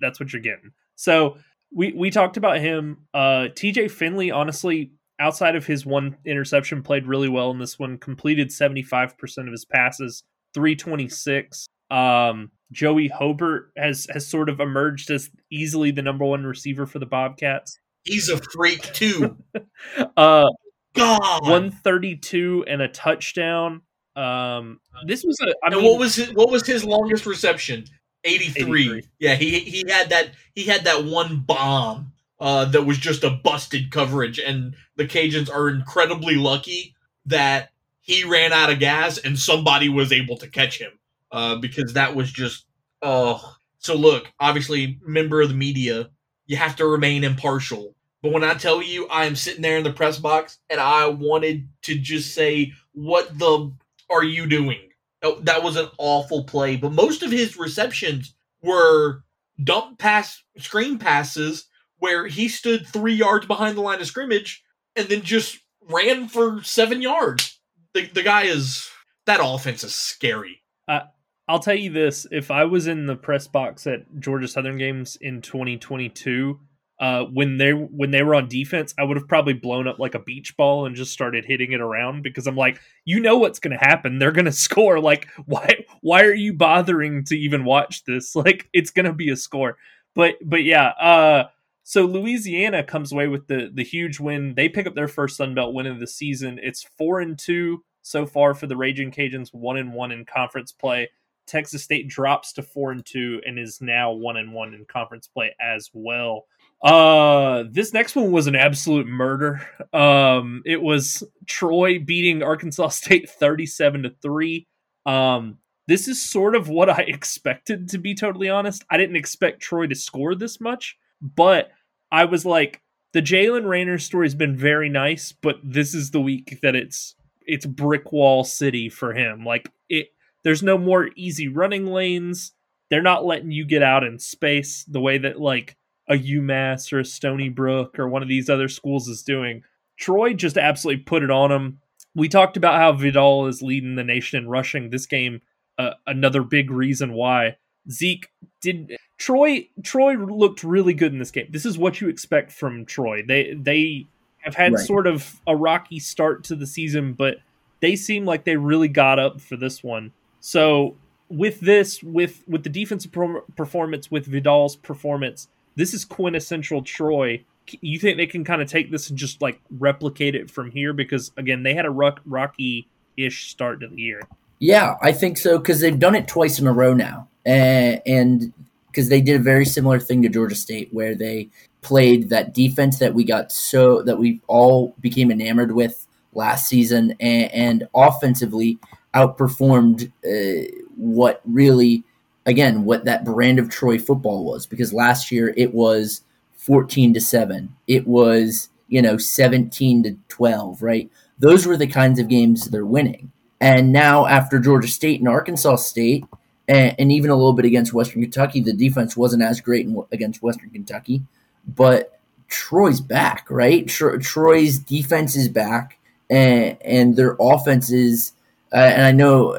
that's 0.00 0.20
what 0.20 0.32
you're 0.32 0.42
getting. 0.42 0.72
So 0.94 1.38
we 1.74 1.92
we 1.92 2.10
talked 2.10 2.36
about 2.36 2.58
him. 2.58 2.98
Uh, 3.14 3.48
T.J. 3.54 3.88
Finley, 3.88 4.30
honestly, 4.30 4.92
outside 5.18 5.56
of 5.56 5.66
his 5.66 5.86
one 5.86 6.16
interception, 6.24 6.82
played 6.82 7.06
really 7.06 7.28
well 7.28 7.50
in 7.50 7.58
this 7.58 7.78
one. 7.78 7.98
Completed 7.98 8.52
seventy 8.52 8.82
five 8.82 9.16
percent 9.18 9.48
of 9.48 9.52
his 9.52 9.64
passes, 9.64 10.22
three 10.54 10.76
twenty 10.76 11.08
six. 11.08 11.66
Um, 11.90 12.50
Joey 12.72 13.08
Hobert 13.08 13.72
has 13.76 14.06
has 14.12 14.26
sort 14.26 14.48
of 14.48 14.60
emerged 14.60 15.10
as 15.10 15.30
easily 15.50 15.90
the 15.90 16.02
number 16.02 16.24
one 16.24 16.44
receiver 16.44 16.86
for 16.86 16.98
the 16.98 17.06
Bobcats. 17.06 17.78
He's 18.04 18.28
a 18.28 18.38
freak 18.52 18.82
too. 18.92 19.36
uh, 20.16 20.48
God, 20.94 21.48
one 21.48 21.70
thirty 21.70 22.16
two 22.16 22.64
and 22.66 22.82
a 22.82 22.88
touchdown. 22.88 23.82
Um, 24.16 24.80
this 25.06 25.24
was 25.24 25.38
a. 25.40 25.48
I 25.48 25.54
and 25.66 25.76
mean, 25.76 25.84
what 25.84 25.98
was 25.98 26.16
his, 26.16 26.32
what 26.34 26.50
was 26.50 26.66
his 26.66 26.84
longest 26.84 27.26
reception? 27.26 27.84
83. 28.24 28.62
83. 28.62 29.08
Yeah, 29.20 29.34
he 29.36 29.60
he 29.60 29.84
had 29.88 30.10
that 30.10 30.30
he 30.54 30.64
had 30.64 30.84
that 30.84 31.04
one 31.04 31.40
bomb 31.40 32.12
uh, 32.40 32.64
that 32.66 32.82
was 32.82 32.98
just 32.98 33.24
a 33.24 33.30
busted 33.30 33.90
coverage, 33.90 34.38
and 34.38 34.74
the 34.96 35.06
Cajuns 35.06 35.50
are 35.50 35.68
incredibly 35.68 36.34
lucky 36.34 36.94
that 37.26 37.70
he 38.00 38.24
ran 38.24 38.52
out 38.52 38.70
of 38.72 38.78
gas 38.78 39.18
and 39.18 39.38
somebody 39.38 39.88
was 39.88 40.12
able 40.12 40.36
to 40.38 40.48
catch 40.48 40.78
him 40.78 40.92
uh, 41.32 41.56
because 41.56 41.94
that 41.94 42.14
was 42.14 42.30
just 42.32 42.66
oh. 43.02 43.54
So 43.80 43.94
look, 43.94 44.26
obviously, 44.40 44.98
member 45.02 45.40
of 45.40 45.48
the 45.48 45.54
media, 45.54 46.10
you 46.46 46.56
have 46.56 46.76
to 46.76 46.86
remain 46.86 47.22
impartial. 47.22 47.94
But 48.22 48.32
when 48.32 48.42
I 48.42 48.54
tell 48.54 48.82
you, 48.82 49.06
I 49.06 49.26
am 49.26 49.36
sitting 49.36 49.62
there 49.62 49.78
in 49.78 49.84
the 49.84 49.92
press 49.92 50.18
box 50.18 50.58
and 50.68 50.80
I 50.80 51.06
wanted 51.06 51.68
to 51.82 51.96
just 51.96 52.34
say, 52.34 52.72
"What 52.92 53.38
the 53.38 53.72
are 54.10 54.24
you 54.24 54.46
doing?" 54.46 54.80
Oh, 55.22 55.38
that 55.40 55.62
was 55.62 55.76
an 55.76 55.88
awful 55.98 56.44
play. 56.44 56.76
But 56.76 56.92
most 56.92 57.22
of 57.22 57.30
his 57.30 57.56
receptions 57.56 58.34
were 58.62 59.22
dump 59.62 59.98
pass 59.98 60.42
screen 60.58 60.98
passes 60.98 61.66
where 61.98 62.26
he 62.26 62.48
stood 62.48 62.86
three 62.86 63.14
yards 63.14 63.46
behind 63.46 63.76
the 63.76 63.82
line 63.82 64.00
of 64.00 64.06
scrimmage 64.06 64.62
and 64.94 65.08
then 65.08 65.22
just 65.22 65.58
ran 65.88 66.28
for 66.28 66.62
seven 66.62 67.02
yards. 67.02 67.58
The 67.94 68.06
the 68.06 68.22
guy 68.22 68.42
is 68.42 68.88
that 69.26 69.40
offense 69.42 69.84
is 69.84 69.94
scary. 69.94 70.62
Uh, 70.86 71.00
I'll 71.48 71.58
tell 71.58 71.74
you 71.74 71.90
this: 71.90 72.26
if 72.30 72.50
I 72.50 72.64
was 72.64 72.86
in 72.86 73.06
the 73.06 73.16
press 73.16 73.46
box 73.46 73.86
at 73.86 74.20
Georgia 74.20 74.48
Southern 74.48 74.78
games 74.78 75.16
in 75.16 75.40
2022, 75.40 76.60
uh, 77.00 77.24
when 77.24 77.58
they 77.58 77.70
when 77.70 78.10
they 78.10 78.22
were 78.22 78.34
on 78.34 78.48
defense, 78.48 78.92
I 78.98 79.04
would 79.04 79.16
have 79.16 79.28
probably 79.28 79.52
blown 79.54 79.86
up 79.86 79.98
like 79.98 80.14
a 80.14 80.20
beach 80.20 80.56
ball 80.56 80.84
and 80.84 80.96
just 80.96 81.12
started 81.12 81.44
hitting 81.44 81.72
it 81.72 81.80
around 81.80 82.22
because 82.22 82.46
I'm 82.46 82.56
like, 82.56 82.80
you 83.04 83.20
know 83.20 83.38
what's 83.38 83.60
going 83.60 83.78
to 83.78 83.84
happen. 83.84 84.18
They're 84.18 84.32
going 84.32 84.44
to 84.46 84.52
score. 84.52 85.00
Like, 85.00 85.28
why 85.46 85.84
why 86.00 86.24
are 86.24 86.34
you 86.34 86.52
bothering 86.54 87.24
to 87.24 87.36
even 87.36 87.64
watch 87.64 88.04
this? 88.04 88.34
Like, 88.48 88.68
it's 88.72 88.90
going 88.90 89.06
to 89.06 89.12
be 89.12 89.30
a 89.30 89.36
score. 89.36 89.76
But 90.14 90.34
but 90.44 90.64
yeah, 90.64 90.88
uh, 90.88 91.48
so 91.82 92.04
Louisiana 92.04 92.82
comes 92.82 93.12
away 93.12 93.28
with 93.28 93.46
the 93.46 93.70
the 93.72 93.84
huge 93.84 94.20
win. 94.20 94.54
They 94.54 94.68
pick 94.68 94.86
up 94.86 94.94
their 94.94 95.08
first 95.08 95.36
Sun 95.36 95.54
Belt 95.54 95.74
win 95.74 95.86
of 95.86 96.00
the 96.00 96.06
season. 96.06 96.58
It's 96.62 96.82
four 96.98 97.20
and 97.20 97.38
two 97.38 97.84
so 98.02 98.26
far 98.26 98.54
for 98.54 98.66
the 98.66 98.76
Raging 98.76 99.10
Cajuns, 99.10 99.54
one 99.54 99.76
and 99.76 99.92
one 99.92 100.12
in 100.12 100.24
conference 100.24 100.72
play. 100.72 101.10
Texas 101.48 101.84
State 101.84 102.08
drops 102.08 102.52
to 102.54 102.62
four 102.62 102.92
and 102.92 103.04
two 103.04 103.40
and 103.44 103.58
is 103.58 103.80
now 103.80 104.12
one 104.12 104.36
and 104.36 104.52
one 104.52 104.74
in 104.74 104.84
conference 104.84 105.26
play 105.26 105.54
as 105.60 105.90
well. 105.92 106.46
Uh, 106.82 107.64
this 107.70 107.92
next 107.92 108.14
one 108.14 108.30
was 108.30 108.46
an 108.46 108.54
absolute 108.54 109.06
murder. 109.06 109.66
Um, 109.92 110.62
it 110.64 110.80
was 110.80 111.24
Troy 111.46 111.98
beating 111.98 112.42
Arkansas 112.42 112.88
State 112.90 113.28
37 113.28 114.04
to 114.04 114.10
3. 114.22 114.66
Um, 115.06 115.58
this 115.88 116.06
is 116.06 116.22
sort 116.22 116.54
of 116.54 116.68
what 116.68 116.90
I 116.90 117.02
expected 117.08 117.88
to 117.88 117.98
be 117.98 118.14
totally 118.14 118.48
honest. 118.48 118.84
I 118.90 118.96
didn't 118.96 119.16
expect 119.16 119.60
Troy 119.60 119.86
to 119.86 119.94
score 119.94 120.34
this 120.34 120.60
much, 120.60 120.96
but 121.20 121.70
I 122.12 122.26
was 122.26 122.46
like, 122.46 122.82
the 123.12 123.22
Jaylen 123.22 123.66
Raynor 123.66 123.98
story 123.98 124.26
has 124.26 124.34
been 124.34 124.56
very 124.56 124.88
nice, 124.88 125.32
but 125.32 125.56
this 125.64 125.94
is 125.94 126.10
the 126.10 126.20
week 126.20 126.60
that 126.62 126.76
it's 126.76 127.14
it's 127.46 127.64
brick 127.64 128.12
wall 128.12 128.44
city 128.44 128.90
for 128.90 129.14
him. 129.14 129.44
Like 129.44 129.72
it 129.88 130.08
there's 130.44 130.62
no 130.62 130.78
more 130.78 131.10
easy 131.16 131.48
running 131.48 131.86
lanes. 131.86 132.52
They're 132.90 133.02
not 133.02 133.24
letting 133.24 133.50
you 133.50 133.64
get 133.64 133.82
out 133.82 134.04
in 134.04 134.18
space 134.18 134.84
the 134.84 135.00
way 135.00 135.18
that 135.18 135.40
like 135.40 135.76
a 136.08 136.14
UMass 136.14 136.92
or 136.92 137.00
a 137.00 137.04
Stony 137.04 137.48
Brook 137.48 137.98
or 137.98 138.08
one 138.08 138.22
of 138.22 138.28
these 138.28 138.48
other 138.48 138.68
schools 138.68 139.08
is 139.08 139.22
doing. 139.22 139.62
Troy 139.98 140.32
just 140.32 140.56
absolutely 140.56 141.02
put 141.02 141.22
it 141.22 141.30
on 141.30 141.50
them. 141.50 141.80
We 142.14 142.28
talked 142.28 142.56
about 142.56 142.76
how 142.76 142.92
Vidal 142.92 143.46
is 143.46 143.62
leading 143.62 143.96
the 143.96 144.04
nation 144.04 144.42
in 144.42 144.48
rushing 144.48 144.90
this 144.90 145.06
game. 145.06 145.42
Uh, 145.76 145.92
another 146.06 146.42
big 146.42 146.70
reason 146.70 147.12
why 147.12 147.56
Zeke 147.90 148.28
did 148.60 148.96
Troy 149.18 149.68
Troy 149.82 150.14
looked 150.14 150.64
really 150.64 150.94
good 150.94 151.12
in 151.12 151.18
this 151.18 151.30
game. 151.30 151.48
This 151.50 151.66
is 151.66 151.78
what 151.78 152.00
you 152.00 152.08
expect 152.08 152.52
from 152.52 152.84
Troy. 152.84 153.22
They 153.26 153.54
they 153.54 154.06
have 154.38 154.54
had 154.54 154.72
right. 154.72 154.86
sort 154.86 155.06
of 155.06 155.40
a 155.46 155.54
rocky 155.54 155.98
start 155.98 156.44
to 156.44 156.56
the 156.56 156.66
season, 156.66 157.12
but 157.12 157.38
they 157.80 157.96
seem 157.96 158.24
like 158.24 158.44
they 158.44 158.56
really 158.56 158.88
got 158.88 159.18
up 159.18 159.40
for 159.40 159.56
this 159.56 159.82
one. 159.82 160.12
So 160.40 160.96
with 161.28 161.60
this, 161.60 162.02
with 162.02 162.42
with 162.48 162.62
the 162.62 162.70
defensive 162.70 163.12
performance, 163.56 164.10
with 164.10 164.26
Vidal's 164.26 164.76
performance, 164.76 165.48
this 165.76 165.94
is 165.94 166.04
quintessential 166.04 166.82
Troy. 166.82 167.44
You 167.80 167.98
think 167.98 168.16
they 168.16 168.26
can 168.26 168.44
kind 168.44 168.62
of 168.62 168.68
take 168.68 168.90
this 168.90 169.10
and 169.10 169.18
just 169.18 169.42
like 169.42 169.60
replicate 169.78 170.34
it 170.34 170.50
from 170.50 170.70
here? 170.70 170.92
Because 170.92 171.32
again, 171.36 171.62
they 171.62 171.74
had 171.74 171.84
a 171.84 171.90
rock, 171.90 172.20
rocky 172.24 172.88
ish 173.16 173.50
start 173.50 173.80
to 173.80 173.88
the 173.88 174.00
year. 174.00 174.22
Yeah, 174.58 174.96
I 175.02 175.12
think 175.12 175.38
so 175.38 175.58
because 175.58 175.80
they've 175.80 175.98
done 175.98 176.14
it 176.14 176.26
twice 176.26 176.58
in 176.58 176.66
a 176.66 176.72
row 176.72 176.94
now, 176.94 177.28
and 177.44 178.52
because 178.88 179.08
they 179.08 179.20
did 179.20 179.40
a 179.40 179.42
very 179.42 179.64
similar 179.64 180.00
thing 180.00 180.22
to 180.22 180.28
Georgia 180.28 180.56
State, 180.56 180.88
where 180.92 181.14
they 181.14 181.48
played 181.82 182.30
that 182.30 182.54
defense 182.54 182.98
that 182.98 183.14
we 183.14 183.22
got 183.22 183.52
so 183.52 184.02
that 184.02 184.18
we 184.18 184.40
all 184.48 184.94
became 185.00 185.30
enamored 185.30 185.72
with 185.72 186.06
last 186.34 186.66
season, 186.66 187.14
and, 187.20 187.52
and 187.52 187.88
offensively 187.94 188.78
outperformed 189.14 190.12
uh, 190.24 190.70
what 190.96 191.40
really 191.44 192.04
again 192.46 192.84
what 192.84 193.04
that 193.04 193.24
brand 193.24 193.58
of 193.58 193.70
Troy 193.70 193.98
football 193.98 194.44
was 194.44 194.66
because 194.66 194.92
last 194.92 195.30
year 195.30 195.54
it 195.56 195.72
was 195.72 196.22
14 196.56 197.14
to 197.14 197.20
7 197.20 197.74
it 197.86 198.06
was 198.06 198.68
you 198.88 199.00
know 199.00 199.16
17 199.16 200.02
to 200.02 200.16
12 200.28 200.82
right? 200.82 201.10
Those 201.38 201.66
were 201.66 201.76
the 201.76 201.86
kinds 201.86 202.18
of 202.18 202.28
games 202.28 202.64
they're 202.64 202.84
winning. 202.84 203.30
And 203.60 203.92
now 203.92 204.26
after 204.26 204.58
Georgia 204.58 204.88
State 204.88 205.20
and 205.20 205.28
Arkansas 205.28 205.76
State 205.76 206.24
and, 206.66 206.94
and 206.98 207.12
even 207.12 207.30
a 207.30 207.36
little 207.36 207.52
bit 207.52 207.64
against 207.64 207.94
Western 207.94 208.22
Kentucky 208.22 208.60
the 208.60 208.72
defense 208.72 209.16
wasn't 209.16 209.42
as 209.42 209.60
great 209.60 209.86
in, 209.86 210.02
against 210.12 210.42
Western 210.42 210.70
Kentucky 210.70 211.22
but 211.66 212.20
Troy's 212.48 213.00
back 213.00 213.46
right? 213.50 213.88
Tro- 213.88 214.18
Troy's 214.18 214.78
defense 214.78 215.34
is 215.34 215.48
back 215.48 215.98
and, 216.30 216.76
and 216.82 217.16
their 217.16 217.36
offense 217.40 217.90
is 217.90 218.32
uh, 218.72 218.76
and 218.76 219.02
I 219.02 219.12
know 219.12 219.58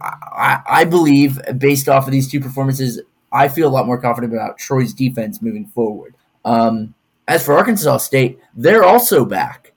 I, 0.00 0.60
I 0.66 0.84
believe, 0.84 1.40
based 1.58 1.88
off 1.88 2.06
of 2.06 2.12
these 2.12 2.30
two 2.30 2.40
performances, 2.40 3.00
I 3.32 3.48
feel 3.48 3.68
a 3.68 3.70
lot 3.70 3.86
more 3.86 4.00
confident 4.00 4.32
about 4.32 4.58
Troy's 4.58 4.92
defense 4.92 5.42
moving 5.42 5.66
forward. 5.66 6.14
Um, 6.44 6.94
as 7.28 7.44
for 7.44 7.56
Arkansas 7.56 7.98
State, 7.98 8.38
they're 8.54 8.84
also 8.84 9.24
back. 9.24 9.72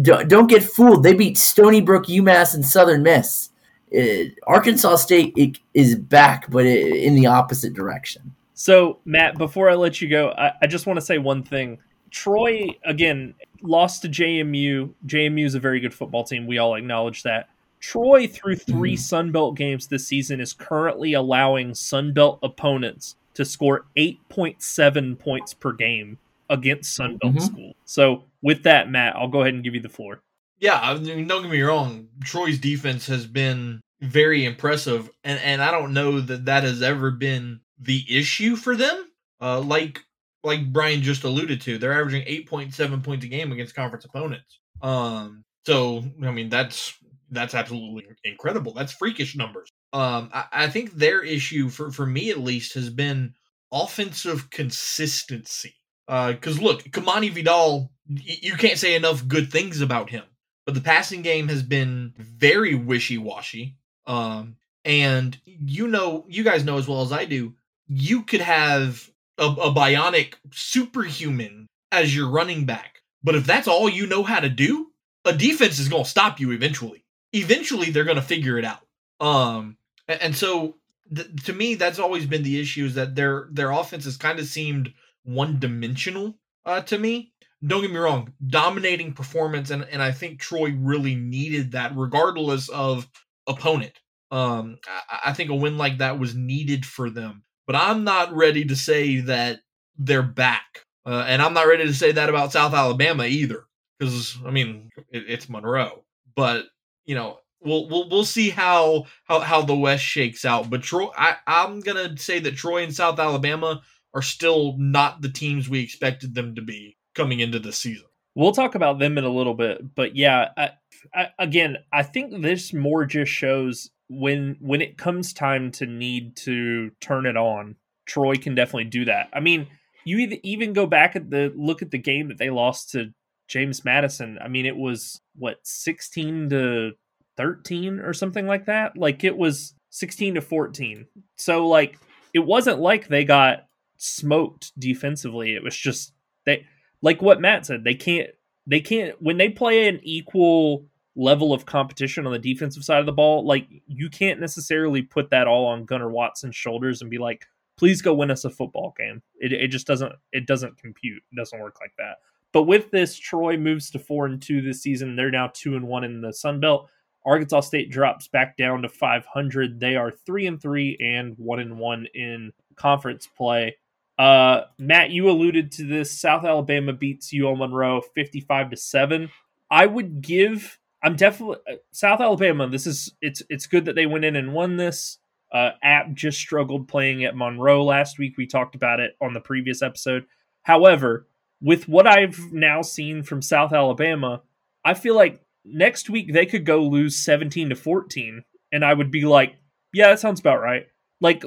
Don't 0.00 0.46
get 0.46 0.62
fooled. 0.62 1.02
They 1.02 1.12
beat 1.12 1.36
Stony 1.36 1.80
Brook, 1.80 2.06
UMass, 2.06 2.54
and 2.54 2.64
Southern 2.64 3.02
Miss. 3.02 3.50
Uh, 3.94 4.30
Arkansas 4.46 4.96
State 4.96 5.60
is 5.74 5.96
back, 5.96 6.50
but 6.50 6.64
in 6.64 7.14
the 7.14 7.26
opposite 7.26 7.74
direction. 7.74 8.34
So, 8.54 9.00
Matt, 9.04 9.36
before 9.36 9.68
I 9.68 9.74
let 9.74 10.00
you 10.00 10.08
go, 10.08 10.30
I, 10.30 10.52
I 10.62 10.66
just 10.66 10.86
want 10.86 10.96
to 10.96 11.04
say 11.04 11.18
one 11.18 11.42
thing. 11.42 11.78
Troy, 12.10 12.68
again, 12.84 13.34
lost 13.60 14.02
to 14.02 14.08
JMU. 14.08 14.92
JMU 15.06 15.44
is 15.44 15.54
a 15.54 15.60
very 15.60 15.80
good 15.80 15.92
football 15.92 16.24
team. 16.24 16.46
We 16.46 16.58
all 16.58 16.74
acknowledge 16.76 17.22
that. 17.24 17.48
Troy, 17.82 18.26
through 18.26 18.56
3 18.56 18.94
mm-hmm. 18.94 19.36
Sunbelt 19.36 19.56
games 19.56 19.88
this 19.88 20.06
season, 20.06 20.40
is 20.40 20.52
currently 20.52 21.12
allowing 21.12 21.72
Sunbelt 21.72 22.38
opponents 22.42 23.16
to 23.34 23.44
score 23.44 23.86
8.7 23.96 25.18
points 25.18 25.52
per 25.52 25.72
game 25.72 26.16
against 26.48 26.98
Sunbelt 26.98 27.20
mm-hmm. 27.20 27.38
school. 27.38 27.76
So, 27.84 28.24
with 28.40 28.62
that, 28.62 28.88
Matt, 28.88 29.16
I'll 29.16 29.28
go 29.28 29.42
ahead 29.42 29.54
and 29.54 29.64
give 29.64 29.74
you 29.74 29.80
the 29.80 29.88
floor. 29.88 30.22
Yeah, 30.58 30.78
I 30.80 30.94
mean, 30.94 31.26
don't 31.26 31.42
get 31.42 31.50
me 31.50 31.60
wrong. 31.60 32.08
Troy's 32.22 32.58
defense 32.58 33.06
has 33.08 33.26
been 33.26 33.80
very 34.00 34.44
impressive, 34.44 35.10
and, 35.24 35.40
and 35.40 35.60
I 35.60 35.72
don't 35.72 35.92
know 35.92 36.20
that 36.20 36.44
that 36.44 36.62
has 36.62 36.82
ever 36.82 37.10
been 37.10 37.60
the 37.80 38.04
issue 38.08 38.54
for 38.54 38.76
them. 38.76 39.10
Uh, 39.40 39.60
like 39.60 40.00
like 40.44 40.72
Brian 40.72 41.02
just 41.02 41.24
alluded 41.24 41.60
to, 41.62 41.78
they're 41.78 41.98
averaging 41.98 42.24
8.7 42.26 43.02
points 43.02 43.24
a 43.24 43.28
game 43.28 43.52
against 43.52 43.74
conference 43.74 44.04
opponents. 44.04 44.60
Um, 44.80 45.44
so 45.66 46.04
I 46.22 46.30
mean 46.30 46.48
that's 46.48 46.94
that's 47.32 47.54
absolutely 47.54 48.04
incredible. 48.24 48.74
That's 48.74 48.92
freakish 48.92 49.36
numbers. 49.36 49.70
Um, 49.92 50.30
I, 50.32 50.44
I 50.52 50.68
think 50.68 50.92
their 50.92 51.22
issue 51.22 51.68
for 51.68 51.90
for 51.90 52.06
me 52.06 52.30
at 52.30 52.38
least 52.38 52.74
has 52.74 52.90
been 52.90 53.34
offensive 53.72 54.50
consistency. 54.50 55.74
Because 56.06 56.58
uh, 56.58 56.62
look, 56.62 56.82
Kimani 56.84 57.30
Vidal, 57.30 57.90
y- 58.08 58.38
you 58.42 58.54
can't 58.54 58.78
say 58.78 58.94
enough 58.94 59.26
good 59.26 59.50
things 59.50 59.80
about 59.80 60.10
him. 60.10 60.24
But 60.66 60.74
the 60.74 60.80
passing 60.80 61.22
game 61.22 61.48
has 61.48 61.62
been 61.62 62.12
very 62.18 62.74
wishy 62.74 63.18
washy. 63.18 63.76
Um, 64.06 64.56
and 64.84 65.36
you 65.44 65.88
know, 65.88 66.26
you 66.28 66.44
guys 66.44 66.64
know 66.64 66.78
as 66.78 66.86
well 66.86 67.02
as 67.02 67.12
I 67.12 67.24
do, 67.24 67.54
you 67.88 68.22
could 68.24 68.40
have 68.42 69.10
a, 69.38 69.44
a 69.46 69.72
bionic 69.74 70.34
superhuman 70.52 71.66
as 71.90 72.14
your 72.14 72.28
running 72.28 72.66
back. 72.66 73.02
But 73.22 73.36
if 73.36 73.46
that's 73.46 73.68
all 73.68 73.88
you 73.88 74.06
know 74.06 74.22
how 74.22 74.40
to 74.40 74.48
do, 74.48 74.88
a 75.24 75.32
defense 75.32 75.78
is 75.78 75.88
going 75.88 76.04
to 76.04 76.10
stop 76.10 76.40
you 76.40 76.50
eventually 76.50 77.01
eventually 77.32 77.90
they're 77.90 78.04
going 78.04 78.16
to 78.16 78.22
figure 78.22 78.58
it 78.58 78.64
out. 78.64 78.86
Um, 79.20 79.76
and 80.08 80.36
so 80.36 80.76
th- 81.14 81.44
to 81.44 81.52
me, 81.52 81.74
that's 81.74 81.98
always 81.98 82.26
been 82.26 82.42
the 82.42 82.60
issue 82.60 82.84
is 82.84 82.94
that 82.94 83.14
their 83.14 83.48
their 83.50 83.70
offense 83.70 84.04
has 84.04 84.16
kind 84.16 84.38
of 84.38 84.46
seemed 84.46 84.92
one 85.24 85.58
dimensional 85.58 86.34
uh, 86.64 86.80
to 86.82 86.98
me. 86.98 87.32
Don't 87.64 87.82
get 87.82 87.92
me 87.92 87.98
wrong, 87.98 88.32
dominating 88.44 89.12
performance, 89.12 89.70
and 89.70 89.84
and 89.84 90.02
I 90.02 90.10
think 90.10 90.40
Troy 90.40 90.74
really 90.76 91.14
needed 91.14 91.72
that, 91.72 91.96
regardless 91.96 92.68
of 92.68 93.08
opponent. 93.46 93.92
Um, 94.32 94.78
I, 95.08 95.30
I 95.30 95.32
think 95.32 95.50
a 95.50 95.54
win 95.54 95.78
like 95.78 95.98
that 95.98 96.18
was 96.18 96.34
needed 96.34 96.84
for 96.84 97.08
them, 97.08 97.44
but 97.66 97.76
I'm 97.76 98.02
not 98.02 98.34
ready 98.34 98.64
to 98.64 98.74
say 98.74 99.20
that 99.20 99.60
they're 99.96 100.22
back, 100.24 100.86
uh, 101.06 101.24
and 101.28 101.40
I'm 101.40 101.54
not 101.54 101.68
ready 101.68 101.86
to 101.86 101.94
say 101.94 102.10
that 102.10 102.28
about 102.28 102.50
South 102.50 102.74
Alabama 102.74 103.26
either, 103.26 103.64
because 103.96 104.36
I 104.44 104.50
mean 104.50 104.90
it, 105.10 105.24
it's 105.28 105.48
Monroe, 105.48 106.02
but 106.34 106.64
you 107.04 107.14
know, 107.14 107.38
we'll 107.60 107.88
we'll 107.88 108.08
we'll 108.08 108.24
see 108.24 108.50
how 108.50 109.06
how 109.24 109.40
how 109.40 109.62
the 109.62 109.76
West 109.76 110.04
shakes 110.04 110.44
out. 110.44 110.70
But 110.70 110.82
Troy, 110.82 111.08
I 111.16 111.36
I'm 111.46 111.80
gonna 111.80 112.16
say 112.16 112.38
that 112.40 112.56
Troy 112.56 112.82
and 112.82 112.94
South 112.94 113.18
Alabama 113.18 113.82
are 114.14 114.22
still 114.22 114.76
not 114.78 115.22
the 115.22 115.30
teams 115.30 115.68
we 115.68 115.80
expected 115.80 116.34
them 116.34 116.54
to 116.54 116.62
be 116.62 116.96
coming 117.14 117.40
into 117.40 117.58
the 117.58 117.72
season. 117.72 118.06
We'll 118.34 118.52
talk 118.52 118.74
about 118.74 118.98
them 118.98 119.18
in 119.18 119.24
a 119.24 119.28
little 119.28 119.54
bit, 119.54 119.94
but 119.94 120.16
yeah, 120.16 120.48
I, 120.56 120.70
I, 121.14 121.28
again, 121.38 121.76
I 121.92 122.02
think 122.02 122.40
this 122.40 122.72
more 122.72 123.04
just 123.04 123.30
shows 123.30 123.90
when 124.08 124.56
when 124.60 124.80
it 124.80 124.96
comes 124.96 125.32
time 125.32 125.70
to 125.72 125.86
need 125.86 126.36
to 126.36 126.90
turn 127.00 127.26
it 127.26 127.36
on, 127.36 127.76
Troy 128.06 128.36
can 128.36 128.54
definitely 128.54 128.84
do 128.84 129.04
that. 129.06 129.28
I 129.32 129.40
mean, 129.40 129.68
you 130.04 130.38
even 130.42 130.72
go 130.72 130.86
back 130.86 131.14
at 131.16 131.30
the 131.30 131.52
look 131.54 131.82
at 131.82 131.90
the 131.90 131.98
game 131.98 132.28
that 132.28 132.38
they 132.38 132.50
lost 132.50 132.90
to 132.92 133.12
James 133.52 133.84
Madison, 133.84 134.38
I 134.42 134.48
mean, 134.48 134.64
it 134.64 134.76
was 134.78 135.20
what 135.36 135.58
16 135.62 136.48
to 136.48 136.92
13 137.36 138.00
or 138.00 138.14
something 138.14 138.46
like 138.46 138.64
that. 138.64 138.96
Like 138.96 139.24
it 139.24 139.36
was 139.36 139.74
16 139.90 140.36
to 140.36 140.40
14. 140.40 141.06
So 141.36 141.68
like 141.68 141.98
it 142.32 142.38
wasn't 142.38 142.80
like 142.80 143.08
they 143.08 143.24
got 143.24 143.66
smoked 143.98 144.72
defensively. 144.80 145.54
It 145.54 145.62
was 145.62 145.76
just 145.76 146.14
they 146.46 146.66
like 147.02 147.20
what 147.20 147.42
Matt 147.42 147.66
said. 147.66 147.84
They 147.84 147.94
can't 147.94 148.30
they 148.66 148.80
can't 148.80 149.20
when 149.20 149.36
they 149.36 149.50
play 149.50 149.86
an 149.86 150.00
equal 150.02 150.86
level 151.14 151.52
of 151.52 151.66
competition 151.66 152.24
on 152.24 152.32
the 152.32 152.38
defensive 152.38 152.84
side 152.84 153.00
of 153.00 153.06
the 153.06 153.12
ball. 153.12 153.46
Like 153.46 153.68
you 153.86 154.08
can't 154.08 154.40
necessarily 154.40 155.02
put 155.02 155.28
that 155.28 155.46
all 155.46 155.66
on 155.66 155.84
Gunnar 155.84 156.08
Watson's 156.08 156.56
shoulders 156.56 157.02
and 157.02 157.10
be 157.10 157.18
like, 157.18 157.44
please 157.76 158.00
go 158.00 158.14
win 158.14 158.30
us 158.30 158.46
a 158.46 158.50
football 158.50 158.94
game. 158.96 159.20
It 159.34 159.52
it 159.52 159.68
just 159.68 159.86
doesn't 159.86 160.14
it 160.32 160.46
doesn't 160.46 160.78
compute. 160.78 161.22
It 161.30 161.36
doesn't 161.36 161.60
work 161.60 161.76
like 161.82 161.92
that. 161.98 162.16
But 162.52 162.64
with 162.64 162.90
this, 162.90 163.18
Troy 163.18 163.56
moves 163.56 163.90
to 163.90 163.98
four 163.98 164.26
and 164.26 164.40
two 164.40 164.60
this 164.60 164.82
season. 164.82 165.16
They're 165.16 165.30
now 165.30 165.50
two 165.52 165.74
and 165.74 165.86
one 165.86 166.04
in 166.04 166.20
the 166.20 166.32
Sun 166.32 166.60
Belt. 166.60 166.88
Arkansas 167.24 167.60
State 167.60 167.90
drops 167.90 168.28
back 168.28 168.56
down 168.56 168.82
to 168.82 168.88
500. 168.88 169.80
They 169.80 169.96
are 169.96 170.10
three 170.10 170.46
and 170.46 170.60
three 170.60 170.96
and 171.00 171.34
one 171.38 171.60
and 171.60 171.78
one 171.78 172.06
in 172.14 172.52
conference 172.76 173.26
play. 173.26 173.76
Uh, 174.18 174.62
Matt, 174.78 175.10
you 175.10 175.30
alluded 175.30 175.72
to 175.72 175.84
this. 175.84 176.20
South 176.20 176.44
Alabama 176.44 176.92
beats 176.92 177.32
UL 177.32 177.56
Monroe 177.56 178.00
55 178.14 178.70
to 178.70 178.76
seven. 178.76 179.30
I 179.70 179.86
would 179.86 180.20
give. 180.20 180.78
I'm 181.02 181.16
definitely 181.16 181.56
uh, 181.68 181.76
South 181.92 182.20
Alabama. 182.20 182.68
This 182.68 182.86
is 182.86 183.12
it's 183.20 183.42
it's 183.48 183.66
good 183.66 183.86
that 183.86 183.94
they 183.94 184.06
went 184.06 184.24
in 184.24 184.36
and 184.36 184.52
won 184.52 184.76
this. 184.76 185.18
Uh, 185.50 185.70
App 185.82 186.12
just 186.14 186.38
struggled 186.38 186.88
playing 186.88 187.24
at 187.24 187.36
Monroe 187.36 187.84
last 187.84 188.18
week. 188.18 188.36
We 188.36 188.46
talked 188.46 188.74
about 188.74 189.00
it 189.00 189.16
on 189.20 189.34
the 189.34 189.40
previous 189.40 189.82
episode. 189.82 190.24
However, 190.62 191.26
with 191.62 191.88
what 191.88 192.06
I've 192.06 192.52
now 192.52 192.82
seen 192.82 193.22
from 193.22 193.40
South 193.40 193.72
Alabama, 193.72 194.42
I 194.84 194.94
feel 194.94 195.14
like 195.14 195.40
next 195.64 196.10
week 196.10 196.32
they 196.32 196.44
could 196.44 196.66
go 196.66 196.82
lose 196.82 197.16
17 197.16 197.68
to 197.68 197.76
14 197.76 198.42
and 198.72 198.84
I 198.84 198.92
would 198.92 199.10
be 199.10 199.24
like, 199.24 199.54
yeah, 199.92 200.08
that 200.08 200.20
sounds 200.20 200.40
about 200.40 200.60
right. 200.60 200.86
Like 201.20 201.44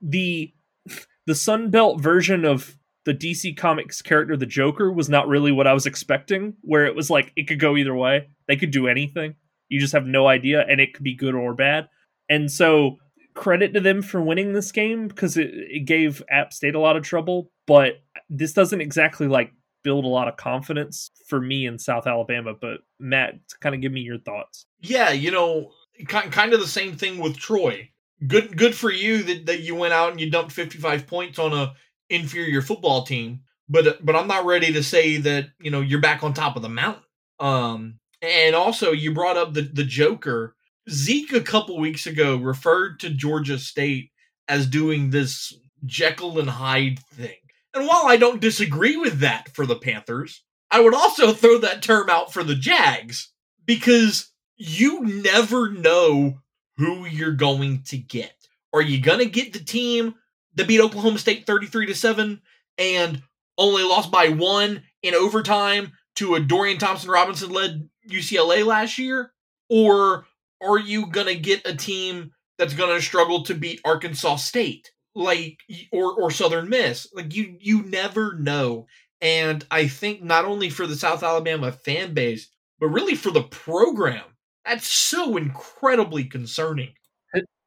the 0.00 0.52
the 1.26 1.34
Sun 1.34 1.70
Belt 1.70 2.00
version 2.00 2.44
of 2.44 2.76
the 3.06 3.14
DC 3.14 3.56
Comics 3.56 4.02
character 4.02 4.36
the 4.36 4.46
Joker 4.46 4.92
was 4.92 5.08
not 5.08 5.28
really 5.28 5.52
what 5.52 5.66
I 5.66 5.72
was 5.72 5.86
expecting 5.86 6.54
where 6.60 6.86
it 6.86 6.94
was 6.94 7.08
like 7.08 7.32
it 7.34 7.48
could 7.48 7.60
go 7.60 7.76
either 7.76 7.94
way. 7.94 8.28
They 8.46 8.56
could 8.56 8.70
do 8.70 8.86
anything. 8.86 9.34
You 9.68 9.80
just 9.80 9.94
have 9.94 10.06
no 10.06 10.26
idea 10.26 10.64
and 10.68 10.80
it 10.80 10.92
could 10.92 11.04
be 11.04 11.14
good 11.14 11.34
or 11.34 11.54
bad. 11.54 11.88
And 12.28 12.50
so 12.50 12.98
credit 13.34 13.74
to 13.74 13.80
them 13.80 14.02
for 14.02 14.22
winning 14.22 14.52
this 14.52 14.72
game 14.72 15.08
because 15.08 15.36
it, 15.36 15.50
it 15.52 15.84
gave 15.86 16.22
App 16.30 16.52
State 16.52 16.74
a 16.74 16.80
lot 16.80 16.96
of 16.96 17.02
trouble, 17.02 17.50
but 17.66 18.02
this 18.30 18.52
doesn't 18.52 18.80
exactly 18.80 19.26
like 19.26 19.52
build 19.82 20.04
a 20.04 20.08
lot 20.08 20.28
of 20.28 20.36
confidence 20.36 21.10
for 21.28 21.40
me 21.40 21.66
in 21.66 21.78
South 21.78 22.06
Alabama. 22.06 22.54
But 22.58 22.80
Matt, 22.98 23.34
kind 23.60 23.74
of 23.74 23.80
give 23.80 23.92
me 23.92 24.00
your 24.00 24.18
thoughts. 24.18 24.66
Yeah, 24.80 25.10
you 25.10 25.30
know, 25.30 25.70
kind 26.06 26.52
of 26.52 26.60
the 26.60 26.66
same 26.66 26.96
thing 26.96 27.18
with 27.18 27.36
Troy. 27.36 27.90
Good, 28.26 28.56
good 28.56 28.74
for 28.74 28.90
you 28.90 29.22
that, 29.24 29.46
that 29.46 29.60
you 29.60 29.74
went 29.74 29.92
out 29.92 30.12
and 30.12 30.20
you 30.20 30.30
dumped 30.30 30.52
55 30.52 31.06
points 31.06 31.38
on 31.38 31.52
a 31.52 31.74
inferior 32.08 32.62
football 32.62 33.04
team. 33.04 33.40
But 33.68 34.04
but 34.04 34.14
I'm 34.14 34.26
not 34.26 34.44
ready 34.44 34.72
to 34.74 34.82
say 34.82 35.16
that 35.18 35.48
you 35.60 35.70
know 35.70 35.80
you're 35.80 36.00
back 36.00 36.22
on 36.22 36.34
top 36.34 36.56
of 36.56 36.62
the 36.62 36.68
mountain. 36.68 37.02
Um, 37.40 37.98
and 38.20 38.54
also 38.54 38.92
you 38.92 39.14
brought 39.14 39.36
up 39.36 39.54
the 39.54 39.62
the 39.62 39.84
Joker. 39.84 40.54
Zeke 40.90 41.32
a 41.32 41.40
couple 41.40 41.78
weeks 41.78 42.06
ago 42.06 42.36
referred 42.36 43.00
to 43.00 43.10
Georgia 43.10 43.58
State 43.58 44.10
as 44.48 44.66
doing 44.66 45.10
this 45.10 45.52
Jekyll 45.86 46.38
and 46.38 46.50
Hyde 46.50 46.98
thing 47.12 47.36
and 47.74 47.88
while 47.88 48.06
I 48.06 48.16
don't 48.16 48.40
disagree 48.40 48.96
with 48.96 49.18
that 49.18 49.48
for 49.52 49.66
the 49.66 49.76
Panthers, 49.76 50.42
I 50.70 50.80
would 50.80 50.94
also 50.94 51.32
throw 51.32 51.58
that 51.58 51.82
term 51.82 52.08
out 52.08 52.32
for 52.32 52.44
the 52.44 52.54
Jags 52.54 53.32
because 53.66 54.30
you 54.56 55.00
never 55.00 55.70
know 55.70 56.38
who 56.76 57.04
you're 57.06 57.32
going 57.32 57.82
to 57.86 57.98
get. 57.98 58.32
Are 58.72 58.82
you 58.82 59.00
going 59.00 59.18
to 59.18 59.26
get 59.26 59.52
the 59.52 59.60
team 59.60 60.14
that 60.54 60.68
beat 60.68 60.80
Oklahoma 60.80 61.18
State 61.18 61.46
33 61.46 61.86
to 61.86 61.94
7 61.94 62.40
and 62.78 63.22
only 63.58 63.82
lost 63.82 64.10
by 64.10 64.28
1 64.28 64.82
in 65.02 65.14
overtime 65.14 65.92
to 66.16 66.36
a 66.36 66.40
Dorian 66.40 66.78
Thompson 66.78 67.10
Robinson 67.10 67.50
led 67.50 67.88
UCLA 68.08 68.64
last 68.64 68.98
year? 68.98 69.32
Or 69.68 70.26
are 70.64 70.78
you 70.78 71.06
going 71.06 71.26
to 71.26 71.36
get 71.36 71.66
a 71.66 71.74
team 71.74 72.32
that's 72.58 72.74
going 72.74 72.94
to 72.94 73.02
struggle 73.02 73.44
to 73.44 73.54
beat 73.54 73.80
Arkansas 73.84 74.36
State? 74.36 74.90
like 75.14 75.60
or 75.92 76.12
or 76.14 76.30
Southern 76.30 76.68
Miss. 76.68 77.08
Like 77.14 77.34
you 77.34 77.56
you 77.60 77.82
never 77.82 78.34
know. 78.34 78.86
And 79.20 79.64
I 79.70 79.88
think 79.88 80.22
not 80.22 80.44
only 80.44 80.70
for 80.70 80.86
the 80.86 80.96
South 80.96 81.22
Alabama 81.22 81.72
fan 81.72 82.14
base, 82.14 82.48
but 82.78 82.88
really 82.88 83.14
for 83.14 83.30
the 83.30 83.42
program, 83.42 84.24
that's 84.66 84.86
so 84.86 85.36
incredibly 85.36 86.24
concerning. 86.24 86.92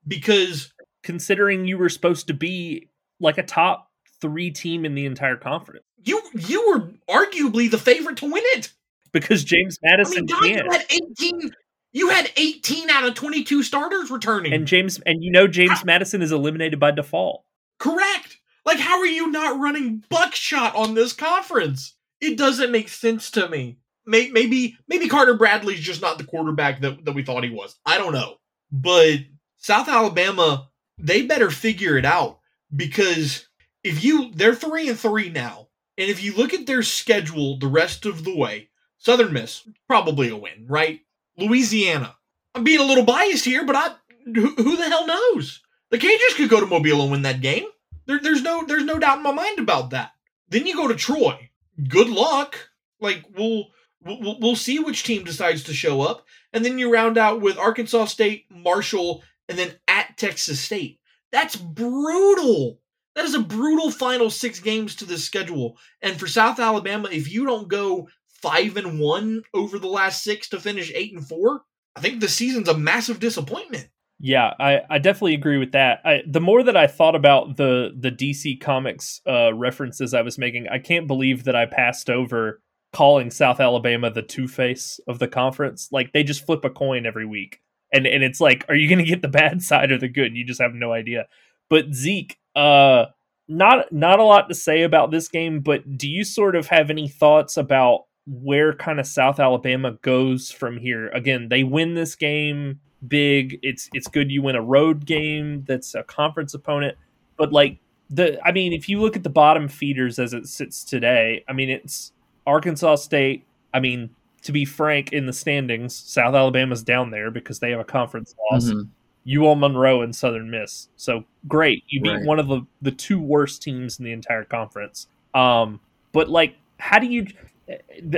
Because 0.08 0.72
considering 1.04 1.66
you 1.66 1.78
were 1.78 1.90
supposed 1.90 2.28
to 2.28 2.34
be 2.34 2.90
like 3.20 3.38
a 3.38 3.44
top 3.44 3.90
three 4.22 4.52
team 4.52 4.86
in 4.86 4.96
the 4.96 5.06
entire 5.06 5.38
conference. 5.38 5.84
You 6.04 6.22
you 6.34 6.70
were 6.70 6.92
arguably 7.10 7.70
the 7.72 7.78
favorite 7.78 8.18
to 8.18 8.32
win 8.32 8.44
it. 8.48 8.72
Because 9.14 9.44
James 9.44 9.80
Madison 9.82 10.28
I 10.30 10.42
mean, 10.42 10.58
had 10.70 10.86
18 10.90 11.52
you 11.92 12.10
had 12.10 12.32
18 12.36 12.90
out 12.90 13.06
of 13.06 13.14
22 13.16 13.64
starters 13.64 14.12
returning. 14.12 14.54
And 14.54 14.68
James 14.68 15.00
and 15.06 15.24
you 15.24 15.32
know 15.32 15.48
James 15.48 15.84
Madison 15.86 16.22
is 16.22 16.32
eliminated 16.32 16.80
by 16.80 16.92
default. 16.92 17.44
Correct. 17.80 18.38
Like 18.66 18.80
how 18.80 19.00
are 19.00 19.06
you 19.06 19.32
not 19.32 19.60
running 19.60 20.04
buckshot 20.10 20.76
on 20.76 20.94
this 20.94 21.14
conference? 21.14 21.96
It 22.20 22.38
doesn't 22.38 22.72
make 22.72 22.90
sense 22.90 23.32
to 23.32 23.48
me. 23.50 23.78
Maybe 24.06 24.78
maybe 24.88 25.10
Carter 25.10 25.34
Bradley's 25.34 25.82
just 25.82 26.02
not 26.02 26.18
the 26.18 26.24
quarterback 26.24 26.82
that, 26.82 27.04
that 27.06 27.14
we 27.14 27.24
thought 27.24 27.44
he 27.44 27.50
was. 27.50 27.78
I 27.86 27.98
don't 27.98 28.14
know. 28.14 28.38
But 28.72 29.20
South 29.58 29.88
Alabama, 29.88 30.70
they 30.98 31.24
better 31.24 31.50
figure 31.50 31.98
it 31.98 32.06
out 32.06 32.40
because 32.76 33.48
if 33.84 34.04
you 34.04 34.32
they're 34.34 34.56
3 34.56 34.90
and 34.90 35.00
3 35.00 35.30
now. 35.30 35.68
And 36.00 36.12
if 36.12 36.24
you 36.24 36.36
look 36.36 36.54
at 36.54 36.68
their 36.68 36.84
schedule 36.84 37.58
the 37.58 37.68
rest 37.68 38.06
of 38.06 38.24
the 38.24 38.36
way, 38.36 38.70
Southern 39.00 39.34
Miss 39.34 39.68
probably 39.88 40.30
a 40.30 40.38
win, 40.38 40.68
right? 40.68 41.02
Louisiana. 41.38 42.16
I'm 42.56 42.64
being 42.64 42.80
a 42.80 42.86
little 42.86 43.04
biased 43.04 43.46
here, 43.46 43.66
but 43.66 43.76
I 43.76 43.96
who, 44.26 44.56
who 44.56 44.76
the 44.76 44.90
hell 44.90 45.08
knows? 45.08 45.62
The 45.90 45.98
Cajuns 45.98 46.36
could 46.36 46.50
go 46.50 46.60
to 46.60 46.66
Mobile 46.66 47.02
and 47.02 47.12
win 47.12 47.22
that 47.22 47.42
game. 47.42 47.66
There, 48.06 48.20
there's 48.20 48.42
no 48.42 48.66
there's 48.66 48.84
no 48.84 49.00
doubt 49.00 49.18
in 49.18 49.24
my 49.24 49.32
mind 49.32 49.60
about 49.60 49.92
that. 49.92 50.12
Then 50.50 50.66
you 50.66 50.76
go 50.76 50.88
to 50.88 50.96
Troy. 50.96 51.50
Good 51.88 52.10
luck. 52.10 52.70
Like 53.00 53.26
we'll 53.36 53.66
we'll, 54.04 54.40
we'll 54.40 54.56
see 54.56 54.80
which 54.80 55.04
team 55.04 55.24
decides 55.24 55.64
to 55.64 55.74
show 55.74 56.02
up, 56.02 56.26
and 56.52 56.66
then 56.66 56.80
you 56.80 56.92
round 56.92 57.18
out 57.18 57.42
with 57.42 57.58
Arkansas 57.58 58.06
State, 58.06 58.46
Marshall, 58.50 59.24
and 59.48 59.58
then 59.58 59.74
at 59.88 60.18
Texas 60.18 60.60
State. 60.60 61.00
That's 61.32 61.56
brutal. 61.56 62.80
That 63.16 63.26
is 63.26 63.34
a 63.34 63.40
brutal 63.40 63.90
final 63.90 64.30
six 64.30 64.60
games 64.60 64.96
to 64.96 65.06
this 65.06 65.26
schedule. 65.26 65.78
And 66.02 66.20
for 66.20 66.28
South 66.28 66.60
Alabama, 66.60 67.10
if 67.12 67.32
you 67.32 67.46
don't 67.46 67.68
go 67.68 68.10
five 68.42 68.78
and 68.78 69.00
one 69.00 69.44
over 69.54 69.80
the 69.80 69.88
last 69.88 70.24
six 70.24 70.50
to 70.50 70.60
finish 70.60 70.92
eight 70.94 71.14
and 71.14 71.28
four, 71.28 71.62
I 71.96 72.02
think 72.02 72.20
the 72.20 72.28
season's 72.28 72.70
a 72.70 72.78
massive 72.78 73.20
disappointment. 73.20 73.90
Yeah, 74.20 74.54
I, 74.60 74.82
I 74.90 74.98
definitely 74.98 75.36
agree 75.36 75.58
with 75.58 75.74
that. 75.74 76.00
I, 76.04 76.22
the 76.28 76.42
more 76.42 76.64
that 76.64 76.76
I 76.76 76.88
thought 76.88 77.16
about 77.16 77.58
the 77.58 77.92
the 77.98 78.12
DC 78.12 78.60
Comics 78.60 79.22
uh, 79.28 79.54
references 79.54 80.14
I 80.14 80.24
was 80.24 80.38
making, 80.38 80.68
I 80.68 80.80
can't 80.80 81.08
believe 81.08 81.44
that 81.44 81.56
I 81.56 81.66
passed 81.68 82.10
over 82.10 82.62
calling 82.94 83.30
South 83.30 83.60
Alabama 83.60 84.10
the 84.10 84.24
Two 84.24 84.48
Face 84.48 85.00
of 85.08 85.20
the 85.20 85.28
conference. 85.28 85.90
Like 85.92 86.14
they 86.14 86.24
just 86.24 86.46
flip 86.46 86.66
a 86.66 86.70
coin 86.72 87.06
every 87.06 87.28
week, 87.28 87.62
and 87.94 88.08
and 88.08 88.24
it's 88.24 88.42
like, 88.42 88.66
are 88.70 88.76
you 88.76 88.90
going 88.90 89.04
to 89.04 89.10
get 89.10 89.22
the 89.22 89.28
bad 89.28 89.62
side 89.62 89.92
or 89.92 90.00
the 90.00 90.10
good? 90.10 90.36
You 90.36 90.46
just 90.46 90.62
have 90.62 90.74
no 90.74 90.92
idea. 90.92 91.28
But 91.70 91.94
Zeke, 91.94 92.38
uh, 92.56 93.06
not 93.48 93.92
not 93.92 94.20
a 94.20 94.24
lot 94.24 94.50
to 94.50 94.56
say 94.56 94.82
about 94.82 95.12
this 95.12 95.28
game. 95.28 95.60
But 95.60 95.98
do 95.98 96.10
you 96.10 96.24
sort 96.24 96.56
of 96.56 96.68
have 96.68 96.90
any 96.90 97.08
thoughts 97.08 97.56
about 97.56 98.06
where 98.28 98.74
kind 98.74 99.00
of 99.00 99.08
South 99.08 99.40
Alabama 99.40 99.94
goes 100.02 100.52
from 100.52 100.78
here. 100.78 101.10
Again, 101.10 101.50
they 101.50 101.64
win 101.64 101.94
this 101.94 102.16
game 102.16 102.80
big. 103.08 103.60
It's 103.64 103.90
it's 103.94 104.08
good 104.08 104.32
you 104.32 104.42
win 104.42 104.56
a 104.56 104.62
road 104.62 105.06
game 105.06 105.64
that's 105.68 105.96
a 105.96 106.04
conference 106.04 106.54
opponent, 106.54 106.98
but 107.38 107.52
like 107.52 107.78
the 108.10 108.40
I 108.46 108.52
mean, 108.52 108.74
if 108.74 108.90
you 108.90 109.00
look 109.02 109.16
at 109.16 109.24
the 109.24 109.30
bottom 109.30 109.68
feeders 109.68 110.20
as 110.20 110.34
it 110.34 110.48
sits 110.48 110.84
today, 110.84 111.44
I 111.48 111.54
mean 111.54 111.70
it's 111.70 112.12
Arkansas 112.46 112.96
State. 112.96 113.46
I 113.74 113.80
mean, 113.80 114.10
to 114.44 114.52
be 114.52 114.66
frank, 114.66 115.14
in 115.14 115.26
the 115.26 115.34
standings, 115.34 115.96
South 115.96 116.36
Alabama's 116.36 116.84
down 116.84 117.12
there 117.12 117.32
because 117.32 117.60
they 117.60 117.72
have 117.72 117.80
a 117.80 117.86
conference 117.86 118.36
loss. 118.52 118.66
Mm-hmm. 118.66 118.90
UL 119.30 119.56
Monroe 119.56 120.04
and 120.04 120.16
Southern 120.16 120.50
Miss. 120.50 120.88
So 120.96 121.26
great, 121.50 121.84
you 121.90 122.00
beat 122.00 122.12
right. 122.12 122.26
one 122.26 122.40
of 122.40 122.48
the 122.48 122.62
the 122.82 122.92
two 122.92 123.20
worst 123.20 123.62
teams 123.62 124.00
in 124.00 124.06
the 124.06 124.14
entire 124.14 124.46
conference. 124.46 125.08
Um, 125.34 125.82
but 126.14 126.30
like, 126.30 126.56
how 126.80 127.00
do 127.00 127.08
you? 127.08 127.28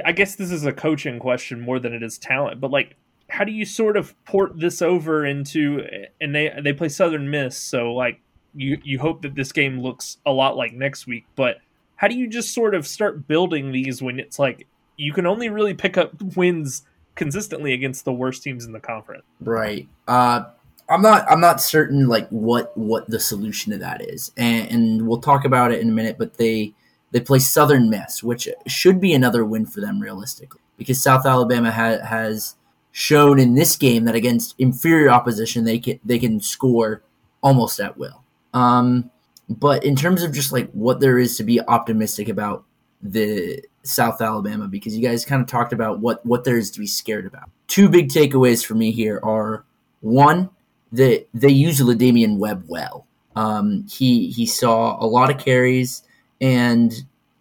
I 0.05 0.11
guess 0.11 0.35
this 0.35 0.51
is 0.51 0.65
a 0.65 0.73
coaching 0.73 1.19
question 1.19 1.59
more 1.59 1.79
than 1.79 1.93
it 1.93 2.03
is 2.03 2.17
talent, 2.17 2.61
but 2.61 2.71
like 2.71 2.95
how 3.29 3.43
do 3.43 3.51
you 3.51 3.65
sort 3.65 3.95
of 3.95 4.13
port 4.25 4.59
this 4.59 4.81
over 4.81 5.25
into 5.25 5.83
and 6.19 6.35
they 6.35 6.51
they 6.63 6.73
play 6.73 6.89
Southern 6.89 7.29
Miss, 7.29 7.57
so 7.57 7.93
like 7.93 8.21
you 8.55 8.79
you 8.83 8.99
hope 8.99 9.21
that 9.21 9.35
this 9.35 9.51
game 9.51 9.79
looks 9.79 10.17
a 10.25 10.31
lot 10.31 10.57
like 10.57 10.73
next 10.73 11.07
week, 11.07 11.25
but 11.35 11.57
how 11.95 12.07
do 12.07 12.15
you 12.15 12.27
just 12.27 12.53
sort 12.53 12.75
of 12.75 12.87
start 12.87 13.27
building 13.27 13.71
these 13.71 14.01
when 14.01 14.19
it's 14.19 14.39
like 14.39 14.67
you 14.97 15.13
can 15.13 15.25
only 15.25 15.49
really 15.49 15.73
pick 15.73 15.97
up 15.97 16.21
wins 16.35 16.83
consistently 17.15 17.73
against 17.73 18.05
the 18.05 18.13
worst 18.13 18.43
teams 18.43 18.65
in 18.65 18.71
the 18.71 18.79
conference? 18.79 19.23
Right. 19.39 19.87
Uh 20.07 20.45
I'm 20.89 21.01
not 21.03 21.29
I'm 21.29 21.39
not 21.39 21.61
certain 21.61 22.07
like 22.07 22.27
what 22.29 22.75
what 22.75 23.07
the 23.09 23.19
solution 23.19 23.71
to 23.73 23.77
that 23.79 24.01
is, 24.01 24.31
and, 24.35 24.71
and 24.71 25.07
we'll 25.07 25.21
talk 25.21 25.45
about 25.45 25.71
it 25.71 25.81
in 25.81 25.89
a 25.89 25.91
minute. 25.91 26.17
But 26.17 26.37
they 26.37 26.73
they 27.11 27.19
play 27.19 27.39
Southern 27.39 27.89
Miss, 27.89 28.23
which 28.23 28.47
should 28.67 29.01
be 29.01 29.13
another 29.13 29.43
win 29.45 29.65
for 29.65 29.81
them 29.81 29.99
realistically, 29.99 30.61
because 30.77 31.01
South 31.01 31.25
Alabama 31.25 31.71
ha- 31.71 32.03
has 32.05 32.55
shown 32.91 33.39
in 33.39 33.55
this 33.55 33.75
game 33.75 34.05
that 34.05 34.15
against 34.15 34.55
inferior 34.57 35.09
opposition 35.09 35.63
they 35.63 35.79
can 35.79 35.99
they 36.03 36.19
can 36.19 36.39
score 36.39 37.03
almost 37.41 37.79
at 37.79 37.97
will. 37.97 38.23
Um, 38.53 39.09
but 39.47 39.83
in 39.83 39.95
terms 39.95 40.23
of 40.23 40.33
just 40.33 40.51
like 40.51 40.69
what 40.71 40.99
there 40.99 41.17
is 41.17 41.37
to 41.37 41.43
be 41.43 41.61
optimistic 41.61 42.29
about 42.29 42.65
the 43.01 43.63
South 43.83 44.21
Alabama, 44.21 44.67
because 44.67 44.95
you 44.95 45.07
guys 45.07 45.25
kind 45.25 45.41
of 45.41 45.47
talked 45.47 45.73
about 45.73 45.99
what 45.99 46.23
what 46.25 46.43
there 46.43 46.57
is 46.57 46.69
to 46.71 46.79
be 46.79 46.87
scared 46.87 47.25
about. 47.25 47.49
Two 47.67 47.89
big 47.89 48.09
takeaways 48.09 48.65
for 48.65 48.75
me 48.75 48.91
here 48.91 49.19
are 49.23 49.65
one 50.01 50.49
that 50.91 51.27
they 51.33 51.49
use 51.49 51.79
La'Damian 51.79 52.37
Webb 52.37 52.65
well. 52.67 53.05
Um, 53.35 53.85
he 53.89 54.29
he 54.29 54.45
saw 54.45 55.03
a 55.03 55.07
lot 55.07 55.29
of 55.29 55.37
carries, 55.37 56.03
and 56.41 56.93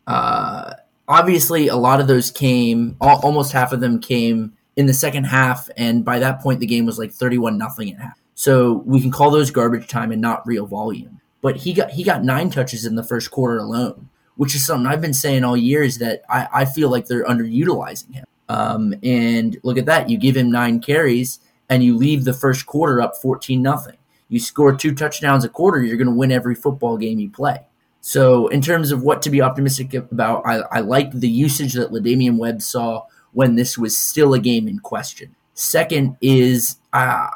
uh, 0.06 0.74
obviously 1.06 1.68
a 1.68 1.76
lot 1.76 2.00
of 2.00 2.06
those 2.06 2.30
came. 2.30 2.96
Almost 3.00 3.52
half 3.52 3.72
of 3.72 3.80
them 3.80 4.00
came 4.00 4.52
in 4.76 4.86
the 4.86 4.94
second 4.94 5.24
half, 5.24 5.68
and 5.76 6.04
by 6.04 6.18
that 6.18 6.40
point 6.40 6.60
the 6.60 6.66
game 6.66 6.86
was 6.86 6.98
like 6.98 7.12
thirty-one 7.12 7.58
nothing 7.58 7.92
at 7.92 8.00
half. 8.00 8.18
So 8.34 8.84
we 8.86 9.00
can 9.00 9.10
call 9.10 9.30
those 9.30 9.50
garbage 9.50 9.88
time 9.88 10.12
and 10.12 10.22
not 10.22 10.46
real 10.46 10.66
volume. 10.66 11.20
But 11.40 11.56
he 11.56 11.72
got 11.72 11.90
he 11.90 12.04
got 12.04 12.24
nine 12.24 12.50
touches 12.50 12.84
in 12.84 12.94
the 12.94 13.02
first 13.02 13.30
quarter 13.30 13.58
alone, 13.58 14.08
which 14.36 14.54
is 14.54 14.64
something 14.64 14.86
I've 14.86 15.00
been 15.00 15.14
saying 15.14 15.44
all 15.44 15.56
year 15.56 15.82
is 15.82 15.98
that 15.98 16.22
I, 16.28 16.48
I 16.52 16.64
feel 16.64 16.90
like 16.90 17.06
they're 17.06 17.24
underutilizing 17.24 18.14
him. 18.14 18.24
Um, 18.48 18.94
and 19.02 19.58
look 19.62 19.78
at 19.78 19.86
that, 19.86 20.08
you 20.08 20.16
give 20.16 20.36
him 20.36 20.50
nine 20.50 20.80
carries 20.80 21.40
and 21.68 21.84
you 21.84 21.96
leave 21.96 22.24
the 22.24 22.32
first 22.32 22.66
quarter 22.66 23.00
up 23.00 23.16
14 23.16 23.60
nothing. 23.60 23.96
You 24.28 24.40
score 24.40 24.74
two 24.74 24.94
touchdowns 24.94 25.44
a 25.44 25.48
quarter, 25.48 25.82
you're 25.82 25.96
going 25.96 26.08
to 26.08 26.14
win 26.14 26.32
every 26.32 26.54
football 26.54 26.96
game 26.96 27.18
you 27.18 27.30
play. 27.30 27.66
So, 28.00 28.48
in 28.48 28.62
terms 28.62 28.92
of 28.92 29.02
what 29.02 29.22
to 29.22 29.30
be 29.30 29.42
optimistic 29.42 29.92
about, 29.94 30.42
I, 30.46 30.60
I 30.70 30.80
like 30.80 31.10
the 31.12 31.28
usage 31.28 31.74
that 31.74 31.90
La'Damian 31.90 32.38
Webb 32.38 32.62
saw 32.62 33.04
when 33.32 33.56
this 33.56 33.76
was 33.76 33.98
still 33.98 34.34
a 34.34 34.38
game 34.38 34.68
in 34.68 34.78
question. 34.78 35.34
Second 35.54 36.16
is 36.20 36.76
uh, 36.92 37.28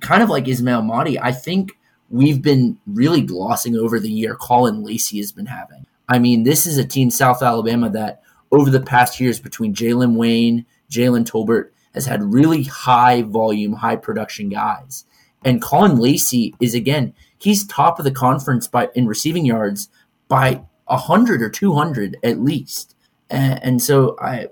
kind 0.00 0.22
of 0.22 0.28
like 0.28 0.48
Ismail 0.48 0.82
Mahdi. 0.82 1.18
I 1.18 1.32
think 1.32 1.78
we've 2.10 2.42
been 2.42 2.78
really 2.86 3.22
glossing 3.22 3.76
over 3.76 4.00
the 4.00 4.10
year 4.10 4.34
Caullin 4.34 4.84
Lacy 4.84 5.18
has 5.18 5.32
been 5.32 5.46
having. 5.46 5.86
I 6.08 6.18
mean, 6.18 6.42
this 6.42 6.66
is 6.66 6.78
a 6.78 6.84
team, 6.84 7.10
South 7.10 7.42
Alabama, 7.42 7.90
that 7.90 8.22
over 8.50 8.70
the 8.70 8.80
past 8.80 9.20
years 9.20 9.38
between 9.38 9.74
Jalen 9.74 10.16
Wayne, 10.16 10.64
Jalen 10.90 11.24
Tolbert, 11.24 11.70
has 11.94 12.06
had 12.06 12.32
really 12.32 12.64
high 12.64 13.22
volume, 13.22 13.74
high 13.74 13.96
production 13.96 14.48
guys. 14.48 15.04
And 15.44 15.62
Caullin 15.62 15.98
Lacy 15.98 16.54
is 16.60 16.74
again, 16.74 17.14
he's 17.38 17.66
top 17.66 17.98
of 17.98 18.04
the 18.04 18.10
conference 18.10 18.66
by 18.66 18.88
in 18.94 19.06
receiving 19.06 19.44
yards 19.44 19.88
by 20.28 20.62
a 20.86 20.96
hundred 20.96 21.42
or 21.42 21.50
two 21.50 21.74
hundred 21.74 22.16
at 22.22 22.40
least. 22.40 22.94
And, 23.30 23.62
and, 23.62 23.82
so 23.82 24.16
I, 24.20 24.48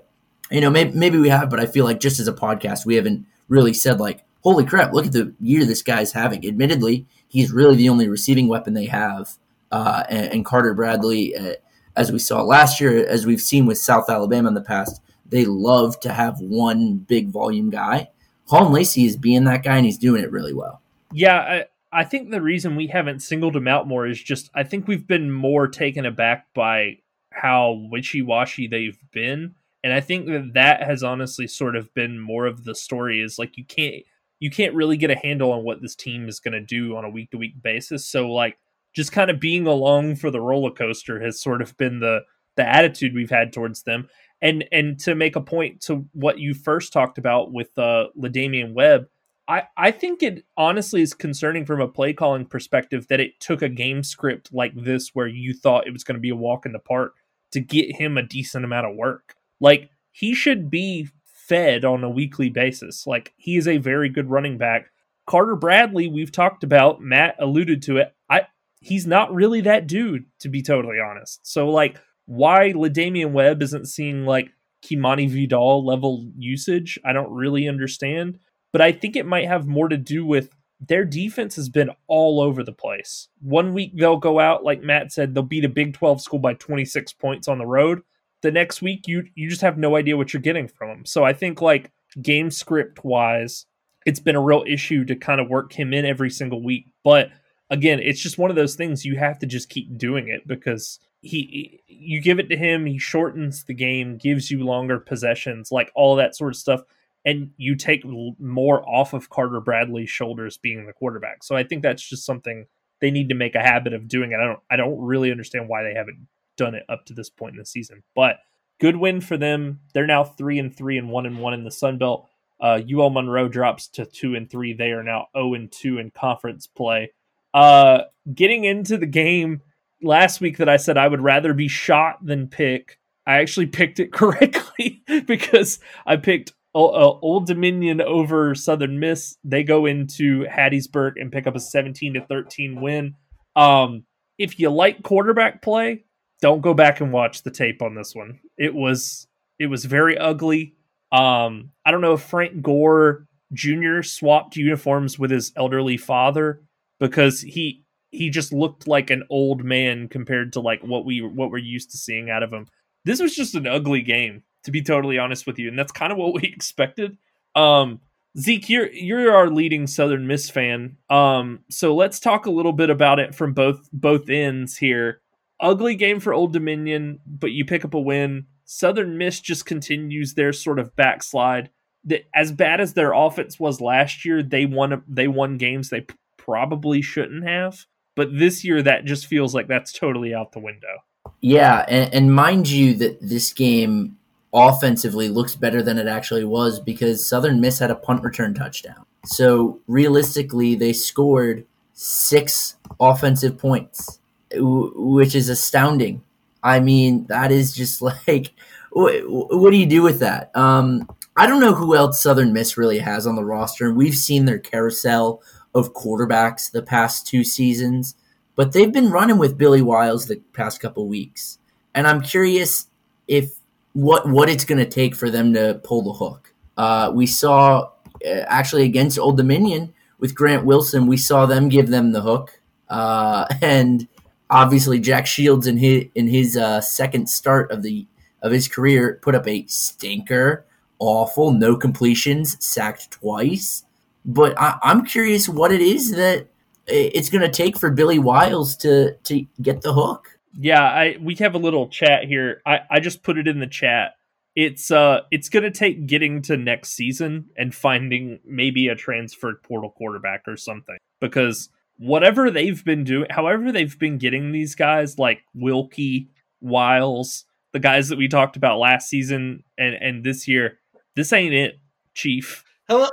you 0.51 0.61
know, 0.61 0.69
maybe, 0.69 0.91
maybe 0.91 1.17
we 1.17 1.29
have, 1.29 1.49
but 1.49 1.59
I 1.59 1.65
feel 1.65 1.85
like 1.85 1.99
just 1.99 2.19
as 2.19 2.27
a 2.27 2.33
podcast, 2.33 2.85
we 2.85 2.95
haven't 2.95 3.25
really 3.47 3.73
said 3.73 3.99
like, 3.99 4.23
holy 4.41 4.65
crap, 4.65 4.93
look 4.93 5.07
at 5.07 5.13
the 5.13 5.33
year 5.39 5.65
this 5.65 5.81
guy's 5.81 6.11
having. 6.11 6.47
Admittedly, 6.47 7.07
he's 7.27 7.51
really 7.51 7.75
the 7.75 7.89
only 7.89 8.07
receiving 8.07 8.47
weapon 8.47 8.73
they 8.73 8.85
have. 8.85 9.35
Uh, 9.71 10.03
and, 10.09 10.31
and, 10.31 10.45
Carter 10.45 10.73
Bradley, 10.73 11.35
uh, 11.35 11.53
as 11.95 12.11
we 12.11 12.19
saw 12.19 12.41
last 12.41 12.79
year, 12.79 13.05
as 13.05 13.25
we've 13.25 13.41
seen 13.41 13.65
with 13.65 13.77
South 13.77 14.09
Alabama 14.09 14.47
in 14.47 14.53
the 14.53 14.61
past, 14.61 15.01
they 15.29 15.43
love 15.43 15.99
to 16.01 16.13
have 16.13 16.39
one 16.39 16.97
big 16.97 17.29
volume 17.29 17.69
guy. 17.69 18.09
Caullin 18.47 18.71
Lacy 18.71 19.05
is 19.05 19.17
being 19.17 19.43
that 19.43 19.63
guy, 19.63 19.75
and 19.75 19.85
he's 19.85 19.97
doing 19.97 20.23
it 20.23 20.31
really 20.31 20.53
well. 20.53 20.81
Yeah, 21.11 21.63
I, 21.91 22.03
think 22.03 22.29
the 22.29 22.41
reason 22.41 22.75
we 22.75 22.87
haven't 22.87 23.21
singled 23.21 23.55
him 23.55 23.67
out 23.67 23.87
more 23.87 24.07
is 24.07 24.21
just 24.21 24.49
I 24.53 24.63
think 24.63 24.87
we've 24.87 25.07
been 25.07 25.31
more 25.31 25.67
taken 25.67 26.05
aback 26.05 26.47
by 26.53 26.97
how 27.31 27.87
wishy 27.91 28.21
washy 28.21 28.67
they've 28.67 28.99
been, 29.11 29.55
and 29.83 29.93
I 29.93 30.01
think 30.01 30.27
that 30.27 30.53
that 30.53 30.83
has 30.83 31.03
honestly 31.03 31.47
sort 31.47 31.75
of 31.75 31.93
been 31.93 32.19
more 32.19 32.45
of 32.45 32.63
the 32.63 32.75
story. 32.75 33.21
Is 33.21 33.39
like 33.39 33.57
you 33.57 33.65
can't 33.65 34.03
you 34.39 34.49
can't 34.49 34.75
really 34.75 34.97
get 34.97 35.11
a 35.11 35.15
handle 35.15 35.51
on 35.51 35.63
what 35.63 35.81
this 35.81 35.95
team 35.95 36.27
is 36.27 36.39
going 36.39 36.53
to 36.53 36.61
do 36.61 36.95
on 36.95 37.03
a 37.03 37.09
week 37.09 37.31
to 37.31 37.37
week 37.37 37.61
basis. 37.61 38.05
So 38.05 38.31
like 38.31 38.57
just 38.93 39.11
kind 39.11 39.29
of 39.29 39.39
being 39.39 39.67
along 39.67 40.15
for 40.15 40.31
the 40.31 40.41
roller 40.41 40.71
coaster 40.71 41.19
has 41.23 41.41
sort 41.41 41.61
of 41.61 41.77
been 41.77 41.99
the 41.99 42.21
the 42.55 42.67
attitude 42.67 43.13
we've 43.13 43.29
had 43.29 43.53
towards 43.53 43.83
them 43.83 44.09
and 44.41 44.65
and 44.71 44.99
to 44.99 45.15
make 45.15 45.35
a 45.35 45.41
point 45.41 45.81
to 45.81 46.07
what 46.13 46.39
you 46.39 46.53
first 46.53 46.93
talked 46.93 47.17
about 47.17 47.51
with 47.51 47.77
uh 47.77 48.07
La'Damian 48.17 48.73
Webb, 48.73 49.07
I 49.47 49.63
I 49.77 49.91
think 49.91 50.23
it 50.23 50.45
honestly 50.55 51.01
is 51.01 51.13
concerning 51.13 51.65
from 51.65 51.81
a 51.81 51.87
play 51.87 52.13
calling 52.13 52.45
perspective 52.45 53.07
that 53.07 53.19
it 53.19 53.39
took 53.39 53.61
a 53.61 53.69
game 53.69 54.03
script 54.03 54.49
like 54.51 54.73
this 54.75 55.11
where 55.13 55.27
you 55.27 55.53
thought 55.53 55.87
it 55.87 55.93
was 55.93 56.03
going 56.03 56.15
to 56.15 56.21
be 56.21 56.29
a 56.29 56.35
walk 56.35 56.65
in 56.65 56.73
the 56.73 56.79
park 56.79 57.15
to 57.51 57.59
get 57.59 57.95
him 57.95 58.17
a 58.17 58.23
decent 58.23 58.65
amount 58.65 58.87
of 58.87 58.95
work. 58.95 59.35
Like 59.59 59.89
he 60.11 60.33
should 60.33 60.69
be 60.69 61.09
fed 61.25 61.85
on 61.85 62.03
a 62.03 62.09
weekly 62.09 62.49
basis. 62.49 63.07
Like 63.07 63.33
he 63.37 63.57
is 63.57 63.67
a 63.67 63.77
very 63.77 64.09
good 64.09 64.29
running 64.29 64.57
back. 64.57 64.91
Carter 65.25 65.55
Bradley, 65.55 66.07
we've 66.07 66.31
talked 66.31 66.63
about, 66.63 67.01
Matt 67.01 67.35
alluded 67.39 67.81
to 67.83 67.97
it. 67.97 68.13
I 68.29 68.47
he's 68.81 69.07
not 69.07 69.33
really 69.33 69.61
that 69.61 69.87
dude 69.87 70.25
to 70.39 70.49
be 70.49 70.61
totally 70.61 70.97
honest. 70.99 71.39
So 71.43 71.69
like 71.69 71.99
why 72.25 72.73
La'Damian 72.73 73.31
Webb 73.31 73.61
isn't 73.61 73.87
seeing 73.87 74.25
like 74.25 74.49
Kimani 74.83 75.29
Vidal 75.29 75.85
level 75.85 76.29
usage, 76.37 76.99
I 77.03 77.13
don't 77.13 77.31
really 77.31 77.67
understand. 77.67 78.39
But 78.71 78.81
I 78.81 78.91
think 78.91 79.15
it 79.15 79.25
might 79.25 79.47
have 79.47 79.67
more 79.67 79.89
to 79.89 79.97
do 79.97 80.25
with 80.25 80.49
their 80.79 81.05
defense 81.05 81.55
has 81.55 81.69
been 81.69 81.89
all 82.07 82.39
over 82.39 82.63
the 82.63 82.71
place. 82.71 83.29
One 83.41 83.73
week 83.73 83.93
they'll 83.95 84.17
go 84.17 84.39
out, 84.39 84.63
like 84.63 84.83
Matt 84.83 85.11
said, 85.11 85.33
they'll 85.33 85.43
beat 85.43 85.65
a 85.65 85.69
Big 85.69 85.93
12 85.93 86.21
school 86.21 86.39
by 86.39 86.53
26 86.53 87.13
points 87.13 87.47
on 87.47 87.57
the 87.57 87.65
road. 87.65 88.01
The 88.43 88.51
next 88.51 88.81
week, 88.83 89.07
you 89.07 89.23
you 89.33 89.49
just 89.49 89.61
have 89.61 89.79
no 89.79 89.95
idea 89.95 90.15
what 90.15 90.31
you're 90.31 90.41
getting 90.41 90.67
from 90.67 90.89
them. 90.89 91.05
So 91.05 91.23
I 91.23 91.33
think 91.33 91.61
like 91.61 91.91
game 92.21 92.51
script 92.51 93.03
wise, 93.03 93.65
it's 94.05 94.19
been 94.19 94.35
a 94.35 94.41
real 94.41 94.63
issue 94.67 95.03
to 95.05 95.15
kind 95.15 95.41
of 95.41 95.49
work 95.49 95.73
him 95.73 95.93
in 95.93 96.05
every 96.05 96.29
single 96.29 96.61
week. 96.61 96.85
But 97.03 97.31
again, 97.71 97.99
it's 97.99 98.21
just 98.21 98.37
one 98.37 98.51
of 98.51 98.55
those 98.55 98.75
things 98.75 99.05
you 99.05 99.17
have 99.17 99.39
to 99.39 99.47
just 99.47 99.69
keep 99.69 99.97
doing 99.97 100.27
it 100.27 100.47
because 100.47 100.99
he 101.21 101.81
you 101.87 102.21
give 102.21 102.37
it 102.37 102.49
to 102.49 102.57
him, 102.57 102.85
he 102.85 102.99
shortens 102.99 103.63
the 103.63 103.73
game, 103.73 104.17
gives 104.17 104.51
you 104.51 104.63
longer 104.63 104.99
possessions, 104.99 105.71
like 105.71 105.91
all 105.95 106.15
that 106.15 106.35
sort 106.35 106.53
of 106.53 106.57
stuff, 106.57 106.81
and 107.27 107.51
you 107.57 107.75
take 107.75 108.05
more 108.39 108.87
off 108.89 109.11
of 109.11 109.29
Carter 109.29 109.59
Bradley's 109.59 110.09
shoulders 110.09 110.57
being 110.57 110.85
the 110.85 110.93
quarterback. 110.93 111.43
So 111.43 111.57
I 111.57 111.63
think 111.63 111.83
that's 111.83 112.01
just 112.01 112.25
something 112.25 112.67
they 113.01 113.11
need 113.11 113.27
to 113.27 113.35
make 113.35 113.53
a 113.53 113.61
habit 113.61 113.91
of 113.91 114.07
doing. 114.07 114.33
And 114.33 114.41
I 114.41 114.45
don't 114.45 114.59
I 114.71 114.75
don't 114.77 114.97
really 114.97 115.29
understand 115.29 115.67
why 115.67 115.83
they 115.83 115.93
haven't 115.93 116.25
done 116.55 116.73
it 116.73 116.85
up 116.87 117.05
to 117.05 117.13
this 117.13 117.29
point 117.29 117.55
in 117.55 117.59
the 117.59 117.65
season, 117.65 118.01
but 118.15 118.37
good 118.79 118.95
win 118.95 119.19
for 119.19 119.35
them. 119.35 119.81
They're 119.93 120.07
now 120.07 120.23
three 120.23 120.57
and 120.57 120.73
three 120.73 120.97
and 120.97 121.09
one 121.09 121.25
and 121.25 121.39
one 121.39 121.53
in 121.53 121.65
the 121.65 121.69
Sun 121.69 121.97
Belt. 121.97 122.29
Uh, 122.61 122.79
UL 122.89 123.09
Monroe 123.09 123.49
drops 123.49 123.89
to 123.89 124.05
two 124.05 124.33
and 124.33 124.49
three. 124.49 124.71
They 124.71 124.91
are 124.91 125.03
now 125.03 125.27
zero 125.35 125.53
and 125.53 125.69
two 125.69 125.97
in 125.97 126.11
conference 126.11 126.65
play. 126.65 127.11
Uh, 127.53 128.03
getting 128.33 128.63
into 128.63 128.97
the 128.97 129.05
game 129.05 129.61
last 130.01 130.39
week 130.39 130.57
that 130.57 130.69
I 130.69 130.77
said 130.77 130.97
I 130.97 131.09
would 131.09 131.21
rather 131.21 131.53
be 131.53 131.67
shot 131.67 132.25
than 132.25 132.47
pick, 132.47 132.99
I 133.25 133.39
actually 133.39 133.65
picked 133.67 133.99
it 133.99 134.13
correctly 134.13 135.03
because 135.27 135.79
I 136.05 136.15
picked 136.15 136.53
Old 136.77 137.47
Dominion 137.47 138.01
over 138.01 138.53
Southern 138.53 138.99
Miss. 138.99 139.37
They 139.43 139.63
go 139.63 139.85
into 139.85 140.45
Hattiesburg 140.45 141.13
and 141.15 141.31
pick 141.31 141.47
up 141.47 141.55
a 141.55 141.59
17 141.59 142.13
to 142.13 142.25
13 142.25 142.81
win. 142.81 143.15
Um, 143.55 144.03
if 144.37 144.59
you 144.59 144.69
like 144.69 145.01
quarterback 145.03 145.61
play, 145.61 146.05
don't 146.41 146.61
go 146.61 146.73
back 146.73 147.01
and 147.01 147.11
watch 147.11 147.43
the 147.43 147.51
tape 147.51 147.81
on 147.81 147.95
this 147.95 148.13
one. 148.13 148.39
It 148.57 148.73
was 148.73 149.27
it 149.59 149.67
was 149.67 149.85
very 149.85 150.17
ugly. 150.17 150.75
Um, 151.11 151.71
I 151.85 151.91
don't 151.91 152.01
know 152.01 152.13
if 152.13 152.21
Frank 152.21 152.61
Gore 152.61 153.25
Jr. 153.53 154.01
swapped 154.01 154.55
uniforms 154.55 155.17
with 155.17 155.31
his 155.31 155.51
elderly 155.55 155.97
father 155.97 156.61
because 156.99 157.41
he 157.41 157.83
he 158.11 158.29
just 158.29 158.53
looked 158.53 158.87
like 158.87 159.09
an 159.09 159.23
old 159.29 159.63
man 159.63 160.07
compared 160.07 160.53
to 160.53 160.59
like 160.59 160.81
what 160.81 161.05
we 161.05 161.21
what 161.21 161.49
we're 161.49 161.57
used 161.57 161.91
to 161.91 161.97
seeing 161.97 162.29
out 162.29 162.43
of 162.43 162.53
him. 162.53 162.67
This 163.05 163.19
was 163.19 163.35
just 163.35 163.55
an 163.55 163.67
ugly 163.67 164.01
game, 164.01 164.43
to 164.67 164.71
be 164.71 164.81
totally 164.81 165.17
honest 165.17 165.47
with 165.47 165.57
you, 165.57 165.69
and 165.69 165.79
that's 165.79 165.93
kind 165.93 166.11
of 166.11 166.17
what 166.17 166.33
we 166.33 166.41
expected. 166.43 167.17
Um, 167.55 168.01
Zeke, 168.37 168.69
you're 168.69 168.91
you're 168.91 169.33
our 169.33 169.49
leading 169.49 169.87
Southern 169.87 170.27
Miss 170.27 170.49
fan. 170.49 170.97
Um, 171.09 171.61
so 171.69 171.95
let's 171.95 172.19
talk 172.19 172.45
a 172.45 172.51
little 172.51 172.73
bit 172.73 172.89
about 172.89 173.17
it 173.17 173.33
from 173.33 173.53
both 173.53 173.89
both 173.93 174.29
ends 174.29 174.77
here. 174.77 175.21
Ugly 175.61 175.95
game 175.95 176.19
for 176.19 176.33
Old 176.33 176.51
Dominion, 176.51 177.19
but 177.25 177.53
you 177.53 177.63
pick 177.63 177.85
up 177.85 177.93
a 177.93 177.99
win. 177.99 178.45
Southern 178.65 179.17
Miss 179.17 179.39
just 179.39 179.65
continues 179.65 180.33
their 180.33 180.51
sort 180.51 180.79
of 180.79 180.95
backslide. 180.97 181.69
That 182.03 182.27
as 182.35 182.51
bad 182.51 182.81
as 182.81 182.93
their 182.93 183.13
offense 183.13 183.57
was 183.57 183.79
last 183.79 184.25
year, 184.25 184.43
they 184.43 184.65
won 184.65 185.01
they 185.07 185.29
won 185.29 185.57
games 185.57 185.89
they 185.89 186.05
probably 186.35 187.01
shouldn't 187.01 187.47
have. 187.47 187.85
But 188.17 188.37
this 188.37 188.65
year, 188.65 188.81
that 188.81 189.05
just 189.05 189.27
feels 189.27 189.55
like 189.55 189.69
that's 189.69 189.93
totally 189.93 190.33
out 190.33 190.51
the 190.51 190.59
window. 190.59 190.97
Yeah, 191.39 191.85
and, 191.87 192.13
and 192.13 192.35
mind 192.35 192.67
you 192.67 192.95
that 192.95 193.21
this 193.21 193.53
game 193.53 194.17
offensively 194.53 195.29
looks 195.29 195.55
better 195.55 195.81
than 195.81 195.97
it 195.97 196.07
actually 196.07 196.45
was 196.45 196.79
because 196.79 197.27
Southern 197.27 197.59
Miss 197.59 197.79
had 197.79 197.91
a 197.91 197.95
punt 197.95 198.23
return 198.23 198.53
touchdown. 198.53 199.05
So 199.25 199.79
realistically, 199.87 200.75
they 200.75 200.93
scored 200.93 201.65
six 201.93 202.75
offensive 202.99 203.57
points, 203.57 204.19
which 204.53 205.35
is 205.35 205.49
astounding. 205.49 206.21
I 206.63 206.79
mean, 206.79 207.25
that 207.25 207.51
is 207.51 207.75
just 207.75 208.01
like, 208.27 208.53
what, 208.91 209.71
do 209.71 209.77
you 209.77 209.85
do 209.85 210.01
with 210.01 210.19
that? 210.19 210.55
Um, 210.55 211.07
I 211.35 211.45
don't 211.45 211.61
know 211.61 211.73
who 211.73 211.95
else 211.95 212.21
Southern 212.21 212.53
Miss 212.53 212.77
really 212.77 212.99
has 212.99 213.27
on 213.27 213.35
the 213.35 213.45
roster, 213.45 213.93
we've 213.93 214.15
seen 214.15 214.45
their 214.45 214.59
carousel 214.59 215.41
of 215.75 215.93
quarterbacks 215.93 216.71
the 216.71 216.81
past 216.81 217.27
two 217.27 217.43
seasons, 217.43 218.15
but 218.55 218.71
they've 218.71 218.91
been 218.91 219.11
running 219.11 219.37
with 219.37 219.57
Billy 219.57 219.83
Wiles 219.83 220.25
the 220.25 220.41
past 220.53 220.79
couple 220.79 221.07
weeks, 221.07 221.59
and 221.93 222.07
I'm 222.07 222.21
curious 222.21 222.87
if 223.27 223.56
what 223.97 224.29
what 224.29 224.47
it's 224.47 224.63
going 224.63 224.77
to 224.77 224.85
take 224.85 225.15
for 225.15 225.31
them 225.31 225.51
to 225.53 225.81
pull 225.83 226.03
the 226.03 226.13
hook. 226.13 226.53
Uh, 226.77 227.11
we 227.11 227.25
saw 227.25 227.89
uh, 228.23 228.29
actually 228.47 228.83
against 228.83 229.17
Old 229.17 229.37
Dominion 229.37 229.91
with 230.19 230.35
Grant 230.35 230.65
Wilson, 230.65 231.07
we 231.07 231.17
saw 231.17 231.47
them 231.47 231.67
give 231.67 231.89
them 231.89 232.11
the 232.11 232.21
hook, 232.21 232.59
uh, 232.89 233.47
and 233.61 234.07
obviously 234.51 234.99
Jack 234.99 235.25
Shields 235.25 235.65
in 235.65 235.77
his 235.77 236.05
in 236.13 236.27
his 236.27 236.55
uh, 236.55 236.79
second 236.79 237.27
start 237.27 237.71
of 237.71 237.81
the 237.81 238.05
of 238.43 238.51
his 238.51 238.67
career 238.67 239.19
put 239.23 239.33
up 239.33 239.47
a 239.47 239.65
stinker, 239.65 240.63
awful, 240.99 241.51
no 241.51 241.75
completions, 241.75 242.63
sacked 242.63 243.09
twice. 243.09 243.83
But 244.25 244.53
I, 244.59 244.77
I'm 244.83 245.05
curious 245.05 245.49
what 245.49 245.71
it 245.71 245.81
is 245.81 246.11
that 246.11 246.45
it's 246.85 247.29
going 247.29 247.41
to 247.41 247.49
take 247.49 247.77
for 247.77 247.89
Billy 247.89 248.19
Wiles 248.19 248.75
to 248.77 249.15
to 249.23 249.43
get 249.59 249.81
the 249.81 249.93
hook. 249.93 250.36
Yeah, 250.53 250.83
I 250.83 251.17
we 251.21 251.35
have 251.35 251.55
a 251.55 251.59
little 251.59 251.87
chat 251.89 252.25
here. 252.25 252.61
I 252.65 252.79
I 252.89 252.99
just 252.99 253.23
put 253.23 253.37
it 253.37 253.47
in 253.47 253.59
the 253.59 253.67
chat. 253.67 254.13
It's 254.55 254.89
uh 254.89 255.21
it's 255.31 255.49
going 255.49 255.63
to 255.63 255.71
take 255.71 256.07
getting 256.07 256.41
to 256.43 256.57
next 256.57 256.93
season 256.93 257.49
and 257.55 257.75
finding 257.75 258.39
maybe 258.45 258.87
a 258.87 258.95
transferred 258.95 259.61
portal 259.63 259.91
quarterback 259.91 260.43
or 260.47 260.57
something 260.57 260.97
because 261.21 261.69
whatever 261.97 262.49
they've 262.49 262.83
been 262.83 263.03
doing, 263.03 263.27
however 263.29 263.71
they've 263.71 263.97
been 263.99 264.17
getting 264.17 264.51
these 264.51 264.75
guys 264.75 265.19
like 265.19 265.43
Wilcke, 265.55 266.27
Wiles, 266.61 267.45
the 267.73 267.79
guys 267.79 268.09
that 268.09 268.17
we 268.17 268.27
talked 268.27 268.57
about 268.57 268.79
last 268.79 269.09
season 269.09 269.63
and 269.77 269.95
and 269.95 270.23
this 270.23 270.47
year, 270.47 270.79
this 271.15 271.33
ain't 271.33 271.53
it, 271.53 271.79
Chief. 272.15 272.63
Hello, 272.87 273.09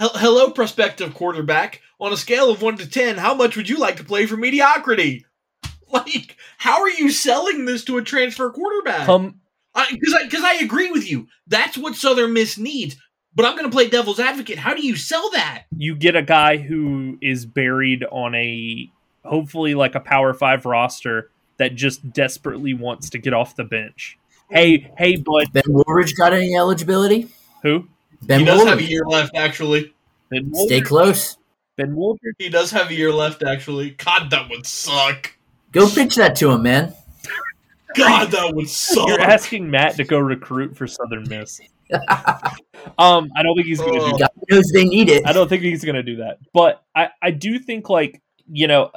hello, 0.00 0.50
prospective 0.50 1.14
quarterback. 1.14 1.80
On 2.00 2.12
a 2.12 2.16
scale 2.16 2.50
of 2.50 2.62
one 2.62 2.76
to 2.78 2.88
ten, 2.88 3.18
how 3.18 3.34
much 3.34 3.56
would 3.56 3.68
you 3.68 3.78
like 3.78 3.96
to 3.96 4.04
play 4.04 4.26
for 4.26 4.36
mediocrity? 4.36 5.26
Like, 6.06 6.38
how 6.56 6.80
are 6.80 6.88
you 6.88 7.10
selling 7.10 7.66
this 7.66 7.84
to 7.84 7.98
a 7.98 8.02
transfer 8.02 8.50
quarterback? 8.50 9.04
Come, 9.04 9.40
because 9.74 10.14
I 10.14 10.24
because 10.24 10.42
I, 10.42 10.52
I 10.52 10.64
agree 10.64 10.90
with 10.90 11.10
you. 11.10 11.28
That's 11.46 11.76
what 11.76 11.96
Southern 11.96 12.32
Miss 12.32 12.56
needs. 12.56 12.96
But 13.34 13.46
I'm 13.46 13.56
going 13.56 13.70
to 13.70 13.74
play 13.74 13.88
devil's 13.88 14.18
advocate. 14.18 14.58
How 14.58 14.74
do 14.74 14.84
you 14.84 14.96
sell 14.96 15.30
that? 15.32 15.64
You 15.76 15.94
get 15.94 16.16
a 16.16 16.22
guy 16.22 16.58
who 16.58 17.18
is 17.22 17.46
buried 17.46 18.04
on 18.10 18.34
a 18.34 18.90
hopefully 19.24 19.74
like 19.74 19.94
a 19.94 20.00
Power 20.00 20.34
Five 20.34 20.64
roster 20.64 21.30
that 21.58 21.74
just 21.74 22.12
desperately 22.12 22.74
wants 22.74 23.10
to 23.10 23.18
get 23.18 23.32
off 23.32 23.56
the 23.56 23.64
bench. 23.64 24.18
Hey, 24.50 24.90
hey, 24.98 25.16
bud. 25.16 25.52
Ben 25.52 25.62
Wooldridge 25.68 26.16
got 26.16 26.32
any 26.32 26.54
eligibility? 26.54 27.28
Who? 27.62 27.88
Ben 28.22 28.40
he 28.40 28.44
does 28.44 28.64
have 28.64 28.78
a 28.78 28.82
year 28.82 29.04
left, 29.06 29.34
actually. 29.34 29.94
Ben 30.30 30.54
Stay 30.54 30.80
close. 30.80 31.38
Ben 31.76 31.94
Wooldridge. 31.94 32.34
He 32.38 32.48
does 32.48 32.70
have 32.70 32.90
a 32.90 32.94
year 32.94 33.12
left, 33.12 33.42
actually. 33.42 33.90
God, 33.90 34.30
that 34.30 34.50
would 34.50 34.66
suck. 34.66 35.32
Go 35.72 35.88
pitch 35.88 36.16
that 36.16 36.36
to 36.36 36.50
him, 36.50 36.62
man. 36.62 36.94
God, 37.96 38.30
that 38.30 38.54
would 38.54 38.68
suck. 38.68 39.08
You're 39.08 39.20
asking 39.20 39.70
Matt 39.70 39.96
to 39.96 40.04
go 40.04 40.18
recruit 40.18 40.76
for 40.76 40.86
Southern 40.86 41.28
Miss. 41.28 41.60
um, 42.98 43.30
I 43.36 43.42
don't 43.42 43.54
think 43.56 43.66
he's 43.66 43.80
going 43.80 43.98
to 43.98 44.10
do. 44.10 44.18
God 44.18 44.30
knows 44.50 44.70
they 44.72 44.84
need 44.84 45.10
it. 45.10 45.26
I 45.26 45.32
don't 45.32 45.48
think 45.48 45.62
he's 45.62 45.84
going 45.84 45.96
to 45.96 46.02
do 46.02 46.16
that. 46.16 46.38
But 46.54 46.82
I, 46.94 47.08
I 47.20 47.30
do 47.32 47.58
think 47.58 47.90
like 47.90 48.22
you 48.50 48.66
know, 48.66 48.90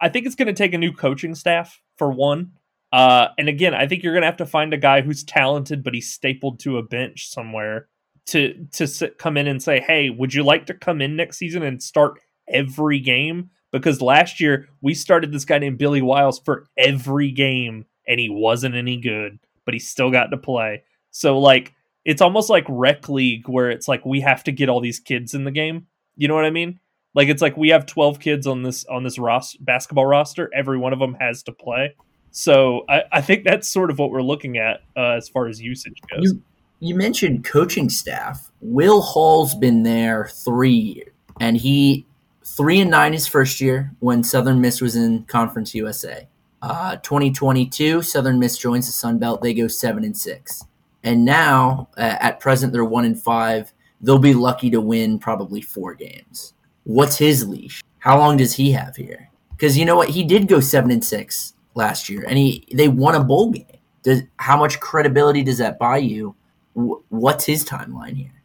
I 0.00 0.08
think 0.08 0.26
it's 0.26 0.34
going 0.34 0.46
to 0.46 0.54
take 0.54 0.74
a 0.74 0.78
new 0.78 0.92
coaching 0.92 1.34
staff 1.34 1.80
for 1.96 2.10
one. 2.10 2.52
Uh, 2.92 3.28
and 3.38 3.48
again, 3.48 3.74
I 3.74 3.86
think 3.86 4.02
you're 4.02 4.12
going 4.12 4.22
to 4.22 4.26
have 4.26 4.38
to 4.38 4.46
find 4.46 4.72
a 4.72 4.78
guy 4.78 5.00
who's 5.00 5.24
talented, 5.24 5.82
but 5.82 5.94
he's 5.94 6.10
stapled 6.12 6.60
to 6.60 6.78
a 6.78 6.82
bench 6.82 7.28
somewhere 7.28 7.88
to 8.26 8.66
to 8.72 8.86
sit, 8.86 9.18
come 9.18 9.36
in 9.36 9.46
and 9.46 9.62
say, 9.62 9.80
"Hey, 9.80 10.10
would 10.10 10.34
you 10.34 10.42
like 10.42 10.66
to 10.66 10.74
come 10.74 11.00
in 11.00 11.16
next 11.16 11.38
season 11.38 11.62
and 11.62 11.82
start 11.82 12.20
every 12.48 13.00
game?" 13.00 13.50
Because 13.72 14.00
last 14.00 14.40
year 14.40 14.68
we 14.80 14.94
started 14.94 15.32
this 15.32 15.44
guy 15.44 15.58
named 15.58 15.78
Billy 15.78 16.02
Wiles 16.02 16.38
for 16.38 16.66
every 16.78 17.30
game, 17.30 17.84
and 18.06 18.20
he 18.20 18.28
wasn't 18.30 18.74
any 18.74 18.96
good, 18.96 19.38
but 19.64 19.74
he 19.74 19.80
still 19.80 20.10
got 20.10 20.26
to 20.26 20.36
play. 20.36 20.82
So 21.10 21.38
like 21.38 21.74
it's 22.04 22.22
almost 22.22 22.48
like 22.48 22.64
rec 22.68 23.08
league 23.08 23.48
where 23.48 23.70
it's 23.70 23.88
like 23.88 24.06
we 24.06 24.20
have 24.20 24.44
to 24.44 24.52
get 24.52 24.68
all 24.68 24.80
these 24.80 25.00
kids 25.00 25.34
in 25.34 25.44
the 25.44 25.50
game. 25.50 25.86
You 26.16 26.28
know 26.28 26.34
what 26.34 26.44
I 26.44 26.50
mean? 26.50 26.78
Like 27.14 27.28
it's 27.28 27.42
like 27.42 27.56
we 27.56 27.70
have 27.70 27.86
12 27.86 28.20
kids 28.20 28.46
on 28.46 28.62
this 28.62 28.84
on 28.84 29.02
this 29.02 29.18
ros- 29.18 29.56
basketball 29.56 30.06
roster. 30.06 30.50
Every 30.54 30.78
one 30.78 30.92
of 30.92 30.98
them 30.98 31.14
has 31.14 31.42
to 31.44 31.52
play. 31.52 31.94
So 32.30 32.84
I, 32.88 33.02
I 33.10 33.20
think 33.22 33.44
that's 33.44 33.66
sort 33.66 33.90
of 33.90 33.98
what 33.98 34.10
we're 34.10 34.22
looking 34.22 34.58
at 34.58 34.82
uh, 34.96 35.12
as 35.12 35.28
far 35.28 35.48
as 35.48 35.60
usage 35.60 35.98
goes. 36.10 36.30
You, 36.30 36.42
you 36.80 36.94
mentioned 36.94 37.44
coaching 37.44 37.88
staff. 37.88 38.50
Will 38.60 39.00
Hall's 39.00 39.54
been 39.54 39.82
there 39.82 40.30
three 40.44 40.70
years, 40.70 41.12
and 41.40 41.56
he 41.56 42.04
three 42.46 42.80
and 42.80 42.90
nine 42.90 43.12
his 43.12 43.26
first 43.26 43.60
year 43.60 43.92
when 43.98 44.22
Southern 44.22 44.60
Miss 44.60 44.80
was 44.80 44.96
in 44.96 45.24
Conference 45.24 45.74
USA. 45.74 46.28
Uh, 46.62 46.96
2022, 46.96 48.02
Southern 48.02 48.38
Miss 48.38 48.56
joins 48.56 48.86
the 48.86 48.92
Sun 48.92 49.18
Belt. 49.18 49.42
They 49.42 49.52
go 49.52 49.68
seven 49.68 50.04
and 50.04 50.16
six 50.16 50.64
and 51.06 51.24
now 51.24 51.88
uh, 51.96 52.16
at 52.20 52.40
present 52.40 52.72
they're 52.72 52.84
one 52.84 53.04
in 53.04 53.14
five. 53.14 53.72
They'll 54.00 54.18
be 54.18 54.34
lucky 54.34 54.68
to 54.70 54.80
win 54.80 55.18
probably 55.18 55.60
four 55.60 55.94
games. 55.94 56.52
What's 56.82 57.16
his 57.16 57.48
leash? 57.48 57.82
How 57.98 58.18
long 58.18 58.36
does 58.36 58.52
he 58.52 58.72
have 58.72 58.96
here? 58.96 59.30
Because 59.52 59.78
you 59.78 59.84
know 59.84 59.96
what, 59.96 60.10
he 60.10 60.24
did 60.24 60.48
go 60.48 60.60
seven 60.60 60.90
and 60.90 61.04
six 61.04 61.54
last 61.74 62.08
year, 62.08 62.24
and 62.28 62.36
he 62.36 62.66
they 62.74 62.88
won 62.88 63.14
a 63.14 63.22
bowl 63.24 63.52
game. 63.52 63.66
Does 64.02 64.22
how 64.38 64.56
much 64.56 64.80
credibility 64.80 65.42
does 65.42 65.58
that 65.58 65.78
buy 65.78 65.98
you? 65.98 66.34
what's 67.08 67.46
his 67.46 67.64
timeline 67.64 68.14
here? 68.14 68.35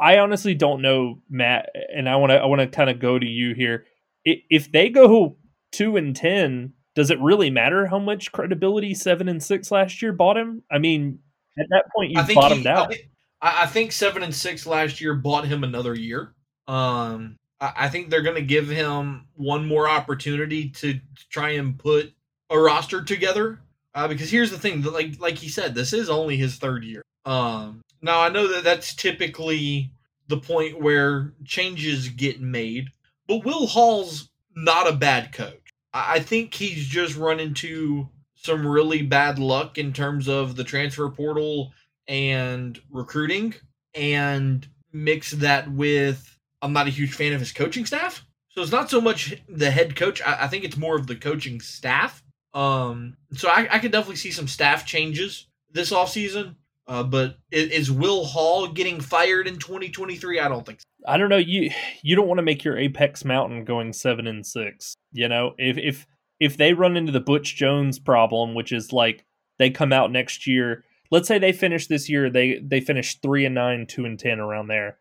I 0.00 0.18
honestly 0.18 0.54
don't 0.54 0.80
know, 0.80 1.20
Matt, 1.28 1.68
and 1.94 2.08
I 2.08 2.16
want 2.16 2.30
to 2.30 2.36
I 2.36 2.46
want 2.46 2.60
to 2.60 2.66
kind 2.66 2.88
of 2.88 2.98
go 2.98 3.18
to 3.18 3.26
you 3.26 3.54
here. 3.54 3.84
If 4.24 4.72
they 4.72 4.88
go 4.88 5.36
two 5.72 5.96
and 5.96 6.16
ten, 6.16 6.72
does 6.94 7.10
it 7.10 7.20
really 7.20 7.50
matter 7.50 7.86
how 7.86 7.98
much 7.98 8.32
credibility 8.32 8.94
seven 8.94 9.28
and 9.28 9.42
six 9.42 9.70
last 9.70 10.00
year 10.00 10.12
bought 10.12 10.36
him? 10.36 10.62
I 10.70 10.78
mean, 10.78 11.18
at 11.58 11.66
that 11.70 11.84
point, 11.94 12.12
you 12.12 12.34
bottomed 12.34 12.62
he, 12.62 12.68
out. 12.68 12.86
I 12.86 12.88
think, 12.88 13.08
I 13.42 13.66
think, 13.66 13.92
seven 13.92 14.22
and 14.22 14.34
six 14.34 14.66
last 14.66 15.00
year 15.00 15.14
bought 15.14 15.46
him 15.46 15.64
another 15.64 15.94
year. 15.94 16.34
Um, 16.66 17.36
I, 17.60 17.72
I 17.76 17.88
think 17.88 18.08
they're 18.08 18.22
going 18.22 18.36
to 18.36 18.42
give 18.42 18.68
him 18.68 19.26
one 19.34 19.66
more 19.66 19.88
opportunity 19.88 20.70
to, 20.70 20.94
to 20.94 21.28
try 21.30 21.50
and 21.50 21.78
put 21.78 22.12
a 22.48 22.58
roster 22.58 23.02
together. 23.02 23.60
Uh, 23.94 24.08
because 24.08 24.30
here's 24.30 24.50
the 24.50 24.58
thing, 24.58 24.82
like 24.82 25.20
like 25.20 25.36
he 25.36 25.48
said, 25.48 25.74
this 25.74 25.92
is 25.92 26.08
only 26.08 26.36
his 26.36 26.56
third 26.56 26.84
year. 26.84 27.02
Um, 27.24 27.82
now 28.02 28.20
I 28.20 28.28
know 28.28 28.48
that 28.48 28.64
that's 28.64 28.94
typically 28.94 29.92
the 30.28 30.38
point 30.38 30.80
where 30.80 31.32
changes 31.44 32.08
get 32.08 32.40
made, 32.40 32.88
but 33.26 33.44
Will 33.44 33.66
Hall's 33.66 34.30
not 34.54 34.88
a 34.88 34.96
bad 34.96 35.32
coach. 35.32 35.70
I, 35.92 36.20
think 36.20 36.54
he's 36.54 36.86
just 36.86 37.16
run 37.16 37.40
into 37.40 38.08
some 38.36 38.66
really 38.66 39.02
bad 39.02 39.38
luck 39.38 39.76
in 39.76 39.92
terms 39.92 40.28
of 40.28 40.54
the 40.54 40.64
transfer 40.64 41.08
portal 41.10 41.72
and 42.06 42.80
recruiting 42.90 43.54
and 43.94 44.66
mix 44.92 45.32
that 45.32 45.70
with 45.70 46.38
I'm 46.62 46.72
not 46.72 46.86
a 46.86 46.90
huge 46.90 47.14
fan 47.14 47.32
of 47.32 47.40
his 47.40 47.52
coaching 47.52 47.86
staff. 47.86 48.24
So 48.50 48.62
it's 48.62 48.72
not 48.72 48.90
so 48.90 49.00
much 49.00 49.34
the 49.48 49.70
head 49.70 49.96
coach. 49.96 50.20
I, 50.22 50.44
I 50.44 50.46
think 50.48 50.64
it's 50.64 50.76
more 50.76 50.96
of 50.96 51.06
the 51.06 51.16
coaching 51.16 51.60
staff. 51.60 52.22
Um, 52.52 53.16
so 53.32 53.48
I, 53.48 53.68
I 53.70 53.78
could 53.78 53.92
definitely 53.92 54.16
see 54.16 54.32
some 54.32 54.48
staff 54.48 54.84
changes 54.84 55.46
this 55.72 55.92
offseason. 55.92 56.56
Uh, 56.90 57.04
but 57.04 57.38
is, 57.52 57.88
Will 57.88 58.24
Hall 58.24 58.66
getting 58.66 59.00
fired 59.00 59.46
in 59.46 59.58
2023? 59.58 60.40
I 60.40 60.48
don't 60.48 60.66
think 60.66 60.80
so. 60.80 60.86
I 61.06 61.18
don't 61.18 61.28
know. 61.28 61.36
You 61.36 61.70
you 62.02 62.16
don't 62.16 62.26
want 62.26 62.38
to 62.38 62.42
make 62.42 62.64
your 62.64 62.76
apex 62.76 63.24
mountain 63.24 63.64
going 63.64 63.92
seven 63.92 64.26
and 64.26 64.44
six. 64.44 64.96
You 65.12 65.28
know, 65.28 65.54
if 65.56 65.78
if 65.78 66.04
if 66.40 66.56
they 66.56 66.72
run 66.72 66.96
into 66.96 67.12
the 67.12 67.20
Butch 67.20 67.54
Jones 67.54 68.00
problem, 68.00 68.54
which 68.54 68.72
is 68.72 68.92
like 68.92 69.24
they 69.60 69.70
come 69.70 69.92
out 69.92 70.10
next 70.10 70.48
year, 70.48 70.82
let's 71.12 71.28
say 71.28 71.38
they 71.38 71.52
finish 71.52 71.86
this 71.86 72.08
year, 72.08 72.28
they 72.28 72.58
they 72.60 72.80
finish 72.80 73.20
three 73.20 73.46
and 73.46 73.54
nine, 73.54 73.86
two 73.86 74.04
and 74.04 74.18
ten 74.18 74.40
around 74.40 74.66
there, 74.66 74.98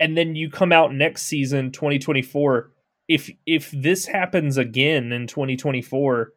and 0.00 0.18
then 0.18 0.34
you 0.34 0.50
come 0.50 0.72
out 0.72 0.92
next 0.92 1.22
season, 1.22 1.70
twenty 1.70 2.00
twenty 2.00 2.22
four. 2.22 2.72
If 3.06 3.30
if 3.46 3.70
this 3.70 4.06
happens 4.06 4.58
again 4.58 5.12
in 5.12 5.28
twenty 5.28 5.56
twenty 5.56 5.82
four, 5.82 6.32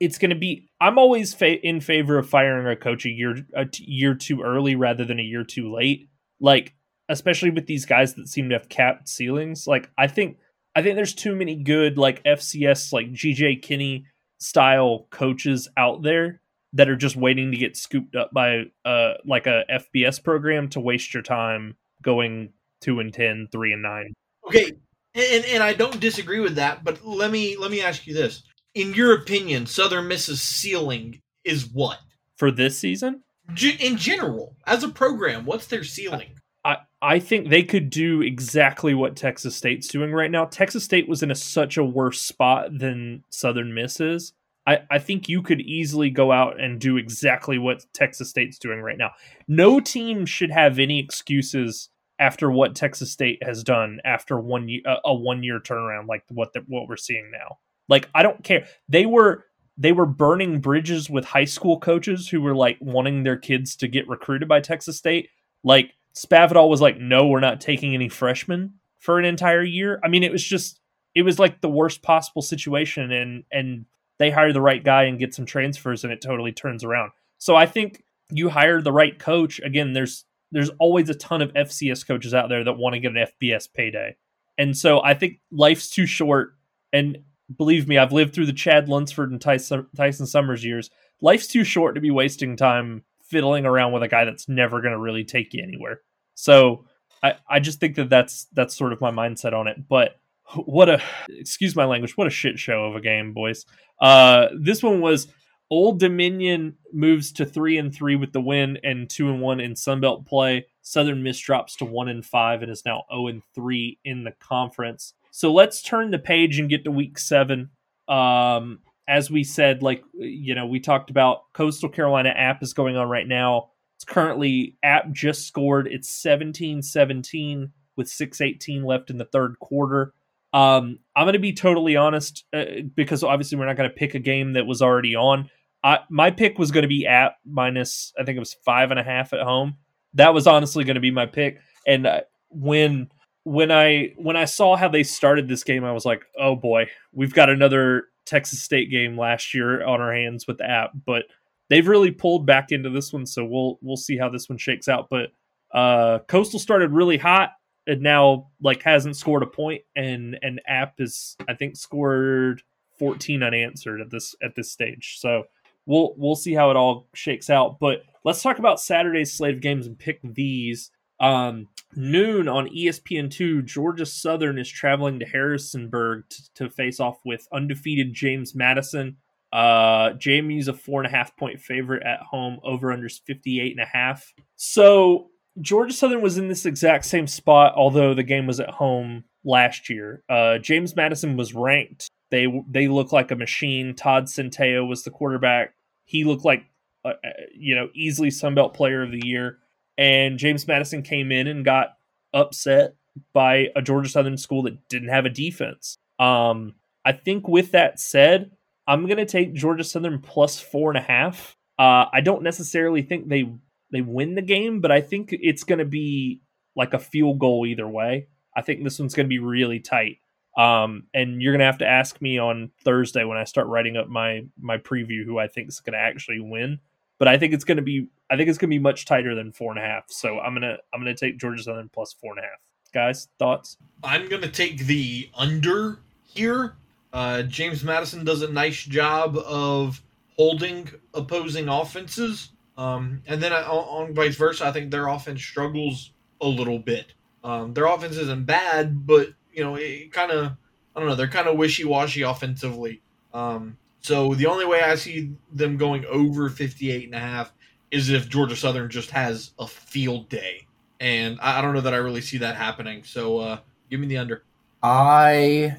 it's 0.00 0.18
going 0.18 0.30
to 0.30 0.36
be. 0.36 0.68
I'm 0.80 0.98
always 0.98 1.34
fa- 1.34 1.66
in 1.66 1.80
favor 1.80 2.18
of 2.18 2.28
firing 2.28 2.66
a 2.66 2.76
coach 2.76 3.04
a 3.06 3.10
year 3.10 3.36
a 3.54 3.66
t- 3.66 3.84
year 3.86 4.14
too 4.14 4.42
early 4.42 4.76
rather 4.76 5.04
than 5.04 5.20
a 5.20 5.24
year 5.24 5.44
too 5.44 5.72
late. 5.72 6.08
Like 6.40 6.74
especially 7.08 7.50
with 7.50 7.66
these 7.66 7.86
guys 7.86 8.14
that 8.14 8.28
seem 8.28 8.48
to 8.48 8.54
have 8.56 8.68
capped 8.68 9.08
ceilings. 9.08 9.66
Like 9.66 9.90
I 9.96 10.06
think 10.06 10.38
I 10.74 10.82
think 10.82 10.96
there's 10.96 11.14
too 11.14 11.34
many 11.34 11.56
good 11.56 11.98
like 11.98 12.22
FCS 12.24 12.92
like 12.92 13.12
GJ 13.12 13.62
Kinne 13.62 14.04
style 14.38 15.06
coaches 15.10 15.68
out 15.76 16.02
there 16.02 16.40
that 16.72 16.88
are 16.88 16.96
just 16.96 17.16
waiting 17.16 17.50
to 17.52 17.56
get 17.56 17.76
scooped 17.76 18.16
up 18.16 18.30
by 18.32 18.64
uh 18.84 19.14
like 19.24 19.46
a 19.46 19.64
FBS 19.70 20.22
program 20.22 20.68
to 20.70 20.80
waste 20.80 21.14
your 21.14 21.22
time 21.22 21.76
going 22.02 22.52
2 22.82 23.00
and 23.00 23.12
10, 23.12 23.48
3 23.50 23.72
and 23.72 23.82
9. 23.82 24.12
Okay, 24.48 24.72
and 25.14 25.44
and 25.46 25.62
I 25.62 25.72
don't 25.72 25.98
disagree 25.98 26.40
with 26.40 26.56
that, 26.56 26.84
but 26.84 27.04
let 27.04 27.30
me 27.30 27.56
let 27.56 27.70
me 27.70 27.80
ask 27.80 28.06
you 28.06 28.14
this: 28.14 28.42
in 28.76 28.92
your 28.92 29.14
opinion, 29.14 29.64
Southern 29.64 30.06
Miss's 30.06 30.42
ceiling 30.42 31.22
is 31.44 31.66
what 31.66 31.98
for 32.36 32.50
this 32.50 32.78
season? 32.78 33.22
G- 33.54 33.78
in 33.80 33.96
general, 33.96 34.54
as 34.66 34.84
a 34.84 34.88
program, 34.88 35.46
what's 35.46 35.66
their 35.66 35.82
ceiling? 35.82 36.38
I, 36.62 36.78
I 37.00 37.18
think 37.18 37.48
they 37.48 37.62
could 37.62 37.88
do 37.88 38.20
exactly 38.20 38.92
what 38.92 39.16
Texas 39.16 39.56
State's 39.56 39.88
doing 39.88 40.12
right 40.12 40.30
now. 40.30 40.44
Texas 40.44 40.84
State 40.84 41.08
was 41.08 41.22
in 41.22 41.30
a, 41.30 41.34
such 41.34 41.78
a 41.78 41.84
worse 41.84 42.20
spot 42.20 42.78
than 42.78 43.24
Southern 43.30 43.72
Miss 43.72 43.98
is. 43.98 44.34
I, 44.66 44.80
I 44.90 44.98
think 44.98 45.28
you 45.28 45.40
could 45.42 45.62
easily 45.62 46.10
go 46.10 46.30
out 46.30 46.60
and 46.60 46.78
do 46.78 46.98
exactly 46.98 47.56
what 47.56 47.86
Texas 47.94 48.28
State's 48.28 48.58
doing 48.58 48.82
right 48.82 48.98
now. 48.98 49.12
No 49.48 49.80
team 49.80 50.26
should 50.26 50.50
have 50.50 50.78
any 50.78 50.98
excuses 50.98 51.88
after 52.18 52.50
what 52.50 52.74
Texas 52.74 53.10
State 53.10 53.42
has 53.42 53.62
done 53.62 54.00
after 54.04 54.38
one 54.38 54.68
year, 54.68 54.82
a 55.04 55.14
one 55.14 55.42
year 55.42 55.60
turnaround 55.60 56.08
like 56.08 56.24
what 56.28 56.52
the, 56.52 56.62
what 56.66 56.88
we're 56.88 56.96
seeing 56.96 57.30
now. 57.30 57.58
Like 57.88 58.08
I 58.14 58.22
don't 58.22 58.42
care. 58.42 58.66
They 58.88 59.06
were 59.06 59.44
they 59.78 59.92
were 59.92 60.06
burning 60.06 60.60
bridges 60.60 61.10
with 61.10 61.24
high 61.24 61.44
school 61.44 61.78
coaches 61.78 62.28
who 62.28 62.40
were 62.40 62.54
like 62.54 62.78
wanting 62.80 63.22
their 63.22 63.36
kids 63.36 63.76
to 63.76 63.88
get 63.88 64.08
recruited 64.08 64.48
by 64.48 64.60
Texas 64.60 64.96
State. 64.96 65.28
Like 65.62 65.92
Spavital 66.14 66.68
was 66.68 66.80
like, 66.80 66.98
"No, 66.98 67.26
we're 67.26 67.40
not 67.40 67.60
taking 67.60 67.94
any 67.94 68.08
freshmen 68.08 68.74
for 68.98 69.18
an 69.18 69.24
entire 69.24 69.62
year." 69.62 70.00
I 70.02 70.08
mean, 70.08 70.22
it 70.22 70.32
was 70.32 70.42
just 70.42 70.80
it 71.14 71.22
was 71.22 71.38
like 71.38 71.60
the 71.60 71.68
worst 71.68 72.02
possible 72.02 72.42
situation 72.42 73.12
and 73.12 73.44
and 73.52 73.86
they 74.18 74.30
hire 74.30 74.52
the 74.52 74.62
right 74.62 74.82
guy 74.82 75.04
and 75.04 75.18
get 75.18 75.34
some 75.34 75.46
transfers 75.46 76.04
and 76.04 76.12
it 76.12 76.22
totally 76.22 76.52
turns 76.52 76.84
around. 76.84 77.12
So 77.38 77.54
I 77.54 77.66
think 77.66 78.02
you 78.30 78.48
hire 78.48 78.80
the 78.80 78.92
right 78.92 79.18
coach. 79.18 79.60
Again, 79.60 79.92
there's 79.92 80.24
there's 80.52 80.70
always 80.78 81.10
a 81.10 81.14
ton 81.14 81.42
of 81.42 81.52
FCS 81.52 82.06
coaches 82.06 82.32
out 82.32 82.48
there 82.48 82.64
that 82.64 82.78
want 82.78 82.94
to 82.94 83.00
get 83.00 83.14
an 83.14 83.26
FBS 83.42 83.68
payday. 83.72 84.16
And 84.56 84.76
so 84.76 85.02
I 85.02 85.14
think 85.14 85.40
life's 85.50 85.90
too 85.90 86.06
short 86.06 86.54
and 86.92 87.18
believe 87.54 87.86
me, 87.86 87.98
I've 87.98 88.12
lived 88.12 88.34
through 88.34 88.46
the 88.46 88.52
Chad 88.52 88.88
Lunsford 88.88 89.30
and 89.30 89.40
Tyson, 89.40 90.26
Summers 90.26 90.64
years. 90.64 90.90
Life's 91.20 91.46
too 91.46 91.64
short 91.64 91.94
to 91.94 92.00
be 92.00 92.10
wasting 92.10 92.56
time 92.56 93.04
fiddling 93.22 93.66
around 93.66 93.92
with 93.92 94.02
a 94.02 94.08
guy 94.08 94.24
that's 94.24 94.48
never 94.48 94.80
going 94.80 94.92
to 94.92 94.98
really 94.98 95.24
take 95.24 95.52
you 95.52 95.62
anywhere. 95.62 96.00
So 96.34 96.84
I, 97.22 97.34
I 97.48 97.60
just 97.60 97.80
think 97.80 97.96
that 97.96 98.10
that's 98.10 98.46
that's 98.52 98.76
sort 98.76 98.92
of 98.92 99.00
my 99.00 99.10
mindset 99.10 99.52
on 99.52 99.66
it. 99.66 99.88
But 99.88 100.20
what 100.54 100.88
a 100.88 101.02
excuse 101.28 101.74
my 101.74 101.84
language, 101.84 102.16
what 102.16 102.26
a 102.26 102.30
shit 102.30 102.58
show 102.58 102.84
of 102.84 102.96
a 102.96 103.00
game, 103.00 103.32
boys. 103.32 103.66
Uh, 104.00 104.48
this 104.58 104.82
one 104.82 105.00
was 105.00 105.28
Old 105.70 105.98
Dominion 105.98 106.76
moves 106.92 107.32
to 107.32 107.44
three 107.44 107.78
and 107.78 107.92
three 107.92 108.14
with 108.14 108.32
the 108.32 108.40
win 108.40 108.78
and 108.84 109.10
two 109.10 109.28
and 109.28 109.40
one 109.40 109.60
in 109.60 109.74
Sunbelt 109.74 110.26
play. 110.26 110.66
Southern 110.82 111.22
Miss 111.22 111.38
drops 111.38 111.74
to 111.76 111.84
one 111.84 112.08
and 112.08 112.24
five 112.24 112.62
and 112.62 112.70
is 112.70 112.84
now 112.84 113.04
zero 113.10 113.22
oh 113.22 113.26
and 113.28 113.42
three 113.54 113.98
in 114.04 114.22
the 114.22 114.32
conference. 114.32 115.14
So 115.36 115.52
let's 115.52 115.82
turn 115.82 116.12
the 116.12 116.18
page 116.18 116.58
and 116.58 116.70
get 116.70 116.84
to 116.84 116.90
week 116.90 117.18
seven. 117.18 117.68
Um, 118.08 118.78
as 119.06 119.30
we 119.30 119.44
said, 119.44 119.82
like 119.82 120.02
you 120.14 120.54
know, 120.54 120.64
we 120.64 120.80
talked 120.80 121.10
about 121.10 121.52
Coastal 121.52 121.90
Carolina 121.90 122.30
app 122.30 122.62
is 122.62 122.72
going 122.72 122.96
on 122.96 123.10
right 123.10 123.28
now. 123.28 123.68
It's 123.96 124.06
currently 124.06 124.78
app 124.82 125.12
just 125.12 125.46
scored. 125.46 125.88
It's 125.88 126.24
17-17 126.24 127.70
with 127.98 128.08
618 128.08 128.82
left 128.82 129.10
in 129.10 129.18
the 129.18 129.26
third 129.26 129.58
quarter. 129.58 130.14
Um, 130.54 131.00
I'm 131.14 131.26
going 131.26 131.34
to 131.34 131.38
be 131.38 131.52
totally 131.52 131.96
honest 131.96 132.46
uh, 132.54 132.64
because 132.94 133.22
obviously 133.22 133.58
we're 133.58 133.66
not 133.66 133.76
going 133.76 133.90
to 133.90 133.94
pick 133.94 134.14
a 134.14 134.18
game 134.18 134.54
that 134.54 134.66
was 134.66 134.80
already 134.80 135.16
on. 135.16 135.50
I, 135.84 135.98
my 136.08 136.30
pick 136.30 136.58
was 136.58 136.70
going 136.70 136.84
to 136.84 136.88
be 136.88 137.06
app 137.06 137.34
minus, 137.44 138.10
I 138.18 138.24
think 138.24 138.36
it 138.36 138.40
was 138.40 138.56
five 138.64 138.90
and 138.90 138.98
a 138.98 139.04
half 139.04 139.34
at 139.34 139.42
home. 139.42 139.76
That 140.14 140.32
was 140.32 140.46
honestly 140.46 140.84
going 140.84 140.94
to 140.94 141.00
be 141.02 141.10
my 141.10 141.26
pick. 141.26 141.58
And 141.86 142.06
uh, 142.06 142.22
when 142.48 143.10
when 143.46 143.70
I 143.70 144.12
when 144.16 144.34
I 144.34 144.44
saw 144.44 144.74
how 144.74 144.88
they 144.88 145.04
started 145.04 145.46
this 145.46 145.62
game, 145.62 145.84
I 145.84 145.92
was 145.92 146.04
like, 146.04 146.24
oh 146.36 146.56
boy, 146.56 146.88
we've 147.12 147.32
got 147.32 147.48
another 147.48 148.08
Texas 148.24 148.60
State 148.60 148.90
game 148.90 149.16
last 149.16 149.54
year 149.54 149.86
on 149.86 150.00
our 150.00 150.12
hands 150.12 150.48
with 150.48 150.58
the 150.58 150.68
app, 150.68 150.90
but 151.06 151.26
they've 151.70 151.86
really 151.86 152.10
pulled 152.10 152.44
back 152.44 152.72
into 152.72 152.90
this 152.90 153.12
one, 153.12 153.24
so 153.24 153.44
we'll 153.44 153.78
we'll 153.80 153.96
see 153.96 154.18
how 154.18 154.28
this 154.28 154.48
one 154.48 154.58
shakes 154.58 154.88
out. 154.88 155.06
But 155.08 155.30
uh, 155.72 156.18
Coastal 156.26 156.58
started 156.58 156.90
really 156.90 157.18
hot 157.18 157.50
and 157.86 158.02
now 158.02 158.48
like 158.60 158.82
hasn't 158.82 159.16
scored 159.16 159.44
a 159.44 159.46
point, 159.46 159.82
and 159.94 160.36
and 160.42 160.60
App 160.66 160.94
is 160.98 161.36
I 161.48 161.54
think 161.54 161.76
scored 161.76 162.62
14 162.98 163.44
unanswered 163.44 164.00
at 164.00 164.10
this 164.10 164.34
at 164.42 164.56
this 164.56 164.72
stage. 164.72 165.18
So 165.20 165.44
we'll 165.86 166.14
we'll 166.16 166.34
see 166.34 166.54
how 166.54 166.72
it 166.72 166.76
all 166.76 167.06
shakes 167.14 167.48
out. 167.48 167.78
But 167.78 168.02
let's 168.24 168.42
talk 168.42 168.58
about 168.58 168.80
Saturday's 168.80 169.32
slate 169.32 169.54
of 169.54 169.60
games 169.60 169.86
and 169.86 169.96
pick 169.96 170.18
these. 170.24 170.90
Um, 171.20 171.68
noon 171.96 172.48
on 172.48 172.68
ESPN2, 172.68 173.64
Georgia 173.64 174.06
Southern 174.06 174.58
is 174.58 174.68
traveling 174.68 175.18
to 175.18 175.26
Harrisonburg 175.26 176.24
to, 176.28 176.54
to 176.54 176.70
face 176.70 177.00
off 177.00 177.18
with 177.24 177.48
undefeated 177.52 178.12
James 178.12 178.54
Madison. 178.54 179.16
Uh, 179.52 180.10
JMU's 180.14 180.68
a 180.68 180.74
four 180.74 181.00
and 181.00 181.12
a 181.12 181.16
half 181.16 181.36
point 181.36 181.60
favorite 181.60 182.02
at 182.02 182.20
home. 182.20 182.58
Over 182.62 182.88
unders 182.88 183.20
58 183.26 183.72
and 183.72 183.80
a 183.80 183.86
half. 183.86 184.34
So 184.56 185.30
Georgia 185.60 185.94
Southern 185.94 186.20
was 186.20 186.36
in 186.38 186.48
this 186.48 186.66
exact 186.66 187.04
same 187.04 187.26
spot, 187.26 187.74
although 187.76 188.12
the 188.12 188.22
game 188.22 188.46
was 188.46 188.60
at 188.60 188.70
home 188.70 189.24
last 189.44 189.88
year. 189.88 190.22
Uh, 190.28 190.58
James 190.58 190.94
Madison 190.94 191.36
was 191.36 191.54
ranked. 191.54 192.08
They 192.30 192.46
they 192.68 192.88
look 192.88 193.12
like 193.12 193.30
a 193.30 193.36
machine. 193.36 193.94
Todd 193.94 194.24
Centeio 194.24 194.86
was 194.86 195.04
the 195.04 195.10
quarterback. 195.10 195.74
He 196.04 196.24
looked 196.24 196.44
like 196.44 196.64
uh, 197.04 197.14
uh, 197.24 197.30
you 197.54 197.74
know 197.74 197.88
easily 197.94 198.28
Sunbelt 198.28 198.74
Player 198.74 199.02
of 199.02 199.12
the 199.12 199.24
Year. 199.24 199.58
And 199.98 200.38
James 200.38 200.66
Madison 200.66 201.02
came 201.02 201.32
in 201.32 201.46
and 201.46 201.64
got 201.64 201.96
upset 202.34 202.94
by 203.32 203.68
a 203.74 203.82
Georgia 203.82 204.10
Southern 204.10 204.36
school 204.36 204.62
that 204.64 204.88
didn't 204.88 205.08
have 205.08 205.24
a 205.24 205.30
defense. 205.30 205.96
Um, 206.18 206.74
I 207.04 207.12
think 207.12 207.48
with 207.48 207.72
that 207.72 207.98
said, 207.98 208.50
I'm 208.86 209.06
going 209.06 209.16
to 209.18 209.26
take 209.26 209.54
Georgia 209.54 209.84
Southern 209.84 210.20
plus 210.20 210.60
four 210.60 210.90
and 210.90 210.98
a 210.98 211.02
half. 211.02 211.56
Uh, 211.78 212.06
I 212.12 212.20
don't 212.20 212.42
necessarily 212.42 213.02
think 213.02 213.28
they 213.28 213.50
they 213.90 214.00
win 214.00 214.34
the 214.34 214.42
game, 214.42 214.80
but 214.80 214.90
I 214.90 215.00
think 215.00 215.30
it's 215.32 215.64
going 215.64 215.78
to 215.78 215.84
be 215.84 216.40
like 216.74 216.92
a 216.92 216.98
field 216.98 217.38
goal 217.38 217.66
either 217.66 217.88
way. 217.88 218.28
I 218.54 218.62
think 218.62 218.82
this 218.82 218.98
one's 218.98 219.14
going 219.14 219.26
to 219.26 219.28
be 219.28 219.38
really 219.38 219.80
tight. 219.80 220.18
Um, 220.56 221.04
and 221.12 221.42
you're 221.42 221.52
going 221.52 221.60
to 221.60 221.66
have 221.66 221.78
to 221.78 221.86
ask 221.86 222.20
me 222.22 222.38
on 222.38 222.70
Thursday 222.82 223.24
when 223.24 223.36
I 223.36 223.44
start 223.44 223.66
writing 223.66 223.96
up 223.96 224.08
my 224.08 224.46
my 224.58 224.78
preview 224.78 225.24
who 225.24 225.38
I 225.38 225.48
think 225.48 225.68
is 225.68 225.80
going 225.80 225.92
to 225.92 225.98
actually 225.98 226.40
win. 226.40 226.80
But 227.18 227.28
I 227.28 227.38
think 227.38 227.54
it's 227.54 227.64
going 227.64 227.76
to 227.76 227.82
be 227.82 228.08
I 228.30 228.36
think 228.36 228.48
it's 228.48 228.58
going 228.58 228.70
to 228.70 228.74
be 228.74 228.78
much 228.78 229.04
tighter 229.04 229.34
than 229.34 229.52
four 229.52 229.70
and 229.70 229.78
a 229.78 229.82
half. 229.82 230.04
So 230.08 230.40
I'm 230.40 230.54
gonna 230.54 230.76
I'm 230.92 231.00
gonna 231.00 231.14
take 231.14 231.38
Georgia 231.38 231.62
Southern 231.62 231.88
plus 231.88 232.12
four 232.12 232.32
and 232.32 232.40
a 232.40 232.42
half. 232.42 232.60
Guys, 232.92 233.28
thoughts? 233.38 233.76
I'm 234.02 234.28
gonna 234.28 234.48
take 234.48 234.86
the 234.86 235.30
under 235.34 236.00
here. 236.22 236.76
Uh, 237.12 237.42
James 237.42 237.82
Madison 237.82 238.24
does 238.24 238.42
a 238.42 238.52
nice 238.52 238.84
job 238.84 239.36
of 239.38 240.02
holding 240.36 240.88
opposing 241.14 241.68
offenses. 241.68 242.50
Um, 242.76 243.22
and 243.26 243.42
then 243.42 243.52
uh, 243.52 243.62
on, 243.62 244.14
vice 244.14 244.36
versa, 244.36 244.66
I 244.66 244.72
think 244.72 244.90
their 244.90 245.08
offense 245.08 245.42
struggles 245.42 246.12
a 246.42 246.46
little 246.46 246.78
bit. 246.78 247.14
Um, 247.42 247.72
their 247.72 247.86
offense 247.86 248.16
isn't 248.16 248.44
bad, 248.44 249.06
but 249.06 249.28
you 249.52 249.64
know, 249.64 249.76
it 249.76 250.12
kind 250.12 250.30
of 250.30 250.52
I 250.94 251.00
don't 251.00 251.08
know, 251.08 251.14
they're 251.14 251.28
kind 251.28 251.48
of 251.48 251.56
wishy 251.56 251.84
washy 251.84 252.22
offensively. 252.22 253.02
Um, 253.32 253.78
so 254.06 254.34
the 254.34 254.46
only 254.46 254.64
way 254.64 254.82
I 254.82 254.94
see 254.94 255.32
them 255.52 255.76
going 255.76 256.06
over 256.06 256.48
58 256.48 257.06
and 257.06 257.14
a 257.16 257.18
half 257.18 257.52
is 257.90 258.08
if 258.08 258.28
Georgia 258.28 258.54
Southern 258.54 258.88
just 258.88 259.10
has 259.10 259.50
a 259.58 259.66
field 259.66 260.28
day. 260.28 260.64
And 261.00 261.40
I, 261.42 261.58
I 261.58 261.60
don't 261.60 261.74
know 261.74 261.80
that 261.80 261.92
I 261.92 261.96
really 261.96 262.20
see 262.20 262.38
that 262.38 262.54
happening. 262.54 263.02
So 263.02 263.38
uh, 263.38 263.58
give 263.90 263.98
me 263.98 264.06
the 264.06 264.18
under. 264.18 264.44
I 264.80 265.78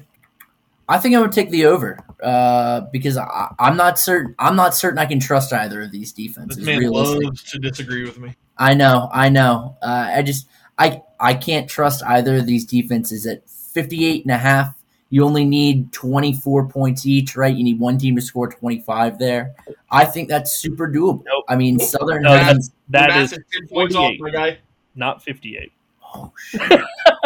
I 0.86 0.98
think 0.98 1.14
I 1.14 1.22
would 1.22 1.32
take 1.32 1.48
the 1.48 1.64
over 1.64 2.04
uh, 2.22 2.82
because 2.92 3.16
I, 3.16 3.54
am 3.58 3.78
not 3.78 3.98
certain. 3.98 4.34
I'm 4.38 4.56
not 4.56 4.74
certain 4.74 4.98
I 4.98 5.06
can 5.06 5.20
trust 5.20 5.50
either 5.54 5.80
of 5.80 5.90
these 5.90 6.12
defenses. 6.12 6.58
This 6.58 6.66
man 6.66 6.82
loves 6.82 7.42
to 7.44 7.58
disagree 7.58 8.04
with 8.04 8.18
me. 8.18 8.36
I 8.58 8.74
know. 8.74 9.08
I 9.10 9.30
know. 9.30 9.78
Uh, 9.80 10.10
I 10.16 10.20
just 10.20 10.48
I 10.76 11.00
I 11.18 11.32
can't 11.32 11.66
trust 11.66 12.02
either 12.04 12.36
of 12.36 12.44
these 12.44 12.66
defenses 12.66 13.24
at 13.24 13.48
58 13.48 14.26
and 14.26 14.34
a 14.34 14.36
half. 14.36 14.74
You 15.10 15.24
only 15.24 15.44
need 15.44 15.92
24 15.92 16.68
points 16.68 17.06
each, 17.06 17.34
right? 17.34 17.54
You 17.54 17.64
need 17.64 17.80
one 17.80 17.96
team 17.96 18.16
to 18.16 18.22
score 18.22 18.48
25 18.48 19.18
there. 19.18 19.54
I 19.90 20.04
think 20.04 20.28
that's 20.28 20.52
super 20.52 20.86
doable. 20.86 21.24
Nope. 21.24 21.44
I 21.48 21.56
mean, 21.56 21.78
Southern 21.78 22.22
no, 22.22 22.36
has 22.36 22.70
that 22.90 23.16
is 23.16 23.30
10 23.30 23.40
points 23.68 23.94
off, 23.94 24.12
my 24.18 24.30
guy. 24.30 24.58
Not 24.94 25.22
58. 25.22 25.72
Oh 26.02 26.32
shit. 26.38 26.80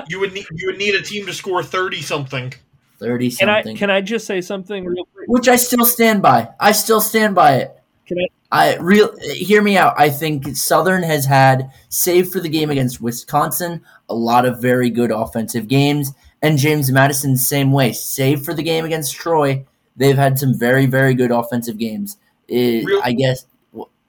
you 0.08 0.20
would 0.20 0.32
need 0.32 0.46
you 0.52 0.66
would 0.66 0.78
need 0.78 0.94
a 0.94 1.02
team 1.02 1.26
to 1.26 1.32
score 1.32 1.62
30 1.62 2.02
something. 2.02 2.52
30 2.98 3.30
something. 3.30 3.76
Can 3.76 3.76
I, 3.76 3.78
can 3.78 3.90
I 3.90 4.00
just 4.00 4.26
say 4.26 4.40
something 4.40 4.84
real 4.84 5.04
quick? 5.06 5.28
Which 5.28 5.48
I 5.48 5.56
still 5.56 5.84
stand 5.84 6.22
by. 6.22 6.50
I 6.60 6.72
still 6.72 7.00
stand 7.00 7.34
by 7.34 7.56
it. 7.56 7.76
Can 8.06 8.18
I? 8.18 8.26
I 8.52 8.76
real 8.76 9.16
hear 9.18 9.62
me 9.62 9.78
out. 9.78 9.94
I 9.96 10.10
think 10.10 10.46
Southern 10.56 11.02
has 11.02 11.24
had, 11.24 11.72
save 11.88 12.28
for 12.28 12.38
the 12.38 12.50
game 12.50 12.68
against 12.68 13.00
Wisconsin, 13.00 13.82
a 14.10 14.14
lot 14.14 14.44
of 14.44 14.60
very 14.60 14.90
good 14.90 15.10
offensive 15.10 15.68
games, 15.68 16.12
and 16.42 16.58
James 16.58 16.90
Madison 16.90 17.36
same 17.36 17.72
way. 17.72 17.92
Save 17.92 18.44
for 18.44 18.52
the 18.52 18.62
game 18.62 18.84
against 18.84 19.14
Troy, 19.14 19.64
they've 19.96 20.16
had 20.16 20.38
some 20.38 20.58
very 20.58 20.86
very 20.86 21.14
good 21.14 21.30
offensive 21.30 21.78
games. 21.78 22.18
It, 22.48 22.84
real, 22.84 23.00
I 23.02 23.12
guess 23.12 23.46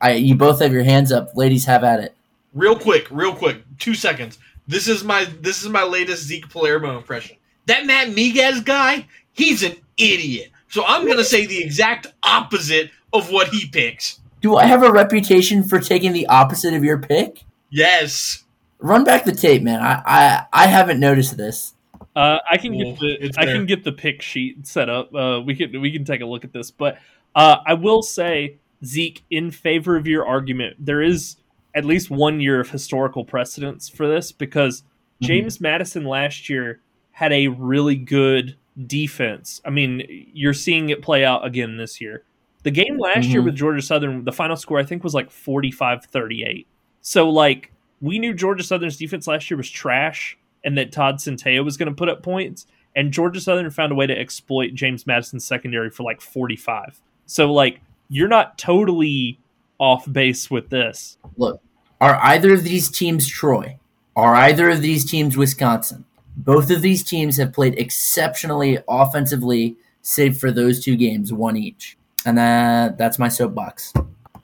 I 0.01 0.13
you 0.13 0.36
both 0.36 0.59
have 0.59 0.73
your 0.73 0.84
hands 0.84 1.11
up. 1.11 1.36
Ladies, 1.36 1.65
have 1.65 1.84
at 1.84 1.99
it. 2.01 2.15
Real 2.53 2.77
quick, 2.77 3.07
real 3.09 3.34
quick, 3.34 3.63
two 3.79 3.95
seconds. 3.95 4.38
This 4.67 4.88
is 4.88 5.03
my 5.03 5.25
this 5.41 5.63
is 5.63 5.69
my 5.69 5.84
latest 5.84 6.23
Zeke 6.23 6.49
Palermo 6.49 6.97
impression. 6.97 7.38
That 7.67 7.86
Matt 7.86 8.09
Miguez 8.09 8.65
guy, 8.65 9.07
he's 9.31 9.63
an 9.63 9.75
idiot. 9.97 10.51
So 10.69 10.84
I'm 10.86 11.07
gonna 11.07 11.23
say 11.23 11.45
the 11.45 11.63
exact 11.63 12.07
opposite 12.23 12.91
of 13.13 13.31
what 13.31 13.49
he 13.49 13.67
picks. 13.67 14.19
Do 14.41 14.57
I 14.57 14.65
have 14.65 14.84
a 14.84 14.91
reputation 14.91 15.63
for 15.63 15.79
taking 15.79 16.11
the 16.11 16.27
opposite 16.27 16.73
of 16.73 16.84
your 16.84 16.97
pick? 16.97 17.43
Yes. 17.69 18.43
Run 18.79 19.05
back 19.05 19.23
the 19.23 19.31
tape, 19.31 19.61
man. 19.61 19.81
I 19.81 20.01
I, 20.05 20.45
I 20.51 20.67
haven't 20.67 20.99
noticed 20.99 21.38
this. 21.38 21.73
Uh, 22.16 22.38
I 22.49 22.57
can 22.57 22.74
Cool. 22.74 22.91
get 22.91 22.99
the 22.99 23.26
It's 23.26 23.38
I 23.38 23.45
fair. 23.45 23.55
can 23.55 23.66
get 23.66 23.84
the 23.84 23.91
pick 23.91 24.22
sheet 24.22 24.68
set 24.68 24.89
up. 24.89 25.14
Uh, 25.16 25.41
we 25.45 25.55
can 25.55 25.82
we 25.82 25.91
can 25.91 26.05
take 26.05 26.22
a 26.22 26.26
look 26.26 26.43
at 26.43 26.53
this, 26.53 26.70
but 26.72 26.97
uh, 27.36 27.57
I 27.66 27.74
will 27.74 28.01
say 28.03 28.57
Zeke 28.86 29.24
in 29.32 29.49
favor 29.49 29.95
of 29.95 30.05
your 30.05 30.26
argument. 30.26 30.76
There 30.80 31.01
is 31.01 31.38
at 31.74 31.86
least 31.86 32.11
one 32.11 32.39
year 32.39 32.59
of 32.59 32.70
historical 32.70 33.26
precedence 33.26 33.89
for 33.89 34.07
this 34.07 34.32
because 34.32 34.82
Mhm. 35.22 35.28
James 35.28 35.59
Madison 35.61 36.05
last 36.05 36.49
year 36.49 36.82
had 37.14 37.32
a 37.34 37.47
really 37.47 37.95
good 37.95 38.57
defense. 38.86 39.61
I 39.66 39.70
mean, 39.72 40.03
you're 40.34 40.53
seeing 40.53 40.89
it 40.89 41.01
play 41.01 41.24
out 41.26 41.45
again 41.45 41.78
this 41.78 41.99
year. 42.01 42.24
The 42.64 42.72
game 42.72 42.97
last 42.99 43.28
year 43.30 43.41
Mhm. 43.41 43.45
with 43.45 43.55
Georgia 43.55 43.82
Southern, 43.82 44.24
the 44.24 44.32
final 44.32 44.55
score 44.55 44.80
I 44.80 44.84
think 44.84 45.03
was 45.03 45.14
like 45.16 45.30
45-38. 45.32 46.68
So 47.01 47.30
like 47.30 47.72
we 48.01 48.20
knew 48.20 48.34
Georgia 48.34 48.64
Southern's 48.64 48.97
defense 48.97 49.28
last 49.28 49.49
year 49.49 49.57
was 49.57 49.70
trash 49.70 50.38
and 50.64 50.78
that 50.78 50.91
Todd 50.91 51.16
Centeio 51.16 51.64
was 51.64 51.78
going 51.78 51.89
to 51.89 51.95
put 51.95 52.09
up 52.09 52.24
points. 52.24 52.68
And 52.95 53.11
Georgia 53.11 53.41
Southern 53.41 53.70
found 53.72 53.91
a 53.91 53.95
way 53.95 54.05
to 54.05 54.18
exploit 54.18 54.74
James 54.74 55.07
Madison's 55.07 55.45
secondary 55.45 55.89
for 55.89 56.03
like 56.03 56.22
45. 56.22 57.01
So, 57.26 57.51
like, 57.51 57.82
you're 58.09 58.28
not 58.28 58.57
totally 58.57 59.39
off 59.80 60.11
base 60.11 60.51
with 60.51 60.70
this. 60.70 61.18
Look, 61.38 61.61
are 61.99 62.16
either 62.22 62.53
of 62.53 62.64
these 62.64 62.89
teams 62.89 63.28
Troy? 63.28 63.80
Are 64.16 64.36
either 64.36 64.70
of 64.70 64.82
these 64.82 65.09
teams 65.09 65.36
Wisconsin? 65.36 66.05
Both 66.38 66.70
of 66.70 66.82
these 66.82 67.03
teams 67.03 67.38
have 67.38 67.53
played 67.53 67.78
exceptionally 67.80 68.80
offensively, 68.88 69.76
save 70.01 70.38
for 70.38 70.51
those 70.51 70.84
two 70.84 70.95
games, 70.95 71.34
one 71.34 71.57
each. 71.57 71.97
And 72.26 72.38
that, 72.38 72.97
that's 72.97 73.20
my 73.20 73.28
soapbox. 73.28 73.93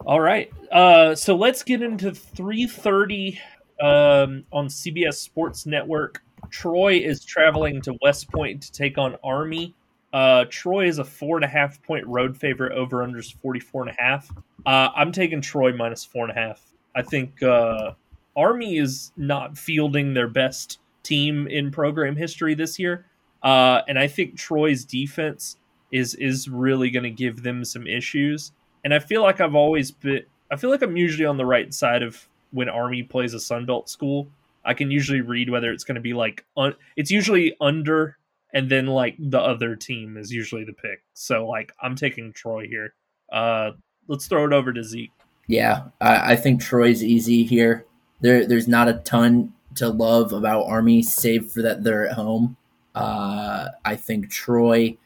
All 0.05 0.19
right. 0.19 0.51
Uh, 0.71 1.15
so 1.15 1.35
let's 1.35 1.63
get 1.63 1.81
into 1.81 2.11
3:30 2.11 3.37
um, 3.81 4.43
on 4.51 4.67
CBS 4.67 5.15
Sports 5.15 5.65
Network. 5.65 6.23
Troy 6.49 6.93
is 6.97 7.23
traveling 7.23 7.81
to 7.81 7.95
West 8.01 8.31
Point 8.31 8.61
to 8.63 8.71
take 8.71 8.97
on 8.97 9.15
Army. 9.23 9.75
Uh, 10.11 10.45
Troy 10.49 10.87
is 10.87 10.99
a 10.99 11.03
four 11.03 11.37
and 11.37 11.45
a 11.45 11.47
half 11.47 11.81
point 11.83 12.05
road 12.07 12.35
favorite. 12.35 12.73
Over 12.73 12.97
unders 13.05 13.33
44 13.33 13.83
and 13.83 13.91
a 13.91 14.01
half. 14.01 14.31
Uh, 14.65 14.89
I'm 14.95 15.11
taking 15.11 15.41
Troy 15.41 15.75
minus 15.75 16.03
four 16.03 16.27
and 16.27 16.37
a 16.37 16.39
half. 16.39 16.61
I 16.95 17.01
think 17.01 17.41
uh, 17.43 17.91
Army 18.35 18.77
is 18.77 19.11
not 19.17 19.57
fielding 19.57 20.13
their 20.13 20.27
best 20.27 20.79
team 21.03 21.47
in 21.47 21.71
program 21.71 22.15
history 22.15 22.55
this 22.55 22.79
year, 22.79 23.05
uh, 23.43 23.81
and 23.87 23.99
I 23.99 24.07
think 24.07 24.35
Troy's 24.35 24.85
defense 24.85 25.57
is 25.91 26.15
is 26.15 26.47
really 26.49 26.89
going 26.89 27.03
to 27.03 27.09
give 27.09 27.43
them 27.43 27.63
some 27.63 27.87
issues. 27.87 28.51
And 28.83 28.93
I 28.93 28.99
feel 28.99 29.21
like 29.21 29.41
I've 29.41 29.55
always 29.55 29.91
been. 29.91 30.23
I 30.51 30.55
feel 30.55 30.71
like 30.71 30.81
I'm 30.81 30.97
usually 30.97 31.25
on 31.25 31.37
the 31.37 31.45
right 31.45 31.71
side 31.73 32.01
of 32.01 32.27
when 32.51 32.69
Army 32.69 33.03
plays 33.03 33.33
a 33.33 33.37
Sunbelt 33.37 33.89
school. 33.89 34.27
I 34.65 34.73
can 34.73 34.91
usually 34.91 35.21
read 35.21 35.49
whether 35.49 35.71
it's 35.71 35.83
going 35.83 35.95
to 35.95 36.01
be 36.01 36.13
like 36.13 36.45
un, 36.57 36.75
it's 36.95 37.11
usually 37.11 37.55
under, 37.61 38.17
and 38.53 38.69
then 38.69 38.87
like 38.87 39.15
the 39.17 39.39
other 39.39 39.75
team 39.75 40.17
is 40.17 40.31
usually 40.31 40.63
the 40.63 40.73
pick. 40.73 41.03
So 41.13 41.47
like 41.47 41.71
I'm 41.81 41.95
taking 41.95 42.33
Troy 42.33 42.67
here. 42.67 42.93
Uh, 43.31 43.71
let's 44.07 44.27
throw 44.27 44.45
it 44.45 44.53
over 44.53 44.73
to 44.73 44.83
Zeke. 44.83 45.11
Yeah, 45.47 45.85
I, 45.99 46.33
I 46.33 46.35
think 46.35 46.61
Troy's 46.61 47.03
easy 47.03 47.43
here. 47.43 47.85
There, 48.21 48.45
there's 48.45 48.67
not 48.67 48.87
a 48.87 48.93
ton 48.93 49.53
to 49.75 49.89
love 49.89 50.33
about 50.33 50.67
Army, 50.67 51.01
save 51.01 51.51
for 51.51 51.61
that 51.61 51.83
they're 51.83 52.07
at 52.07 52.13
home. 52.15 52.57
Uh, 52.93 53.69
I 53.85 53.95
think 53.95 54.29
Troy 54.29 54.97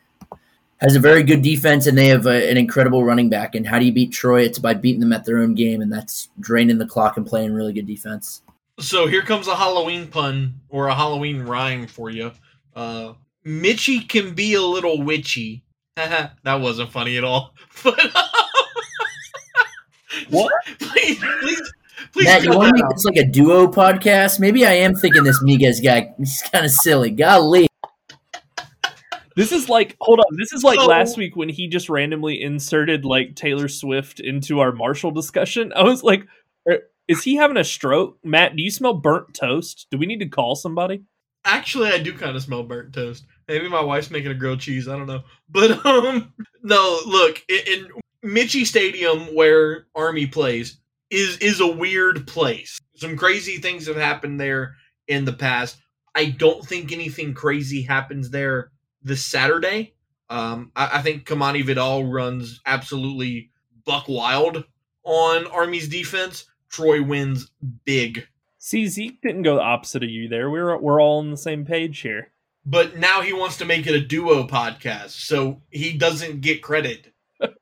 has 0.83 0.95
a 0.95 0.99
very 0.99 1.23
good 1.23 1.41
defense, 1.41 1.87
and 1.87 1.97
they 1.97 2.07
have 2.07 2.25
a, 2.25 2.51
an 2.51 2.57
incredible 2.57 3.05
running 3.05 3.29
back. 3.29 3.55
And 3.55 3.65
how 3.65 3.79
do 3.79 3.85
you 3.85 3.93
beat 3.93 4.11
Troy? 4.11 4.41
It's 4.41 4.59
by 4.59 4.73
beating 4.73 4.99
them 4.99 5.13
at 5.13 5.25
their 5.25 5.39
own 5.39 5.55
game, 5.55 5.81
and 5.81 5.91
that's 5.91 6.29
draining 6.39 6.77
the 6.77 6.85
clock 6.85 7.15
and 7.15 7.25
playing 7.25 7.53
really 7.53 7.73
good 7.73 7.87
defense. 7.87 8.41
So 8.79 9.07
here 9.07 9.21
comes 9.21 9.47
a 9.47 9.55
Halloween 9.55 10.07
pun 10.07 10.55
or 10.69 10.87
a 10.87 10.95
Halloween 10.95 11.43
rhyme 11.43 11.87
for 11.87 12.09
you. 12.09 12.31
Uh, 12.75 13.13
Mitchie 13.45 14.07
can 14.07 14.33
be 14.33 14.55
a 14.55 14.61
little 14.61 15.01
witchy. 15.01 15.63
That 15.95 16.59
wasn't 16.59 16.91
funny 16.91 17.17
at 17.17 17.23
all. 17.23 17.53
But 17.83 17.99
What? 20.29 20.51
please, 20.79 21.19
please, 21.19 21.73
please. 22.11 22.25
Matt, 22.25 22.43
you 22.43 22.55
want 22.55 22.75
to 22.75 22.83
make 22.83 22.91
this 22.93 23.05
like 23.05 23.17
a 23.17 23.25
duo 23.25 23.67
podcast? 23.67 24.39
Maybe 24.39 24.65
I 24.65 24.73
am 24.73 24.95
thinking 24.95 25.23
this 25.23 25.41
Miguez 25.43 25.83
guy. 25.83 26.13
He's 26.17 26.41
kind 26.51 26.65
of 26.65 26.71
silly. 26.71 27.11
Golly. 27.11 27.67
This 29.35 29.51
is 29.51 29.69
like 29.69 29.95
hold 30.01 30.19
on. 30.19 30.37
This 30.37 30.53
is 30.53 30.63
like 30.63 30.79
So- 30.79 30.85
last 30.87 31.17
week 31.17 31.35
when 31.35 31.49
he 31.49 31.67
just 31.67 31.89
randomly 31.89 32.41
inserted 32.41 33.05
like 33.05 33.35
Taylor 33.35 33.67
Swift 33.67 34.19
into 34.19 34.59
our 34.59 34.71
Marshall 34.71 35.11
discussion. 35.11 35.73
I 35.75 35.83
was 35.83 36.03
like, 36.03 36.25
"Er, 36.69 36.79
is 37.07 37.23
he 37.23 37.35
having 37.35 37.57
a 37.57 37.63
stroke? 37.63 38.17
Matt, 38.23 38.55
do 38.55 38.63
you 38.63 38.71
smell 38.71 38.93
burnt 38.93 39.33
toast? 39.33 39.87
Do 39.91 39.97
we 39.97 40.05
need 40.05 40.19
to 40.19 40.27
call 40.29 40.55
somebody? 40.55 41.03
Actually, 41.45 41.89
I 41.89 41.97
do 41.97 42.13
kind 42.13 42.35
of 42.35 42.41
smell 42.41 42.63
burnt 42.63 42.93
toast. 42.93 43.25
Maybe 43.47 43.67
my 43.67 43.81
wife's 43.81 44.09
making 44.09 44.31
a 44.31 44.35
grilled 44.35 44.61
cheese. 44.61 44.87
I 44.87 44.97
don't 44.97 45.07
know. 45.07 45.23
But 45.49 45.85
um, 45.85 46.33
no. 46.63 46.99
Look, 47.05 47.43
in, 47.49 47.59
in 48.23 48.31
Mitchie 48.31 48.65
Stadium, 48.65 49.35
where 49.35 49.87
Army 49.93 50.25
plays, 50.27 50.79
is 51.09 51.37
is 51.39 51.59
a 51.59 51.67
weird 51.67 52.25
place. 52.27 52.79
Some 52.95 53.17
crazy 53.17 53.57
things 53.57 53.87
have 53.87 53.97
happened 53.97 54.39
there 54.39 54.75
in 55.07 55.25
the 55.25 55.33
past. 55.33 55.77
I 56.15 56.25
don't 56.25 56.65
think 56.65 56.91
anything 56.91 57.33
crazy 57.33 57.81
happens 57.81 58.29
there 58.29 58.71
this 59.03 59.23
Saturday. 59.23 59.93
Um, 60.29 60.71
I, 60.75 60.99
I 60.99 61.01
think 61.01 61.25
Kimani 61.25 61.63
Vidal 61.65 62.05
runs 62.05 62.61
absolutely 62.65 63.51
buck 63.85 64.07
wild 64.07 64.63
on 65.03 65.47
Army's 65.47 65.87
defense. 65.87 66.45
Troy 66.69 67.03
wins 67.03 67.51
big. 67.85 68.27
See, 68.57 68.87
Zeke 68.87 69.21
didn't 69.21 69.43
go 69.43 69.55
the 69.55 69.61
opposite 69.61 70.03
of 70.03 70.09
you 70.09 70.27
there. 70.29 70.49
We're 70.49 70.77
we're 70.77 71.01
all 71.01 71.19
on 71.19 71.31
the 71.31 71.37
same 71.37 71.65
page 71.65 71.99
here. 71.99 72.31
but 72.65 72.97
now 72.97 73.21
he 73.21 73.33
wants 73.33 73.57
to 73.57 73.65
make 73.65 73.85
it 73.87 73.93
a 73.93 73.99
duo 73.99 74.47
podcast, 74.47 75.09
so 75.09 75.61
he 75.69 75.97
doesn't 75.97 76.41
get 76.41 76.61
credit. 76.63 77.13
a 77.41 77.53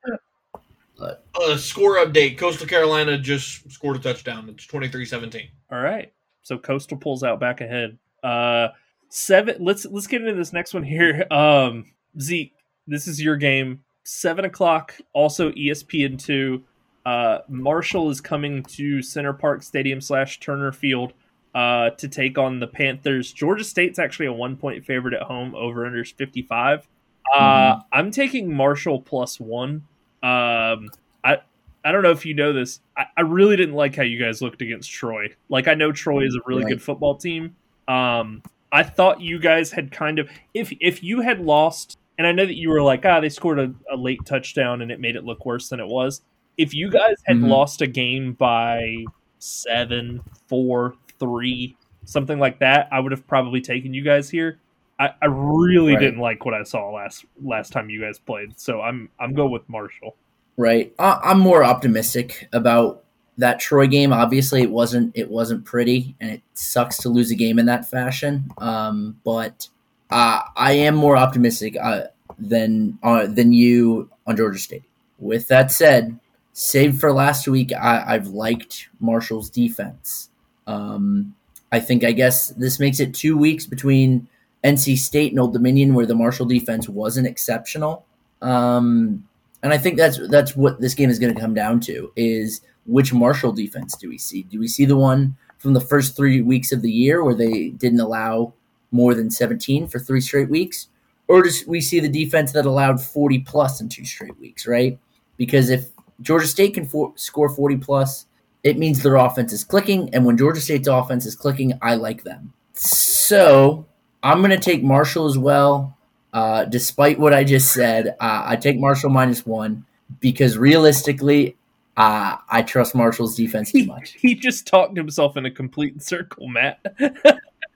uh, 1.34 1.58
score 1.58 1.96
update: 1.96 2.38
Coastal 2.38 2.68
Carolina 2.68 3.18
just 3.18 3.70
scored 3.72 3.98
a 3.98 4.00
touchdown. 4.00 4.48
It's 4.50 4.68
23-17. 4.68 5.50
All 5.72 5.80
right. 5.80 6.14
So 6.44 6.58
Coastal 6.58 6.98
pulls 6.98 7.24
out 7.24 7.40
back 7.40 7.62
ahead. 7.62 7.98
Uh 8.24 8.70
seven 9.14 9.58
let's 9.60 9.86
let's 9.86 10.08
get 10.08 10.22
into 10.22 10.34
this 10.34 10.54
next 10.54 10.74
one 10.74 10.84
here. 10.84 11.26
Um 11.32 11.86
Zeke, 12.20 12.54
this 12.88 13.08
is 13.08 13.22
your 13.22 13.36
game. 13.38 13.84
Seven 14.04 14.46
o'clock, 14.46 14.96
also 15.14 15.52
ESPN 15.52 16.18
two. 16.18 16.64
Uh 17.06 17.40
Marshall 17.50 18.10
is 18.10 18.22
coming 18.22 18.64
to 18.64 19.02
Center 19.02 19.34
Parc 19.34 19.64
Stadium 19.64 20.00
slash 20.02 20.40
Turner 20.40 20.72
Field 20.72 21.14
uh 21.54 21.90
to 21.92 22.08
take 22.08 22.38
on 22.38 22.60
the 22.60 22.68
Panthers. 22.68 23.34
Georgia 23.34 23.64
State's 23.66 24.00
actually 24.00 24.28
a 24.28 24.34
one 24.34 24.56
point 24.56 24.86
favorite 24.86 25.14
at 25.14 25.24
home, 25.24 25.54
over 25.56 25.86
under 25.86 26.06
55. 26.06 26.88
Uh 27.36 27.80
I'm 27.92 28.12
taking 28.12 28.54
Marshall 28.54 29.02
plus 29.02 29.40
one. 29.40 29.84
Um 30.24 30.90
I 31.24 31.38
I 31.84 31.92
don't 31.92 32.04
know 32.04 32.12
if 32.12 32.26
you 32.26 32.34
know 32.36 32.54
this. 32.54 32.80
I, 32.96 33.06
I 33.18 33.22
really 33.22 33.58
didn't 33.58 33.76
like 33.76 33.96
how 33.96 34.04
you 34.04 34.20
guys 34.24 34.42
looked 34.42 34.62
against 34.62 34.90
Troy. 34.92 35.28
Like 35.50 35.68
I 35.68 35.74
know 35.74 35.92
Troy 35.92 36.26
is 36.26 36.36
a 36.36 36.40
really 36.46 36.64
Right. 36.64 36.70
good 36.74 36.82
football 36.82 37.16
team. 37.18 37.56
Um, 37.88 38.44
I 38.72 38.84
thought 38.84 39.22
you 39.22 39.40
guys 39.40 39.72
had 39.72 39.92
kind 39.92 40.20
of 40.20 40.30
if 40.54 40.72
if 40.80 41.04
you 41.04 41.22
had 41.22 41.40
lost, 41.42 41.98
and 42.18 42.26
I 42.28 42.32
know 42.32 42.46
that 42.46 42.56
you 42.58 42.70
were 42.70 42.82
like, 42.82 43.06
ah, 43.06 43.20
they 43.20 43.30
scored 43.30 43.60
a, 43.60 43.74
a 43.92 43.98
late 43.98 44.24
touchdown 44.26 44.82
and 44.82 44.92
it 44.92 45.00
made 45.00 45.16
it 45.16 45.24
look 45.24 45.46
worse 45.46 45.70
than 45.70 45.80
it 45.80 45.88
was. 45.88 46.22
If 46.58 46.74
you 46.74 46.90
guys 46.90 47.16
had 47.26 47.38
Mhm. 47.38 47.48
lost 47.48 47.82
a 47.82 47.88
game 47.88 48.34
by 48.34 49.06
seven, 49.40 50.22
four, 50.48 50.96
three, 51.20 51.76
something 52.06 52.40
like 52.40 52.60
that, 52.60 52.88
I 52.92 53.00
would 53.00 53.12
have 53.12 53.26
probably 53.28 53.62
taken 53.62 53.94
you 53.94 54.04
guys 54.04 54.30
here. 54.30 54.60
I, 55.00 55.10
I 55.22 55.26
really 55.28 55.94
Right. 55.94 56.00
didn't 56.02 56.20
like 56.20 56.46
what 56.46 56.54
I 56.54 56.64
saw 56.64 56.92
last 56.92 57.26
last 57.44 57.72
time 57.74 57.90
you 57.90 58.00
guys 58.02 58.20
played, 58.20 58.60
so 58.60 58.82
I'm 58.82 59.10
I'm 59.20 59.34
going 59.34 59.52
with 59.52 59.68
Marshall. 59.68 60.16
Right. 60.58 60.94
I, 61.00 61.20
I'm 61.24 61.40
more 61.40 61.64
optimistic 61.64 62.48
about 62.54 63.04
that 63.42 63.60
Troy 63.60 63.88
game. 63.88 64.14
Obviously, 64.14 64.62
it 64.62 64.72
wasn't 64.72 65.12
it 65.16 65.30
wasn't 65.30 65.66
pretty, 65.66 66.16
and 66.20 66.32
it 66.32 66.42
sucks 66.54 66.98
to 67.00 67.10
lose 67.10 67.32
a 67.32 67.36
game 67.36 67.60
in 67.60 67.66
that 67.66 67.90
fashion. 67.90 68.52
Um, 68.58 69.20
but 69.24 69.68
uh, 70.10 70.42
I 70.56 70.74
am 70.74 70.96
more 70.96 71.18
optimistic 71.18 71.76
uh, 71.80 72.04
than 72.40 72.98
uh, 73.04 73.28
than 73.28 73.52
you 73.54 74.10
on 74.26 74.38
Georgia 74.38 74.60
State. 74.60 74.84
With 75.20 75.48
that 75.50 75.72
said, 75.72 76.20
save 76.54 77.00
for 77.00 77.14
last 77.14 77.48
week, 77.48 77.72
I, 77.74 78.04
I've 78.08 78.28
liked 78.28 78.90
Marshall's 79.00 79.50
defense. 79.50 80.30
Um, 80.68 81.36
I 81.72 81.80
think 81.80 82.04
I 82.04 82.12
guess 82.12 82.50
this 82.50 82.80
makes 82.80 83.00
it 83.00 83.14
two 83.14 83.38
weeks 83.38 83.66
between 83.66 84.28
NC 84.64 84.98
State 84.98 85.32
and 85.32 85.40
Old 85.40 85.54
Dominion, 85.54 85.94
where 85.94 86.06
the 86.06 86.16
Marshall 86.16 86.46
defense 86.46 86.88
wasn't 86.90 87.28
exceptional. 87.28 88.06
Um, 88.42 89.28
and 89.64 89.74
I 89.74 89.78
think 89.78 89.98
that's 89.98 90.20
that's 90.30 90.56
what 90.56 90.82
this 90.82 90.96
game 90.96 91.10
is 91.10 91.20
going 91.20 91.34
to 91.34 91.40
come 91.40 91.54
down 91.54 91.80
to: 91.82 92.12
is 92.16 92.62
which 92.86 93.14
Marshall 93.14 93.52
defense 93.52 93.96
do 93.96 94.10
we 94.10 94.18
see? 94.18 94.44
Do 94.44 94.60
we 94.60 94.68
see 94.68 94.86
the 94.86 94.98
one 94.98 95.38
from 95.58 95.74
the 95.74 95.82
first 95.82 96.16
three 96.16 96.42
weeks 96.42 96.72
of 96.72 96.82
the 96.82 96.92
year 96.92 97.24
where 97.24 97.36
they 97.36 97.70
didn't 97.70 98.00
allow 98.00 98.54
more 98.92 99.14
than 99.14 99.30
17 99.30 99.88
for 99.88 100.00
three 100.00 100.22
straight 100.22 100.50
weeks? 100.50 100.88
Or 101.28 101.42
do 101.42 101.50
we 101.68 101.80
see 101.80 102.00
the 102.00 102.10
defense 102.10 102.52
that 102.52 102.66
allowed 102.66 103.02
40 103.02 103.40
plus 103.40 103.80
in 103.80 103.88
two 103.88 104.04
straight 104.04 104.38
weeks, 104.40 104.68
right? 104.68 105.00
Because 105.38 105.70
if 105.70 105.90
Georgia 106.22 106.48
State 106.48 106.74
can 106.74 106.86
for- 106.86 107.14
score 107.16 107.50
40 107.50 107.78
plus, 107.78 108.26
it 108.64 108.78
means 108.78 109.02
their 109.02 109.16
offense 109.16 109.54
is 109.54 109.64
clicking. 109.64 110.14
And 110.14 110.26
when 110.26 110.38
Georgia 110.38 110.62
State's 110.62 110.88
offense 110.88 111.26
is 111.26 111.36
clicking, 111.36 111.78
I 111.82 111.96
like 111.96 112.24
them. 112.24 112.54
So 112.74 113.86
I'm 114.24 114.40
going 114.40 114.52
to 114.52 114.60
take 114.60 114.84
Marshall 114.84 115.26
as 115.28 115.38
well. 115.38 115.98
Uh, 116.34 116.66
despite 116.66 117.20
what 117.20 117.34
I 117.34 117.44
just 117.44 117.74
said, 117.74 118.16
uh, 118.20 118.44
I 118.46 118.56
take 118.56 118.80
Marshall 118.80 119.10
minus 119.10 119.46
one 119.46 119.86
because 120.20 120.58
realistically, 120.58 121.58
uh, 122.02 122.38
I 122.50 122.64
trust 122.64 122.96
Marshall's 122.96 123.36
defense 123.36 123.72
too 123.72 123.86
much. 123.86 124.14
He 124.14 124.34
just 124.34 124.66
talked 124.66 124.98
himself 124.98 125.38
in 125.38 125.46
a 125.46 125.52
complete 125.52 126.02
circle, 126.02 126.48
Matt. 126.48 126.80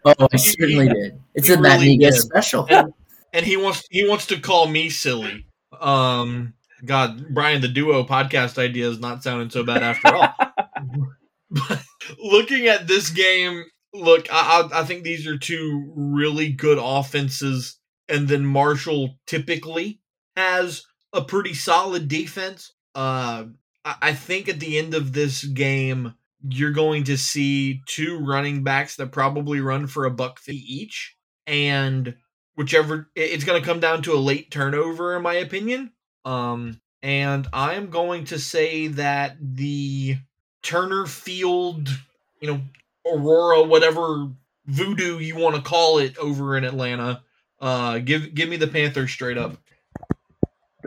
oh, 0.03 0.27
I 0.33 0.37
certainly 0.37 0.89
did. 0.89 1.21
It's 1.35 1.47
a 1.49 1.61
Matt 1.61 1.81
really 1.81 1.99
Miga 1.99 2.11
did. 2.11 2.13
special. 2.15 2.65
and, 2.71 2.91
and 3.33 3.45
he 3.45 3.55
wants 3.55 3.83
he 3.91 4.07
wants 4.07 4.25
to 4.27 4.39
call 4.39 4.67
me 4.67 4.89
silly. 4.89 5.45
Um, 5.79 6.55
God, 6.85 7.35
Brian, 7.35 7.61
the 7.61 7.67
duo 7.67 8.03
podcast 8.03 8.57
idea 8.57 8.89
is 8.89 8.99
not 8.99 9.21
sounding 9.21 9.51
so 9.51 9.63
bad 9.63 9.83
after 9.83 10.15
all. 10.15 10.33
but 11.51 11.83
looking 12.23 12.65
at 12.65 12.87
this 12.87 13.11
game, 13.11 13.63
look, 13.93 14.27
I, 14.33 14.67
I 14.73 14.79
I 14.81 14.83
think 14.85 15.03
these 15.03 15.27
are 15.27 15.37
two 15.37 15.93
really 15.95 16.51
good 16.51 16.79
offenses, 16.81 17.77
and 18.09 18.27
then 18.27 18.43
Marshall 18.43 19.19
typically 19.27 19.99
has 20.35 20.83
a 21.13 21.23
pretty 21.23 21.53
solid 21.53 22.07
defense. 22.07 22.73
Uh, 22.95 23.45
I, 23.85 24.13
think 24.13 24.49
at 24.49 24.59
the 24.59 24.79
end 24.79 24.95
of 24.95 25.13
this 25.13 25.43
game, 25.43 26.15
you're 26.49 26.71
going 26.71 27.03
to 27.05 27.17
see 27.17 27.81
two 27.85 28.17
running 28.17 28.63
backs 28.63 28.95
that 28.95 29.11
probably 29.11 29.61
run 29.61 29.85
for 29.85 30.05
a 30.05 30.11
buck 30.11 30.39
each, 30.47 31.15
and 31.45 32.15
whichever 32.55 33.09
it's 33.15 33.43
going 33.43 33.61
to 33.61 33.67
come 33.67 33.79
down 33.79 34.01
to 34.03 34.13
a 34.13 34.17
late 34.17 34.49
turnover, 34.49 35.15
in 35.15 35.21
my 35.21 35.35
opinion. 35.35 35.91
Um, 36.23 36.81
and 37.03 37.47
I 37.53 37.75
am 37.75 37.91
going 37.91 38.25
to 38.25 38.39
say 38.39 38.87
that 38.87 39.37
the 39.39 40.17
Turner 40.63 41.05
Field, 41.05 41.87
you 42.41 42.51
know, 42.51 42.61
Aurora, 43.05 43.61
whatever 43.63 44.31
voodoo 44.65 45.19
you 45.19 45.35
want 45.35 45.55
to 45.55 45.61
call 45.61 45.99
it 45.99 46.17
over 46.17 46.57
in 46.57 46.63
Atlanta, 46.63 47.21
uh, 47.59 47.99
give 47.99 48.33
give 48.33 48.49
me 48.49 48.57
the 48.57 48.67
Panthers 48.67 49.11
straight 49.11 49.37
up. 49.37 49.57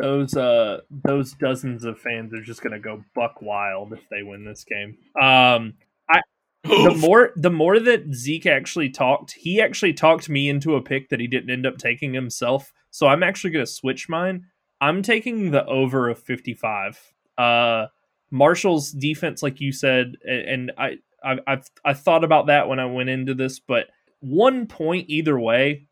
Those 0.01 0.37
uh 0.37 0.81
those 1.05 1.33
dozens 1.35 1.85
of 1.85 1.99
fans 1.99 2.33
are 2.33 2.43
just 2.43 2.63
gonna 2.63 2.79
go 2.79 3.03
buck 3.15 3.43
wild 3.43 3.93
if 3.93 4.09
they 4.11 4.23
win 4.23 4.45
this 4.45 4.65
game. 4.65 4.97
Um 5.21 5.75
I 6.11 6.21
the 6.65 6.97
more 6.99 7.33
the 7.37 7.51
more 7.51 7.79
that 7.79 8.15
Zeke 8.15 8.47
actually 8.47 8.91
talked, 8.91 9.33
he 9.33 9.61
actually 9.61 9.93
talked 9.93 10.29
me 10.29 10.49
into 10.49 10.77
a 10.77 10.83
pick 10.83 11.09
that 11.09 11.21
he 11.21 11.27
didn't 11.27 11.51
end 11.51 11.67
up 11.67 11.79
taking 11.79 12.15
himself. 12.15 12.73
So 12.91 13.07
I'm 13.07 13.23
actually 13.23 13.51
gonna 13.51 13.67
switch 13.67 14.09
mine. 14.09 14.47
I'm 14.81 15.03
taking 15.03 15.51
the 15.51 15.65
over 15.67 16.09
of 16.09 16.19
55. 16.19 17.01
Uh 17.37 17.87
Marshall's 18.31 18.91
defense, 18.93 19.43
like 19.43 19.61
you 19.61 19.73
said, 19.73 20.17
and 20.25 20.73
I 20.77 20.99
I 21.25 21.39
I've, 21.47 21.67
I 21.85 21.95
thought 21.95 22.25
about 22.25 22.47
that 22.47 22.69
when 22.69 22.79
I 22.79 22.87
went 22.87 23.09
into 23.09 23.35
this, 23.35 23.59
but 23.59 23.87
one 24.21 24.67
point 24.67 25.07
either 25.09 25.39
way, 25.39 25.88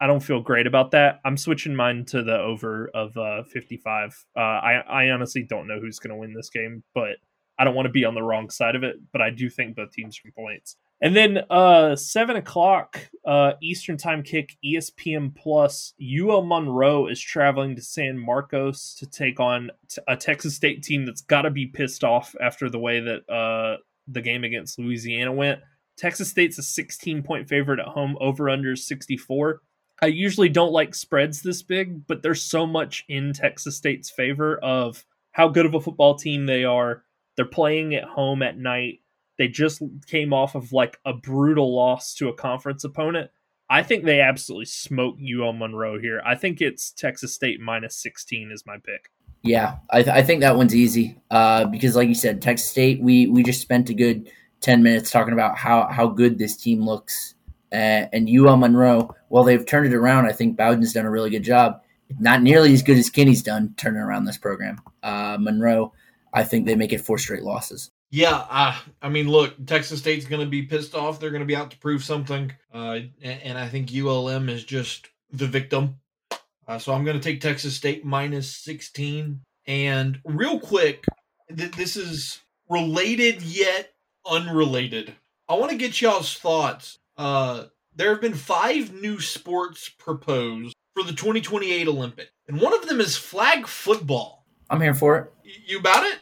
I, 0.00 0.06
don't- 0.06 0.22
feel 0.22 0.40
great 0.40 0.66
about 0.66 0.90
that. 0.92 1.20
I'm 1.24 1.36
switching 1.36 1.74
mine 1.74 2.04
to 2.06 2.22
the 2.22 2.38
over 2.38 2.88
of 2.94 3.16
uh, 3.16 3.42
55. 3.44 4.26
Uh, 4.36 4.40
I 4.40 4.74
I 4.88 5.10
honestly 5.10 5.42
don't 5.42 5.66
know 5.66 5.80
who's 5.80 5.98
going 5.98 6.10
to 6.10 6.16
win 6.16 6.34
this 6.34 6.50
game, 6.50 6.82
but 6.94 7.16
I 7.58 7.64
don't 7.64 7.74
want 7.74 7.86
to 7.86 7.92
be 7.92 8.04
on 8.04 8.14
the 8.14 8.22
wrong 8.22 8.50
side 8.50 8.76
of 8.76 8.82
it. 8.84 8.96
But 9.12 9.22
I 9.22 9.30
do 9.30 9.48
think 9.50 9.76
both 9.76 9.92
teams 9.92 10.18
can 10.18 10.32
points. 10.32 10.76
And 11.00 11.14
then 11.14 11.38
uh, 11.48 11.94
seven 11.94 12.36
o'clock 12.36 12.98
uh, 13.24 13.52
Eastern 13.62 13.96
time 13.96 14.22
kick, 14.22 14.56
ESPN 14.64 15.34
Plus. 15.34 15.94
UL 16.00 16.42
Monroe 16.42 17.06
is 17.06 17.20
traveling 17.20 17.76
to 17.76 17.82
San 17.82 18.18
Marcos 18.18 18.94
to 18.98 19.06
take 19.06 19.38
on 19.38 19.70
t- 19.88 20.02
a 20.08 20.16
Texas 20.16 20.56
State 20.56 20.82
team 20.82 21.06
that's 21.06 21.20
got 21.20 21.42
to 21.42 21.50
be 21.50 21.66
pissed 21.66 22.02
off 22.02 22.34
after 22.40 22.68
the 22.68 22.80
way 22.80 22.98
that 23.00 23.28
uh, 23.32 23.76
the 24.08 24.20
game 24.20 24.42
against 24.42 24.78
Louisiana 24.78 25.32
went. 25.32 25.60
Texas 25.96 26.30
State's 26.30 26.58
a 26.58 26.62
16 26.62 27.22
point 27.22 27.48
favorite 27.48 27.80
at 27.80 27.86
home, 27.86 28.16
over 28.20 28.48
under 28.50 28.74
64. 28.74 29.60
I 30.00 30.06
usually 30.06 30.48
don't 30.48 30.72
like 30.72 30.94
spreads 30.94 31.42
this 31.42 31.62
big, 31.62 32.06
but 32.06 32.22
there's 32.22 32.42
so 32.42 32.66
much 32.66 33.04
in 33.08 33.32
Texas 33.32 33.76
State's 33.76 34.10
favor 34.10 34.58
of 34.58 35.04
how 35.32 35.48
good 35.48 35.66
of 35.66 35.74
a 35.74 35.80
football 35.80 36.14
team 36.14 36.46
they 36.46 36.64
are. 36.64 37.02
They're 37.36 37.44
playing 37.44 37.94
at 37.94 38.04
home 38.04 38.42
at 38.42 38.58
night. 38.58 39.00
They 39.38 39.48
just 39.48 39.82
came 40.06 40.32
off 40.32 40.54
of 40.54 40.72
like 40.72 40.98
a 41.04 41.12
brutal 41.12 41.74
loss 41.74 42.14
to 42.14 42.28
a 42.28 42.34
conference 42.34 42.84
opponent. 42.84 43.30
I 43.70 43.82
think 43.82 44.04
they 44.04 44.20
absolutely 44.20 44.64
smoke 44.66 45.16
UL 45.20 45.52
Monroe 45.52 46.00
here. 46.00 46.22
I 46.24 46.34
think 46.34 46.60
it's 46.60 46.90
Texas 46.90 47.34
State 47.34 47.60
minus 47.60 47.96
16 47.96 48.50
is 48.50 48.64
my 48.66 48.76
pick. 48.78 49.10
Yeah, 49.42 49.76
I, 49.90 50.02
th- 50.02 50.16
I 50.16 50.22
think 50.22 50.40
that 50.40 50.56
one's 50.56 50.74
easy 50.74 51.20
uh, 51.30 51.66
because, 51.66 51.94
like 51.94 52.08
you 52.08 52.14
said, 52.14 52.42
Texas 52.42 52.68
State. 52.68 53.00
We 53.00 53.28
we 53.28 53.42
just 53.42 53.60
spent 53.60 53.88
a 53.88 53.94
good 53.94 54.30
ten 54.60 54.82
minutes 54.82 55.10
talking 55.10 55.32
about 55.32 55.56
how 55.56 55.86
how 55.86 56.08
good 56.08 56.38
this 56.38 56.56
team 56.56 56.84
looks, 56.84 57.34
uh, 57.72 58.06
and 58.12 58.28
UL 58.28 58.56
Monroe. 58.56 59.14
Well, 59.28 59.44
they've 59.44 59.64
turned 59.64 59.92
it 59.92 59.96
around. 59.96 60.26
I 60.26 60.32
think 60.32 60.56
Bowden's 60.56 60.92
done 60.92 61.06
a 61.06 61.10
really 61.10 61.30
good 61.30 61.42
job. 61.42 61.82
Not 62.18 62.42
nearly 62.42 62.72
as 62.72 62.82
good 62.82 62.96
as 62.96 63.10
Kinne's 63.10 63.42
done 63.42 63.74
turning 63.76 64.00
around 64.00 64.24
this 64.24 64.38
program. 64.38 64.80
Uh, 65.02 65.36
Monroe, 65.38 65.92
I 66.32 66.44
think 66.44 66.66
they 66.66 66.74
make 66.74 66.92
it 66.92 67.02
four 67.02 67.18
straight 67.18 67.42
losses. 67.42 67.90
Yeah, 68.10 68.46
uh, 68.48 68.74
I 69.02 69.10
mean, 69.10 69.28
look, 69.28 69.54
Texas 69.66 69.98
State's 69.98 70.24
going 70.24 70.40
to 70.40 70.46
be 70.46 70.62
pissed 70.62 70.94
off. 70.94 71.20
They're 71.20 71.30
going 71.30 71.42
to 71.42 71.46
be 71.46 71.56
out 71.56 71.70
to 71.72 71.78
prove 71.78 72.02
something, 72.02 72.50
uh, 72.72 73.00
and, 73.22 73.42
and 73.42 73.58
I 73.58 73.68
think 73.68 73.90
ULM 73.94 74.48
is 74.48 74.64
just 74.64 75.08
the 75.30 75.46
victim. 75.46 75.96
Uh, 76.66 76.78
so 76.78 76.92
I'm 76.92 77.04
going 77.04 77.18
to 77.18 77.22
take 77.22 77.40
Texas 77.40 77.74
State 77.74 78.04
minus 78.04 78.54
16. 78.56 79.40
And 79.66 80.20
real 80.24 80.58
quick, 80.58 81.04
th- 81.54 81.72
this 81.72 81.96
is 81.96 82.40
related 82.68 83.42
yet 83.42 83.92
unrelated. 84.26 85.14
I 85.48 85.54
want 85.54 85.70
to 85.70 85.78
get 85.78 86.00
y'all's 86.00 86.34
thoughts. 86.34 86.98
Uh, 87.18 87.64
there 87.96 88.10
have 88.10 88.20
been 88.20 88.34
five 88.34 88.92
new 88.94 89.20
sports 89.20 89.88
proposed 89.88 90.74
for 90.94 91.02
the 91.02 91.12
2028 91.12 91.88
Olympic, 91.88 92.28
and 92.46 92.60
one 92.60 92.72
of 92.72 92.86
them 92.88 93.00
is 93.00 93.16
flag 93.16 93.66
football. 93.66 94.44
I'm 94.70 94.80
here 94.80 94.94
for 94.94 95.18
it. 95.18 95.32
Y- 95.44 95.50
You 95.66 95.78
about 95.80 96.04
it? 96.04 96.18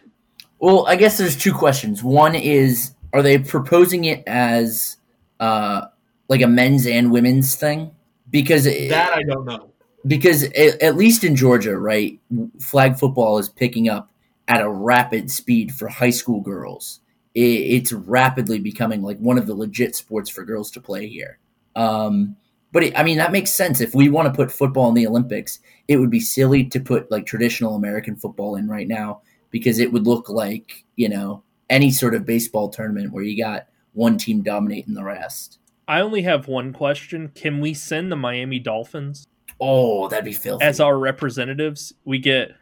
Well, 0.58 0.86
I 0.86 0.96
guess 0.96 1.18
there's 1.18 1.36
two 1.36 1.52
questions. 1.52 2.02
One 2.02 2.34
is, 2.34 2.94
are 3.12 3.20
they 3.22 3.38
proposing 3.38 4.06
it 4.06 4.24
as 4.26 4.96
uh, 5.38 5.88
like 6.28 6.40
a 6.40 6.46
men's 6.46 6.86
and 6.86 7.12
women's 7.12 7.54
thing? 7.56 7.90
Because 8.30 8.64
it, 8.64 8.88
That 8.88 9.12
I 9.14 9.22
don't 9.22 9.44
know. 9.44 9.70
because 10.06 10.44
at, 10.44 10.80
at 10.82 10.96
least 10.96 11.24
in 11.24 11.36
Georgia, 11.36 11.76
right, 11.76 12.18
flag 12.58 12.96
football 12.98 13.36
is 13.38 13.50
picking 13.50 13.88
up 13.90 14.10
at 14.48 14.62
a 14.62 14.70
rapid 14.70 15.30
speed 15.30 15.74
for 15.74 15.88
high 15.88 16.10
school 16.10 16.40
girls. 16.40 17.00
It, 17.36 17.40
it's 17.40 17.92
rapidly 17.92 18.58
becoming 18.58 19.02
like 19.02 19.18
one 19.18 19.38
of 19.38 19.46
the 19.46 19.54
legit 19.54 19.94
sports 19.94 20.28
for 20.28 20.42
girls 20.44 20.70
to 20.72 20.80
play 20.80 21.06
here. 21.06 21.38
Um, 21.76 22.34
but 22.72 22.82
it, 22.82 22.98
I 22.98 23.04
mean, 23.04 23.18
that 23.18 23.30
makes 23.30 23.52
sense. 23.52 23.80
If 23.80 23.94
we 23.94 24.08
want 24.08 24.26
to 24.26 24.34
put 24.34 24.50
football 24.50 24.88
in 24.88 24.94
the 24.94 25.06
Olympics, 25.06 25.60
it 25.86 25.98
would 25.98 26.10
be 26.10 26.20
silly 26.20 26.64
to 26.64 26.80
put 26.80 27.10
like 27.10 27.26
traditional 27.26 27.76
American 27.76 28.16
football 28.16 28.56
in 28.56 28.66
right 28.68 28.88
now 28.88 29.20
because 29.50 29.78
it 29.78 29.92
would 29.92 30.06
look 30.06 30.28
like 30.28 30.84
you 30.96 31.08
know 31.08 31.42
any 31.70 31.90
sort 31.90 32.14
of 32.14 32.26
baseball 32.26 32.68
tournament 32.68 33.12
where 33.12 33.22
you 33.22 33.40
got 33.42 33.66
one 33.92 34.18
team 34.18 34.42
dominating 34.42 34.94
the 34.94 35.04
rest. 35.04 35.58
I 35.88 36.00
only 36.00 36.22
have 36.22 36.48
one 36.48 36.72
question. 36.72 37.28
Can 37.34 37.60
we 37.60 37.72
send 37.72 38.10
the 38.10 38.16
Miami 38.16 38.58
Dolphins 38.58 39.26
Oh, 39.60 40.08
that'd 40.08 40.24
be 40.24 40.32
filthy. 40.32 40.64
as 40.64 40.80
our 40.80 40.98
representatives? 40.98 41.92
We 42.04 42.18
get 42.18 42.52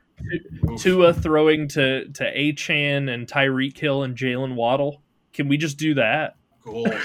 Tua 0.78 1.12
throwing 1.12 1.68
to 1.68 2.08
to 2.08 2.24
Achane 2.34 3.12
and 3.12 3.26
Tyreek 3.26 3.76
Hill 3.78 4.02
and 4.02 4.16
Jaylen 4.16 4.54
Waddle. 4.54 5.02
Can 5.32 5.48
we 5.48 5.56
just 5.56 5.76
do 5.78 5.94
that? 5.94 6.36
Cool. 6.62 6.86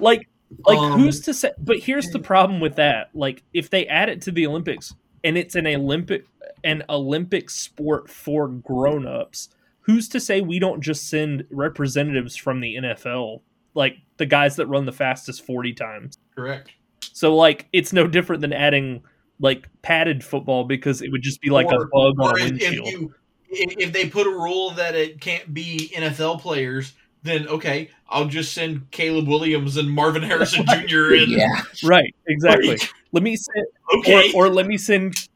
Like, 0.00 0.28
like 0.66 0.78
Um, 0.78 0.98
who's 0.98 1.20
to 1.20 1.34
say? 1.34 1.52
But 1.58 1.78
here's 1.78 2.08
the 2.08 2.18
problem 2.18 2.60
with 2.60 2.76
that. 2.76 3.10
Like, 3.14 3.42
if 3.52 3.68
they 3.68 3.86
add 3.86 4.08
it 4.08 4.22
to 4.22 4.32
the 4.32 4.46
Olympics 4.46 4.94
and 5.22 5.36
it's 5.36 5.54
an 5.54 5.66
Olympic 5.66 6.24
an 6.64 6.82
Olympic 6.88 7.50
sport 7.50 8.08
for 8.08 8.48
grown-ups, 8.48 9.50
who's 9.80 10.08
to 10.08 10.18
say 10.18 10.40
we 10.40 10.58
don't 10.58 10.80
just 10.80 11.08
send 11.10 11.44
representatives 11.50 12.36
from 12.36 12.60
the 12.60 12.76
NFL, 12.76 13.42
like 13.74 13.98
the 14.16 14.26
guys 14.26 14.56
that 14.56 14.66
run 14.66 14.86
the 14.86 14.92
fastest 14.92 15.44
forty 15.44 15.74
times? 15.74 16.16
Correct. 16.34 16.70
So 17.12 17.36
like 17.36 17.66
it's 17.72 17.92
no 17.92 18.06
different 18.06 18.40
than 18.40 18.54
adding 18.54 19.02
like 19.38 19.68
padded 19.82 20.24
football 20.24 20.64
because 20.64 21.02
it 21.02 21.10
would 21.10 21.22
just 21.22 21.40
be 21.40 21.50
like 21.50 21.66
a 21.66 21.78
bug 21.92 22.14
on 22.20 22.40
a 22.40 22.44
if, 22.44 22.62
if 22.62 22.72
you 22.72 23.14
if, 23.48 23.74
if 23.78 23.92
they 23.92 24.08
put 24.08 24.26
a 24.26 24.30
rule 24.30 24.70
that 24.72 24.94
it 24.94 25.20
can't 25.20 25.52
be 25.52 25.92
NFL 25.94 26.40
players, 26.40 26.94
then 27.22 27.46
okay, 27.48 27.90
I'll 28.08 28.26
just 28.26 28.52
send 28.52 28.90
Caleb 28.90 29.28
Williams 29.28 29.76
and 29.76 29.90
Marvin 29.90 30.22
Harrison 30.24 30.64
Jr. 30.66 31.14
in. 31.14 31.30
yeah, 31.30 31.62
Right, 31.84 32.14
exactly. 32.26 32.68
Like, 32.68 32.90
let 33.12 33.22
me 33.22 33.36
send 33.36 33.66
Okay. 33.98 34.32
or, 34.32 34.46
or 34.46 34.48
let 34.50 34.66
me 34.66 34.78
send 34.78 35.28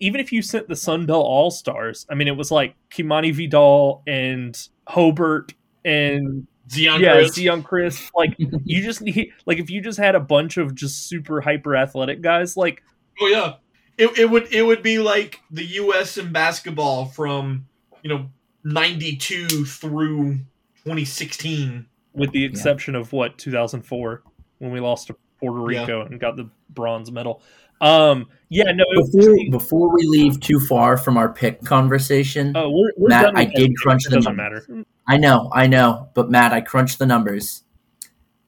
even 0.00 0.20
if 0.20 0.32
you 0.32 0.42
sent 0.42 0.68
the 0.68 0.76
Sun 0.76 1.06
Belt 1.06 1.24
All 1.24 1.50
Stars, 1.50 2.04
I 2.10 2.14
mean, 2.14 2.28
it 2.28 2.36
was 2.36 2.50
like 2.50 2.74
Kimani 2.90 3.32
Vidal 3.32 4.02
and 4.06 4.56
Hobert 4.88 5.54
and 5.84 6.46
Zeon 6.68 7.00
yeah, 7.00 7.12
Chris. 7.14 7.38
Zeon 7.38 7.64
Chris. 7.64 8.10
Like 8.14 8.34
you 8.38 8.82
just 8.82 9.00
need 9.00 9.32
like 9.46 9.58
if 9.58 9.70
you 9.70 9.80
just 9.80 9.98
had 9.98 10.14
a 10.14 10.20
bunch 10.20 10.56
of 10.56 10.74
just 10.74 11.06
super 11.08 11.40
hyper 11.40 11.76
athletic 11.76 12.22
guys, 12.22 12.56
like 12.56 12.82
Oh 13.20 13.26
yeah. 13.28 13.54
It, 13.96 14.18
it 14.18 14.30
would 14.30 14.52
it 14.52 14.62
would 14.62 14.82
be 14.82 14.98
like 14.98 15.40
the 15.50 15.64
US 15.64 16.18
in 16.18 16.32
basketball 16.32 17.06
from, 17.06 17.66
you 18.02 18.10
know, 18.10 18.26
92 18.64 19.46
through 19.66 20.38
2016. 20.84 21.86
with 22.14 22.30
the 22.32 22.44
exception 22.44 22.94
of 22.94 23.12
what 23.12 23.38
2004 23.38 24.22
when 24.58 24.70
we 24.72 24.80
lost 24.80 25.08
to 25.08 25.16
Puerto 25.40 25.70
Yeah. 25.72 25.80
Rico 25.80 26.02
and 26.06 26.18
got 26.20 26.36
the 26.36 26.48
bronze 26.70 27.10
medal. 27.10 27.42
Um, 27.80 28.28
yeah, 28.48 28.70
no, 28.72 28.84
it 28.88 28.96
was 28.96 29.50
Before, 29.50 29.92
we 29.94 30.04
leave 30.06 30.38
too 30.40 30.60
far 30.60 30.96
from 30.96 31.16
our 31.18 31.28
pick 31.32 31.62
conversation, 31.64 32.52
oh, 32.56 32.70
we're, 32.70 32.92
we're 32.96 33.08
Matt, 33.08 33.36
I 33.36 33.44
that. 33.46 33.54
did 33.56 33.76
crunch 33.76 34.06
It 34.06 34.10
the 34.10 34.16
doesn't 34.16 34.36
numbers. 34.36 34.66
matter. 34.68 34.84
I 35.08 35.16
know, 35.18 35.50
I 35.52 35.66
know, 35.66 36.08
but 36.14 36.30
Matt, 36.30 36.52
I 36.52 36.60
crunched 36.60 36.98
the 37.00 37.04
numbers. 37.06 37.64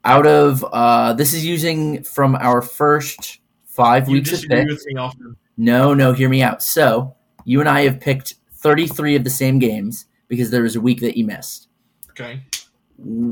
Out 0.04 0.26
of 0.26 0.64
uh, 0.72 1.12
this 1.14 1.34
is 1.34 1.44
using 1.44 2.04
from 2.04 2.36
our 2.36 2.62
first 2.62 3.40
five 3.76 4.08
You 4.08 4.14
weeks 4.14 4.32
of 4.32 4.48
picks. 4.48 4.70
with 4.72 4.86
me 4.86 4.96
often. 4.96 5.36
No, 5.56 5.94
no, 5.94 6.12
hear 6.12 6.28
me 6.28 6.42
out. 6.42 6.62
So 6.62 7.14
you 7.44 7.60
and 7.60 7.68
I 7.68 7.82
have 7.82 8.00
picked 8.00 8.34
33 8.52 9.16
of 9.16 9.24
the 9.24 9.30
same 9.30 9.58
games 9.58 10.06
because 10.28 10.50
there 10.50 10.62
was 10.62 10.76
a 10.76 10.80
week 10.80 11.00
that 11.00 11.16
you 11.16 11.24
missed. 11.24 11.68
Okay. 12.10 12.40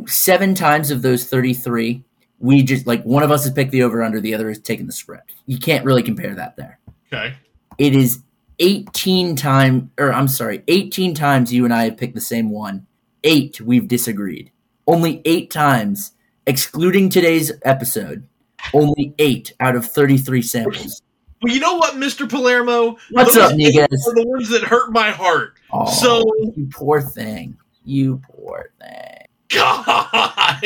Seven 0.06 0.54
times 0.54 0.90
of 0.90 1.02
those 1.02 1.24
33, 1.26 2.04
we 2.38 2.62
just 2.62 2.86
like 2.86 3.02
one 3.04 3.22
of 3.22 3.30
us 3.30 3.44
has 3.44 3.52
picked 3.52 3.70
the 3.72 3.82
over 3.82 4.02
under, 4.02 4.20
the 4.20 4.34
other 4.34 4.48
has 4.48 4.58
taken 4.60 4.86
the 4.86 4.92
spread. 4.92 5.22
You 5.46 5.58
can't 5.58 5.84
really 5.84 6.02
compare 6.02 6.34
that 6.34 6.56
there. 6.56 6.78
Okay. 7.12 7.34
It 7.78 7.96
is 7.96 8.22
18 8.58 9.34
time 9.36 9.90
or 9.98 10.12
I'm 10.12 10.28
sorry, 10.28 10.62
18 10.68 11.14
times 11.14 11.52
you 11.52 11.64
and 11.64 11.72
I 11.74 11.84
have 11.84 11.96
picked 11.96 12.14
the 12.14 12.20
same 12.20 12.50
one. 12.50 12.86
8 13.24 13.60
we've 13.62 13.88
disagreed. 13.88 14.50
Only 14.86 15.22
8 15.24 15.50
times 15.50 16.12
excluding 16.46 17.08
today's 17.08 17.50
episode. 17.62 18.28
Only 18.72 19.14
8 19.18 19.52
out 19.60 19.76
of 19.76 19.84
33 19.86 20.40
samples. 20.42 21.02
Well, 21.42 21.52
you 21.52 21.60
know 21.60 21.76
what, 21.76 21.94
Mr. 21.94 22.28
Palermo? 22.28 22.96
What's 23.10 23.34
Those 23.34 23.44
up, 23.44 23.50
things 23.56 23.76
Miguez? 23.76 23.82
Are 24.08 24.14
the 24.14 24.24
ones 24.26 24.48
that 24.48 24.62
hurt 24.62 24.92
my 24.92 25.10
heart. 25.10 25.58
Oh, 25.72 25.90
So- 25.90 26.22
you 26.56 26.68
poor 26.72 27.00
thing. 27.02 27.56
You 27.84 28.20
poor 28.30 28.70
thing. 28.80 29.26
God. 29.54 30.60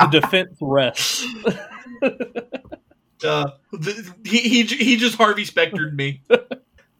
The 0.00 0.08
defense 0.10 0.56
rests. 0.60 1.24
uh, 3.24 3.50
the, 3.72 4.14
he, 4.24 4.38
he 4.40 4.62
he 4.64 4.96
just 4.96 5.16
Harvey 5.16 5.44
Spectered 5.44 5.94
me. 5.96 6.22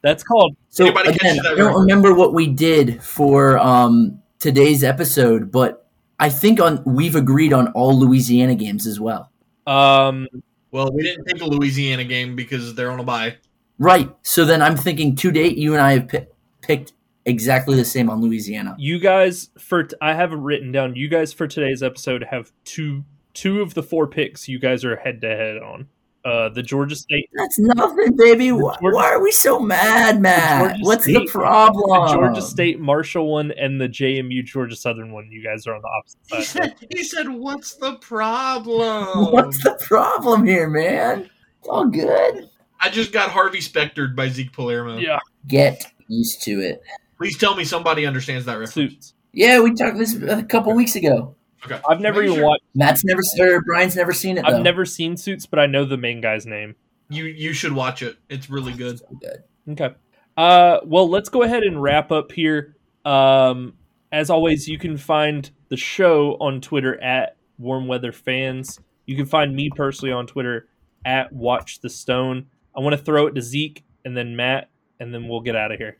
That's 0.01 0.23
called 0.23 0.55
So 0.69 0.85
Anybody 0.85 1.09
again, 1.09 1.37
that 1.37 1.45
I 1.47 1.49
don't 1.55 1.57
reference? 1.67 1.79
remember 1.81 2.13
what 2.13 2.33
we 2.33 2.47
did 2.47 3.03
for 3.03 3.57
um, 3.59 4.21
today's 4.39 4.83
episode, 4.83 5.51
but 5.51 5.86
I 6.19 6.29
think 6.29 6.59
on 6.59 6.81
we've 6.85 7.15
agreed 7.15 7.53
on 7.53 7.67
all 7.73 7.97
Louisiana 7.99 8.55
games 8.55 8.87
as 8.87 8.99
well. 8.99 9.31
um, 9.67 10.27
Well, 10.71 10.91
we 10.91 11.03
didn't 11.03 11.25
pick 11.25 11.41
a 11.41 11.45
Louisiana 11.45 12.03
game 12.03 12.35
because 12.35 12.75
they're 12.75 12.91
on 12.91 12.99
a 12.99 13.03
bye. 13.03 13.35
Right. 13.79 14.09
So 14.23 14.43
then 14.43 14.61
I'm 14.61 14.75
thinking 14.75 15.15
to 15.17 15.31
date, 15.31 15.57
you 15.57 15.73
and 15.73 15.81
I 15.81 15.93
have 15.93 16.07
pi- 16.09 16.27
picked 16.61 16.93
exactly 17.25 17.75
the 17.75 17.85
same 17.85 18.09
on 18.09 18.21
Louisiana. 18.21 18.75
you 18.79 18.99
guys 18.99 19.49
for 19.59 19.83
t- 19.83 19.95
I 20.01 20.13
have 20.13 20.31
it 20.33 20.37
written 20.37 20.71
down. 20.71 20.95
You 20.95 21.07
guys 21.07 21.33
for 21.33 21.45
today's 21.47 21.83
episode 21.83 22.23
have 22.31 22.51
two 22.65 23.03
two 23.33 23.61
of 23.61 23.75
the 23.75 23.83
four 23.83 24.07
picks. 24.07 24.47
You 24.47 24.57
guys 24.59 24.83
are 24.83 24.95
head 24.95 25.21
to 25.21 25.27
head 25.27 25.57
on. 25.61 25.87
Uh, 26.27 26.49
the 26.49 26.61
Georgia 26.61 26.95
State, 26.95 27.29
That's 27.35 27.57
nothing, 27.57 28.17
baby. 28.17 28.51
Why, 28.51 28.75
Georgia- 28.81 28.95
why 28.97 29.11
are 29.13 29.21
we 29.23 29.31
so 29.31 29.59
mad, 29.61 30.19
Matt? 30.21 30.59
Georgia 30.59 30.83
What's 30.83 31.05
the 31.05 31.25
problem? 31.25 32.07
the 32.07 32.13
Georgia 32.13 32.41
State 32.41 32.81
Marshall 32.81 33.31
one, 33.31 33.51
and 33.51 33.79
the 33.79 33.87
JMU 33.87 34.43
Georgia 34.43 34.75
Southern 34.75 35.13
one. 35.13 35.29
You 35.31 35.41
guys 35.41 35.65
are 35.67 35.75
on 35.75 35.81
the 35.81 35.87
opposite 35.87 36.25
side. 36.27 36.43
said, 36.43 36.87
he 36.93 37.03
said, 37.03 37.29
"What's 37.29 37.75
the 37.75 37.95
problem?" 37.95 39.31
What's 39.31 39.63
the 39.63 39.79
problem 39.87 40.45
here, 40.45 40.69
man? 40.69 41.29
It's 41.59 41.69
all 41.69 41.87
good. 41.87 42.49
I 42.81 42.89
just 42.89 43.13
got 43.13 43.29
Harvey 43.31 43.61
Spectered 43.61 44.13
by 44.13 44.27
Zeke 44.27 44.51
Palermo. 44.51 44.97
Yeah, 44.97 45.19
Get 45.47 45.89
used 46.09 46.43
to 46.43 46.59
it. 46.59 46.81
Please 47.17 47.37
tell 47.37 47.55
me 47.55 47.63
somebody 47.63 48.05
understands 48.05 48.45
that 48.47 48.53
reference. 48.59 48.73
suits. 48.73 49.13
Yeah, 49.31 49.61
we 49.61 49.73
talked 49.73 49.97
this 49.97 50.13
a 50.15 50.43
couple 50.43 50.73
weeks 50.73 50.95
ago. 50.97 51.35
Okay. 51.65 51.79
I've 51.89 51.99
never 51.99 52.19
Make 52.21 52.27
even 52.27 52.39
sure- 52.39 52.47
watched. 52.49 52.63
Matt's 52.75 53.03
never, 53.03 53.21
or 53.39 53.61
Brian's 53.61 53.95
never 53.95 54.13
seen 54.13 54.37
it. 54.37 54.45
I've 54.45 54.61
never 54.61 54.85
seen 54.85 55.17
Suits, 55.17 55.45
but 55.45 55.59
I 55.59 55.65
know 55.65 55.85
the 55.85 55.97
main 55.97 56.21
guy's 56.21 56.45
name. 56.45 56.75
You 57.09 57.25
you 57.25 57.53
should 57.53 57.73
watch 57.73 58.01
it. 58.03 58.17
It's 58.29 58.49
really 58.49 58.73
good. 58.73 58.99
So 58.99 59.05
good. 59.21 59.43
Okay. 59.71 59.95
Uh, 60.35 60.79
well, 60.85 61.09
let's 61.09 61.29
go 61.29 61.41
ahead 61.43 61.63
and 61.63 61.81
wrap 61.81 62.11
up 62.11 62.31
here. 62.31 62.75
Um, 63.05 63.73
as 64.11 64.29
always, 64.29 64.67
you 64.67 64.77
can 64.77 64.97
find 64.97 65.49
the 65.69 65.77
show 65.77 66.37
on 66.39 66.61
Twitter 66.61 67.01
at 67.01 67.37
Warm 67.57 67.87
Weather 67.87 68.11
Fans. 68.11 68.79
You 69.05 69.15
can 69.15 69.25
find 69.25 69.55
me 69.55 69.69
personally 69.75 70.11
on 70.11 70.27
Twitter 70.27 70.67
at 71.05 71.31
Watch 71.33 71.79
the 71.81 71.89
Stone. 71.89 72.47
I 72.75 72.81
want 72.81 72.95
to 72.95 73.01
throw 73.01 73.27
it 73.27 73.35
to 73.35 73.41
Zeke 73.41 73.83
and 74.05 74.15
then 74.15 74.35
Matt, 74.35 74.69
and 74.99 75.13
then 75.13 75.27
we'll 75.27 75.41
get 75.41 75.55
out 75.55 75.71
of 75.71 75.79
here. 75.79 75.97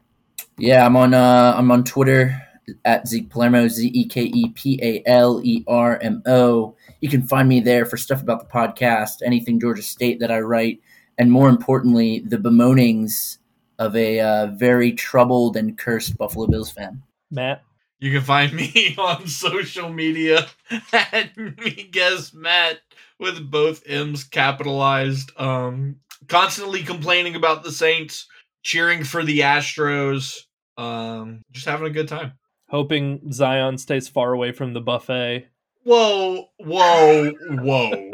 Yeah, 0.60 0.86
I'm 0.86 0.96
on. 0.96 1.14
Uh, 1.14 1.54
I'm 1.58 1.72
on 1.72 1.84
Twitter 1.84 2.42
at 2.86 3.08
Zeke 3.08 3.30
Palermo, 3.30 3.68
Z 3.68 3.92
E 3.94 4.06
K 4.08 4.24
E 4.24 4.50
P 4.50 4.80
A 4.82 5.04
L 5.06 5.42
E 5.44 5.64
R 5.68 6.00
M 6.02 6.22
O. 6.26 6.76
You 7.02 7.10
can 7.10 7.24
find 7.24 7.48
me 7.48 7.60
there 7.60 7.86
for 7.86 7.98
stuff 7.98 8.22
about 8.22 8.40
the 8.40 8.54
podcast, 8.54 9.22
anything 9.26 9.60
Georgia 9.60 9.82
State 9.82 10.20
that 10.20 10.32
I 10.32 10.40
write, 10.40 10.82
and 11.18 11.32
more 11.32 11.50
importantly, 11.50 12.20
the 12.20 12.38
bemoanings 12.38 13.40
of 13.80 13.96
a 13.96 14.20
uh, 14.20 14.48
very 14.48 14.92
troubled 14.92 15.56
and 15.56 15.78
cursed 15.78 16.18
Buffalo 16.18 16.48
Bills 16.48 16.72
fan. 16.72 17.02
Matt, 17.30 17.64
You 18.00 18.12
can 18.12 18.22
find 18.22 18.54
me 18.54 18.96
on 19.00 19.28
social 19.28 19.90
media 19.90 20.48
at 20.94 21.36
Miguez 21.36 22.34
Matt 22.34 22.80
with 23.20 23.50
both 23.50 23.84
M's 23.88 24.24
capitalized. 24.24 25.32
Um, 25.38 25.98
constantly 26.28 26.84
complaining 26.84 27.36
about 27.36 27.64
the 27.64 27.72
Saints, 27.72 28.28
cheering 28.64 29.04
for 29.04 29.24
the 29.24 29.40
Astros. 29.40 30.42
Um, 30.78 31.44
just 31.52 31.66
having 31.66 31.88
a 31.88 31.92
good 31.92 32.08
time. 32.08 32.34
Hoping 32.70 33.32
Zion 33.32 33.78
stays 33.78 34.08
far 34.08 34.34
away 34.34 34.52
from 34.52 34.74
the 34.74 34.82
buffet. 34.82 35.48
Whoa, 35.84 36.50
whoa, 36.58 37.32
whoa! 37.50 38.12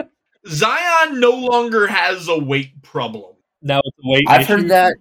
Zion 0.48 1.20
no 1.20 1.32
longer 1.32 1.88
has 1.88 2.28
a 2.28 2.38
weight 2.38 2.82
problem. 2.84 3.36
Now 3.62 3.80
it's 3.84 3.98
a 3.98 4.10
weight 4.10 4.26
I've 4.28 4.42
issue. 4.42 4.54
heard 4.54 4.70
that 4.70 4.96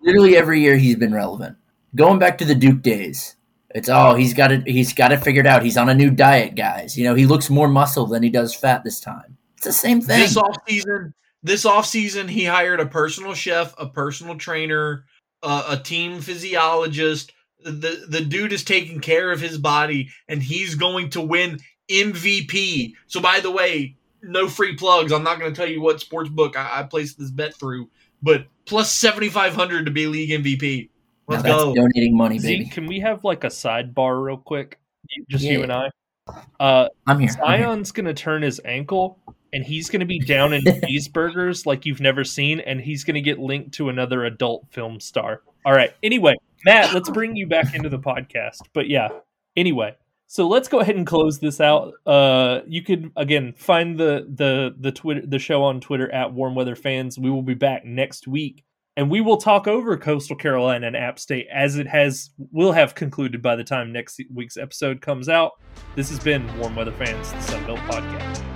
literally 0.00 0.36
every 0.36 0.60
year 0.60 0.76
he's 0.76 0.96
been 0.96 1.14
relevant. 1.14 1.56
Going 1.94 2.18
back 2.18 2.38
to 2.38 2.44
the 2.44 2.54
Duke 2.54 2.82
days, 2.82 3.36
it's 3.70 3.88
oh 3.88 4.14
he's 4.14 4.34
got 4.34 4.52
it 4.52 4.66
he's 4.66 4.92
got 4.92 5.12
it 5.12 5.22
figured 5.22 5.46
out. 5.46 5.62
He's 5.62 5.76
on 5.76 5.88
a 5.88 5.94
new 5.94 6.10
diet, 6.10 6.54
guys. 6.54 6.96
You 6.96 7.04
know 7.04 7.14
he 7.14 7.26
looks 7.26 7.50
more 7.50 7.68
muscle 7.68 8.06
than 8.06 8.22
he 8.22 8.30
does 8.30 8.54
fat 8.54 8.84
this 8.84 9.00
time. 9.00 9.36
It's 9.56 9.66
the 9.66 9.72
same 9.72 10.00
thing. 10.00 10.20
This 10.20 10.36
off 10.36 10.56
season, 10.68 11.14
this 11.42 11.64
off 11.64 11.86
season, 11.86 12.28
he 12.28 12.44
hired 12.44 12.80
a 12.80 12.86
personal 12.86 13.34
chef, 13.34 13.74
a 13.78 13.86
personal 13.86 14.36
trainer, 14.36 15.04
uh, 15.42 15.64
a 15.70 15.76
team 15.76 16.20
physiologist. 16.20 17.32
The 17.64 18.06
the 18.08 18.20
dude 18.20 18.52
is 18.52 18.64
taking 18.64 19.00
care 19.00 19.30
of 19.32 19.40
his 19.40 19.58
body, 19.58 20.10
and 20.28 20.42
he's 20.42 20.74
going 20.74 21.10
to 21.10 21.20
win 21.20 21.60
MVP. 21.90 22.94
So, 23.06 23.20
by 23.20 23.40
the 23.40 23.50
way, 23.50 23.96
no 24.22 24.48
free 24.48 24.76
plugs. 24.76 25.12
I'm 25.12 25.24
not 25.24 25.38
going 25.38 25.52
to 25.52 25.56
tell 25.56 25.68
you 25.68 25.80
what 25.80 26.00
sports 26.00 26.30
book 26.30 26.56
I, 26.56 26.80
I 26.80 26.82
placed 26.84 27.18
this 27.18 27.30
bet 27.30 27.54
through, 27.54 27.90
but 28.22 28.46
plus 28.66 28.92
seventy 28.92 29.28
five 29.28 29.54
hundred 29.54 29.84
to 29.86 29.90
be 29.90 30.06
league 30.06 30.30
MVP. 30.30 30.88
Let's 31.28 31.42
that's 31.42 31.54
go. 31.54 31.74
donating 31.74 32.16
money, 32.16 32.38
baby. 32.38 32.64
Zeke, 32.64 32.72
can 32.72 32.86
we 32.86 33.00
have 33.00 33.24
like 33.24 33.44
a 33.44 33.48
sidebar 33.48 34.24
real 34.24 34.36
quick? 34.36 34.78
Just 35.30 35.44
you 35.44 35.62
and 35.62 35.72
I. 35.72 35.90
Uh, 36.60 36.88
I'm 37.06 37.18
here. 37.20 37.30
I'm 37.44 37.58
here. 37.58 37.66
Zion's 37.66 37.92
gonna 37.92 38.14
turn 38.14 38.42
his 38.42 38.60
ankle, 38.64 39.18
and 39.52 39.64
he's 39.64 39.90
gonna 39.90 40.06
be 40.06 40.18
down 40.18 40.52
in 40.52 40.62
cheeseburgers 40.64 41.66
like 41.66 41.86
you've 41.86 42.00
never 42.00 42.24
seen, 42.24 42.60
and 42.60 42.80
he's 42.80 43.04
gonna 43.04 43.20
get 43.20 43.38
linked 43.38 43.72
to 43.74 43.88
another 43.88 44.24
adult 44.24 44.66
film 44.70 45.00
star. 45.00 45.42
All 45.64 45.72
right. 45.72 45.92
Anyway, 46.02 46.34
Matt, 46.64 46.94
let's 46.94 47.10
bring 47.10 47.36
you 47.36 47.46
back 47.46 47.74
into 47.74 47.88
the 47.88 47.98
podcast. 47.98 48.62
But 48.72 48.88
yeah. 48.88 49.08
Anyway, 49.56 49.94
so 50.26 50.48
let's 50.48 50.68
go 50.68 50.80
ahead 50.80 50.96
and 50.96 51.06
close 51.06 51.38
this 51.38 51.60
out. 51.60 51.92
Uh, 52.06 52.60
you 52.66 52.82
could 52.82 53.10
again 53.16 53.52
find 53.56 53.98
the 53.98 54.26
the 54.34 54.74
the 54.78 54.92
Twitter 54.92 55.22
the 55.26 55.38
show 55.38 55.62
on 55.62 55.80
Twitter 55.80 56.10
at 56.12 56.32
Warm 56.32 56.54
Weather 56.54 56.76
Fans. 56.76 57.18
We 57.18 57.30
will 57.30 57.42
be 57.42 57.54
back 57.54 57.84
next 57.84 58.26
week. 58.26 58.64
And 58.96 59.10
we 59.10 59.22
will 59.22 59.38
talk 59.38 59.66
over 59.66 59.96
Coastal 59.96 60.36
Carolina 60.36 60.86
and 60.86 60.96
App 60.96 61.18
State 61.18 61.46
as 61.50 61.76
it 61.76 61.86
has 61.86 62.30
will 62.50 62.72
have 62.72 62.94
concluded 62.94 63.40
by 63.40 63.56
the 63.56 63.64
time 63.64 63.90
next 63.90 64.20
week's 64.32 64.58
episode 64.58 65.00
comes 65.00 65.30
out. 65.30 65.52
This 65.96 66.10
has 66.10 66.18
been 66.18 66.46
Warm 66.58 66.76
Weather 66.76 66.92
Fans, 66.92 67.30
the 67.32 67.38
Sunbelt 67.38 67.78
Podcast. 67.86 68.51